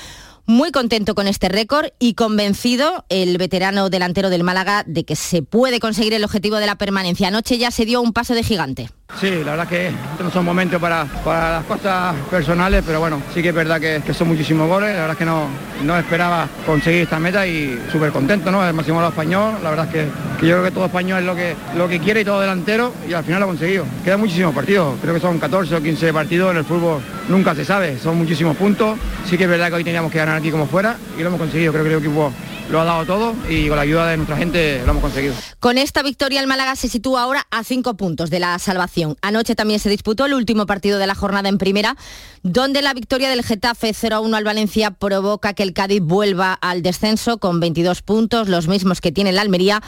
Muy 0.47 0.73
contento 0.73 1.15
con 1.15 1.29
este 1.29 1.49
récord 1.49 1.91
y 1.99 2.15
convencido 2.15 3.05
el 3.09 3.39
veterano 3.39 3.89
delantero 3.89 4.31
del 4.31 4.43
Málaga 4.43 4.83
de 4.87 5.05
que 5.05 5.15
se 5.15 5.43
puede 5.43 5.81
conseguir 5.81 6.15
el 6.15 6.25
objetivo 6.25 6.57
de 6.57 6.67
la 6.67 6.77
permanencia. 6.77 7.29
Anoche 7.29 7.59
ya 7.59 7.71
se 7.71 7.85
dio 7.85 8.01
un 8.01 8.13
paso 8.13 8.35
de 8.35 8.43
gigante. 8.43 8.91
Sí, 9.19 9.43
la 9.45 9.53
verdad 9.53 9.69
que 9.69 9.91
no 10.23 10.31
son 10.31 10.45
momentos 10.45 10.81
para, 10.81 11.05
para 11.25 11.51
las 11.51 11.65
cosas 11.65 12.15
personales, 12.31 12.83
pero 12.87 13.01
bueno, 13.01 13.23
sí 13.35 13.43
que 13.43 13.49
es 13.49 13.55
verdad 13.55 13.81
que, 13.81 14.15
son 14.15 14.29
muchísimos 14.29 14.69
goles, 14.69 14.95
la 14.95 15.01
verdad 15.01 15.13
es 15.13 15.19
que 15.19 15.25
no, 15.25 15.47
no 15.85 15.99
esperaba 15.99 16.49
conseguir 16.65 17.03
esta 17.03 17.19
meta 17.19 17.47
y 17.47 17.79
súper 17.93 18.13
contento, 18.13 18.51
¿no? 18.51 18.67
El 18.67 18.73
máximo 18.73 19.07
español, 19.07 19.55
la 19.63 19.71
verdad 19.71 19.87
es 19.87 19.93
que, 19.93 20.47
yo 20.47 20.53
creo 20.57 20.65
que 20.65 20.71
todo 20.71 20.87
español 20.87 21.21
es 21.21 21.27
lo 21.27 21.35
que, 21.35 21.55
lo 21.77 21.89
que 21.89 22.01
quiere 22.01 22.23
y 22.23 22.25
todo 22.25 22.41
delantero 22.41 22.95
y 23.07 23.13
al 23.13 23.25
final 23.25 23.41
lo 23.41 23.47
ha 23.47 23.49
conseguido. 23.49 23.85
Quedan 24.05 24.21
muchísimos 24.21 24.55
partidos, 24.55 24.95
creo 25.03 25.15
que 25.15 25.21
son 25.21 25.39
14 25.39 25.77
o 25.77 25.83
15 25.83 26.13
partidos 26.13 26.51
en 26.53 26.57
el 26.59 26.65
fútbol, 26.65 27.03
nunca 27.29 27.55
se 27.55 27.65
sabe, 27.65 27.99
son 27.99 28.17
muchísimos 28.17 28.57
puntos, 28.57 28.99
sí 29.29 29.37
que 29.37 29.45
es 29.45 29.51
verdad 29.51 29.69
que 29.69 29.75
hoy 29.75 29.85
teníamos 29.85 30.11
que 30.11 30.19
ganar 30.19 30.39
aquí 30.39 30.51
como 30.51 30.67
fuera 30.67 30.97
y 31.19 31.21
lo 31.21 31.29
hemos 31.29 31.41
conseguido, 31.41 31.73
creo 31.73 31.85
que 31.85 31.93
el 31.93 31.99
equipo 31.99 32.33
lo 32.71 32.81
ha 32.81 32.85
dado 32.85 33.05
todo 33.05 33.35
y 33.49 33.69
con 33.69 33.77
la 33.77 33.83
ayuda 33.83 34.07
de 34.07 34.17
nuestra 34.17 34.37
gente 34.37 34.81
lo 34.85 34.93
hemos 34.93 35.03
conseguido. 35.03 35.35
Con 35.59 35.77
esta 35.77 36.03
victoria 36.03 36.41
el 36.41 36.47
Málaga 36.47 36.77
se 36.77 36.89
sitúa 36.89 37.23
ahora 37.23 37.47
a 37.51 37.65
cinco 37.65 37.95
puntos 37.95 38.31
de 38.31 38.39
la 38.39 38.59
salvación. 38.59 39.00
Anoche 39.23 39.55
también 39.55 39.81
se 39.81 39.91
disputó 39.91 40.27
el 40.27 40.35
último 40.35 40.67
partido 40.67 40.99
de 40.99 41.07
la 41.07 41.15
jornada 41.15 41.49
en 41.49 41.59
primera, 41.59 41.97
donde 42.43 42.83
la 42.83 42.95
victoria 42.95 43.31
del 43.31 43.43
Getafe 43.43 43.91
0-1 43.91 44.35
al 44.35 44.45
Valencia 44.45 44.91
provoca 44.91 45.53
que 45.55 45.63
el 45.63 45.73
Cádiz 45.73 46.01
vuelva 46.03 46.53
al 46.55 46.83
descenso 46.83 47.39
con 47.39 47.61
22 47.61 48.03
puntos, 48.03 48.49
los 48.49 48.69
mismos 48.69 49.01
que 49.01 49.13
tiene 49.13 49.31
el 49.31 49.39
Almería 49.39 49.83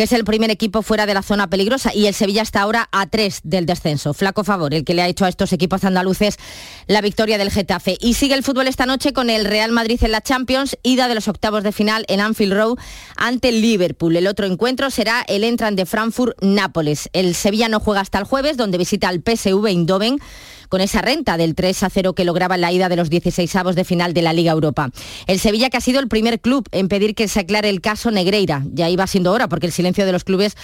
que 0.00 0.04
es 0.04 0.12
el 0.12 0.24
primer 0.24 0.50
equipo 0.50 0.80
fuera 0.80 1.04
de 1.04 1.12
la 1.12 1.20
zona 1.20 1.50
peligrosa 1.50 1.90
y 1.94 2.06
el 2.06 2.14
Sevilla 2.14 2.40
está 2.40 2.62
ahora 2.62 2.88
a 2.90 3.06
tres 3.06 3.40
del 3.44 3.66
descenso. 3.66 4.14
Flaco 4.14 4.44
favor, 4.44 4.72
el 4.72 4.82
que 4.82 4.94
le 4.94 5.02
ha 5.02 5.08
hecho 5.08 5.26
a 5.26 5.28
estos 5.28 5.52
equipos 5.52 5.84
andaluces 5.84 6.38
la 6.86 7.02
victoria 7.02 7.36
del 7.36 7.50
Getafe. 7.50 7.98
Y 8.00 8.14
sigue 8.14 8.34
el 8.34 8.42
fútbol 8.42 8.66
esta 8.66 8.86
noche 8.86 9.12
con 9.12 9.28
el 9.28 9.44
Real 9.44 9.72
Madrid 9.72 10.02
en 10.02 10.12
la 10.12 10.22
Champions, 10.22 10.78
ida 10.82 11.06
de 11.06 11.16
los 11.16 11.28
octavos 11.28 11.62
de 11.64 11.72
final 11.72 12.06
en 12.08 12.22
Anfield 12.22 12.54
Road 12.54 12.78
ante 13.18 13.50
el 13.50 13.60
Liverpool. 13.60 14.16
El 14.16 14.26
otro 14.26 14.46
encuentro 14.46 14.88
será 14.88 15.20
el 15.28 15.44
Entran 15.44 15.76
de 15.76 15.84
Frankfurt-Nápoles. 15.84 17.10
El 17.12 17.34
Sevilla 17.34 17.68
no 17.68 17.78
juega 17.78 18.00
hasta 18.00 18.16
el 18.20 18.24
jueves, 18.24 18.56
donde 18.56 18.78
visita 18.78 19.06
al 19.08 19.22
PSV 19.22 19.66
Eindhoven 19.66 20.18
con 20.70 20.80
esa 20.80 21.02
renta 21.02 21.36
del 21.36 21.54
3 21.54 21.82
a 21.82 21.90
0 21.90 22.14
que 22.14 22.24
lograba 22.24 22.54
en 22.54 22.62
la 22.62 22.72
ida 22.72 22.88
de 22.88 22.96
los 22.96 23.10
16 23.10 23.54
avos 23.56 23.74
de 23.74 23.84
final 23.84 24.14
de 24.14 24.22
la 24.22 24.32
Liga 24.32 24.52
Europa. 24.52 24.90
El 25.26 25.38
Sevilla 25.38 25.68
que 25.68 25.76
ha 25.76 25.82
sido 25.82 26.00
el 26.00 26.08
primer 26.08 26.40
club 26.40 26.66
en 26.72 26.88
pedir 26.88 27.14
que 27.14 27.28
se 27.28 27.40
aclare 27.40 27.68
el 27.68 27.82
caso 27.82 28.10
Negreira. 28.10 28.62
Ya 28.72 28.88
iba 28.88 29.06
siendo 29.06 29.32
hora 29.32 29.48
porque 29.48 29.66
el 29.66 29.72
silencio 29.72 30.06
de 30.06 30.12
los 30.12 30.24
clubes 30.24 30.56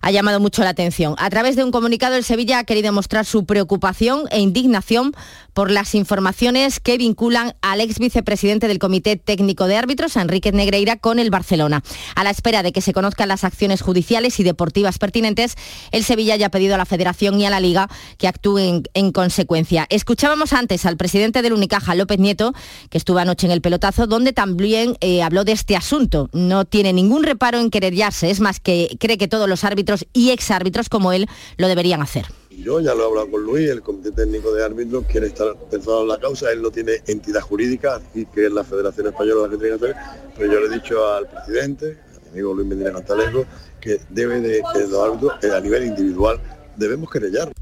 ha 0.00 0.10
llamado 0.10 0.40
mucho 0.40 0.62
la 0.62 0.70
atención. 0.70 1.14
A 1.18 1.28
través 1.28 1.56
de 1.56 1.64
un 1.64 1.72
comunicado, 1.72 2.14
el 2.14 2.24
Sevilla 2.24 2.60
ha 2.60 2.64
querido 2.64 2.92
mostrar 2.92 3.24
su 3.24 3.46
preocupación 3.46 4.22
e 4.30 4.40
indignación 4.40 5.12
por 5.58 5.72
las 5.72 5.96
informaciones 5.96 6.78
que 6.78 6.96
vinculan 6.98 7.56
al 7.62 7.80
ex 7.80 7.98
vicepresidente 7.98 8.68
del 8.68 8.78
Comité 8.78 9.16
Técnico 9.16 9.66
de 9.66 9.76
Árbitros, 9.76 10.14
Enrique 10.14 10.52
Negreira, 10.52 10.98
con 10.98 11.18
el 11.18 11.30
Barcelona. 11.30 11.82
A 12.14 12.22
la 12.22 12.30
espera 12.30 12.62
de 12.62 12.70
que 12.70 12.80
se 12.80 12.92
conozcan 12.92 13.26
las 13.26 13.42
acciones 13.42 13.82
judiciales 13.82 14.38
y 14.38 14.44
deportivas 14.44 14.98
pertinentes, 14.98 15.56
el 15.90 16.04
Sevilla 16.04 16.36
ya 16.36 16.46
ha 16.46 16.50
pedido 16.50 16.76
a 16.76 16.78
la 16.78 16.84
Federación 16.84 17.40
y 17.40 17.46
a 17.46 17.50
la 17.50 17.58
Liga 17.58 17.88
que 18.18 18.28
actúen 18.28 18.84
en 18.94 19.10
consecuencia. 19.10 19.84
Escuchábamos 19.90 20.52
antes 20.52 20.86
al 20.86 20.96
presidente 20.96 21.42
del 21.42 21.54
Unicaja, 21.54 21.96
López 21.96 22.20
Nieto, 22.20 22.54
que 22.88 22.98
estuvo 22.98 23.18
anoche 23.18 23.48
en 23.48 23.52
el 23.52 23.60
pelotazo, 23.60 24.06
donde 24.06 24.32
también 24.32 24.96
eh, 25.00 25.24
habló 25.24 25.42
de 25.42 25.50
este 25.50 25.74
asunto. 25.74 26.30
No 26.32 26.66
tiene 26.66 26.92
ningún 26.92 27.24
reparo 27.24 27.58
en 27.58 27.70
querellarse, 27.70 28.30
es 28.30 28.38
más 28.38 28.60
que 28.60 28.96
cree 29.00 29.18
que 29.18 29.26
todos 29.26 29.48
los 29.48 29.64
árbitros 29.64 30.06
y 30.12 30.30
exárbitros 30.30 30.88
como 30.88 31.10
él 31.10 31.26
lo 31.56 31.66
deberían 31.66 32.00
hacer. 32.00 32.26
Yo 32.62 32.80
ya 32.80 32.92
lo 32.92 33.04
he 33.04 33.06
hablado 33.06 33.30
con 33.30 33.42
Luis, 33.44 33.70
el 33.70 33.82
Comité 33.82 34.10
Técnico 34.10 34.52
de 34.52 34.64
Árbitros 34.64 35.04
quiere 35.06 35.28
estar 35.28 35.54
pensado 35.70 36.02
en 36.02 36.08
la 36.08 36.18
causa, 36.18 36.50
él 36.50 36.60
no 36.60 36.72
tiene 36.72 36.94
entidad 37.06 37.40
jurídica, 37.40 38.00
y 38.14 38.26
que 38.26 38.46
es 38.46 38.52
la 38.52 38.64
Federación 38.64 39.06
Española 39.06 39.42
la 39.42 39.48
que 39.48 39.56
tiene 39.58 39.78
que 39.78 39.84
hacer, 39.84 39.96
pero 40.36 40.52
yo 40.52 40.60
le 40.60 40.66
he 40.66 40.80
dicho 40.80 41.06
al 41.06 41.28
presidente, 41.28 41.98
a 42.16 42.20
mi 42.24 42.30
amigo 42.30 42.54
Luis 42.54 42.66
Medina 42.66 42.92
Cantalejo, 42.92 43.44
que 43.80 44.00
debe 44.10 44.40
de, 44.40 44.60
de 44.74 44.88
los 44.88 45.00
árbitros 45.00 45.32
eh, 45.44 45.52
a 45.52 45.60
nivel 45.60 45.84
individual 45.84 46.40
debemos 46.76 47.10
querellar 47.10 47.52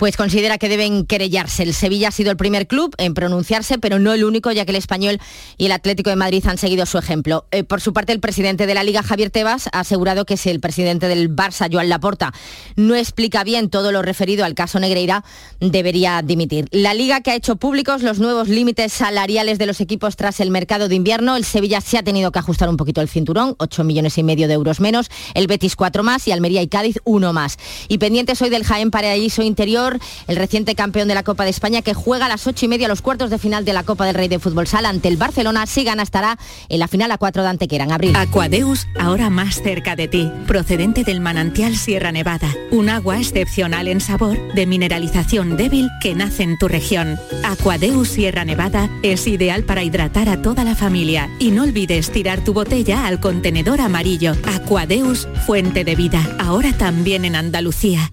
pues 0.00 0.16
considera 0.16 0.56
que 0.56 0.70
deben 0.70 1.04
querellarse. 1.04 1.62
El 1.62 1.74
Sevilla 1.74 2.08
ha 2.08 2.10
sido 2.10 2.30
el 2.30 2.38
primer 2.38 2.66
club 2.66 2.94
en 2.96 3.12
pronunciarse, 3.12 3.76
pero 3.76 3.98
no 3.98 4.14
el 4.14 4.24
único, 4.24 4.50
ya 4.50 4.64
que 4.64 4.70
el 4.70 4.76
Español 4.76 5.20
y 5.58 5.66
el 5.66 5.72
Atlético 5.72 6.08
de 6.08 6.16
Madrid 6.16 6.42
han 6.46 6.56
seguido 6.56 6.86
su 6.86 6.96
ejemplo. 6.96 7.44
Eh, 7.50 7.64
por 7.64 7.82
su 7.82 7.92
parte, 7.92 8.14
el 8.14 8.18
presidente 8.18 8.66
de 8.66 8.72
la 8.72 8.82
Liga, 8.82 9.02
Javier 9.02 9.28
Tebas, 9.28 9.68
ha 9.74 9.80
asegurado 9.80 10.24
que 10.24 10.38
si 10.38 10.48
el 10.48 10.58
presidente 10.58 11.06
del 11.06 11.36
Barça, 11.36 11.68
Joan 11.70 11.90
Laporta, 11.90 12.32
no 12.76 12.94
explica 12.94 13.44
bien 13.44 13.68
todo 13.68 13.92
lo 13.92 14.00
referido 14.00 14.46
al 14.46 14.54
caso 14.54 14.80
Negreira, 14.80 15.22
debería 15.60 16.22
dimitir. 16.22 16.66
La 16.70 16.94
Liga 16.94 17.20
que 17.20 17.32
ha 17.32 17.34
hecho 17.34 17.56
públicos 17.56 18.02
los 18.02 18.20
nuevos 18.20 18.48
límites 18.48 18.94
salariales 18.94 19.58
de 19.58 19.66
los 19.66 19.82
equipos 19.82 20.16
tras 20.16 20.40
el 20.40 20.50
mercado 20.50 20.88
de 20.88 20.94
invierno. 20.94 21.36
El 21.36 21.44
Sevilla 21.44 21.82
se 21.82 21.98
ha 21.98 22.02
tenido 22.02 22.32
que 22.32 22.38
ajustar 22.38 22.70
un 22.70 22.78
poquito 22.78 23.02
el 23.02 23.08
cinturón, 23.10 23.54
8 23.58 23.84
millones 23.84 24.16
y 24.16 24.22
medio 24.22 24.48
de 24.48 24.54
euros 24.54 24.80
menos, 24.80 25.10
el 25.34 25.46
Betis 25.46 25.76
4 25.76 26.02
más 26.02 26.26
y 26.26 26.32
Almería 26.32 26.62
y 26.62 26.68
Cádiz 26.68 26.96
1 27.04 27.34
más. 27.34 27.58
Y 27.88 27.98
pendientes 27.98 28.40
hoy 28.40 28.48
del 28.48 28.64
Jaén 28.64 28.90
Paraíso 28.90 29.42
Interior 29.42 29.89
el 30.26 30.36
reciente 30.36 30.74
campeón 30.74 31.08
de 31.08 31.14
la 31.14 31.22
Copa 31.22 31.44
de 31.44 31.50
España, 31.50 31.82
que 31.82 31.94
juega 31.94 32.26
a 32.26 32.28
las 32.28 32.46
ocho 32.46 32.66
y 32.66 32.68
media 32.68 32.88
los 32.88 33.02
cuartos 33.02 33.30
de 33.30 33.38
final 33.38 33.64
de 33.64 33.72
la 33.72 33.82
Copa 33.82 34.06
del 34.06 34.14
Rey 34.14 34.28
de 34.28 34.38
Fútbol 34.38 34.66
Sala 34.66 34.88
ante 34.88 35.08
el 35.08 35.16
Barcelona. 35.16 35.66
Si 35.66 35.84
gana, 35.84 36.02
estará 36.02 36.38
en 36.68 36.78
la 36.78 36.88
final 36.88 37.10
a 37.12 37.18
cuatro 37.18 37.42
de 37.42 37.48
Antequera 37.48 37.84
en 37.84 37.92
abril. 37.92 38.16
Aquadeus, 38.16 38.86
ahora 38.98 39.30
más 39.30 39.62
cerca 39.62 39.96
de 39.96 40.08
ti, 40.08 40.30
procedente 40.46 41.04
del 41.04 41.20
manantial 41.20 41.76
Sierra 41.76 42.12
Nevada. 42.12 42.48
Un 42.70 42.88
agua 42.88 43.18
excepcional 43.18 43.88
en 43.88 44.00
sabor, 44.00 44.38
de 44.54 44.66
mineralización 44.66 45.56
débil 45.56 45.88
que 46.00 46.14
nace 46.14 46.42
en 46.42 46.58
tu 46.58 46.68
región. 46.68 47.18
Aquadeus 47.44 48.08
Sierra 48.08 48.44
Nevada 48.44 48.88
es 49.02 49.26
ideal 49.26 49.64
para 49.64 49.82
hidratar 49.82 50.28
a 50.28 50.42
toda 50.42 50.64
la 50.64 50.74
familia. 50.74 51.28
Y 51.38 51.50
no 51.50 51.62
olvides 51.62 52.10
tirar 52.10 52.44
tu 52.44 52.52
botella 52.52 53.06
al 53.06 53.20
contenedor 53.20 53.80
amarillo. 53.80 54.34
Aquadeus, 54.54 55.28
fuente 55.46 55.84
de 55.84 55.94
vida, 55.94 56.36
ahora 56.38 56.72
también 56.72 57.24
en 57.24 57.36
Andalucía. 57.36 58.12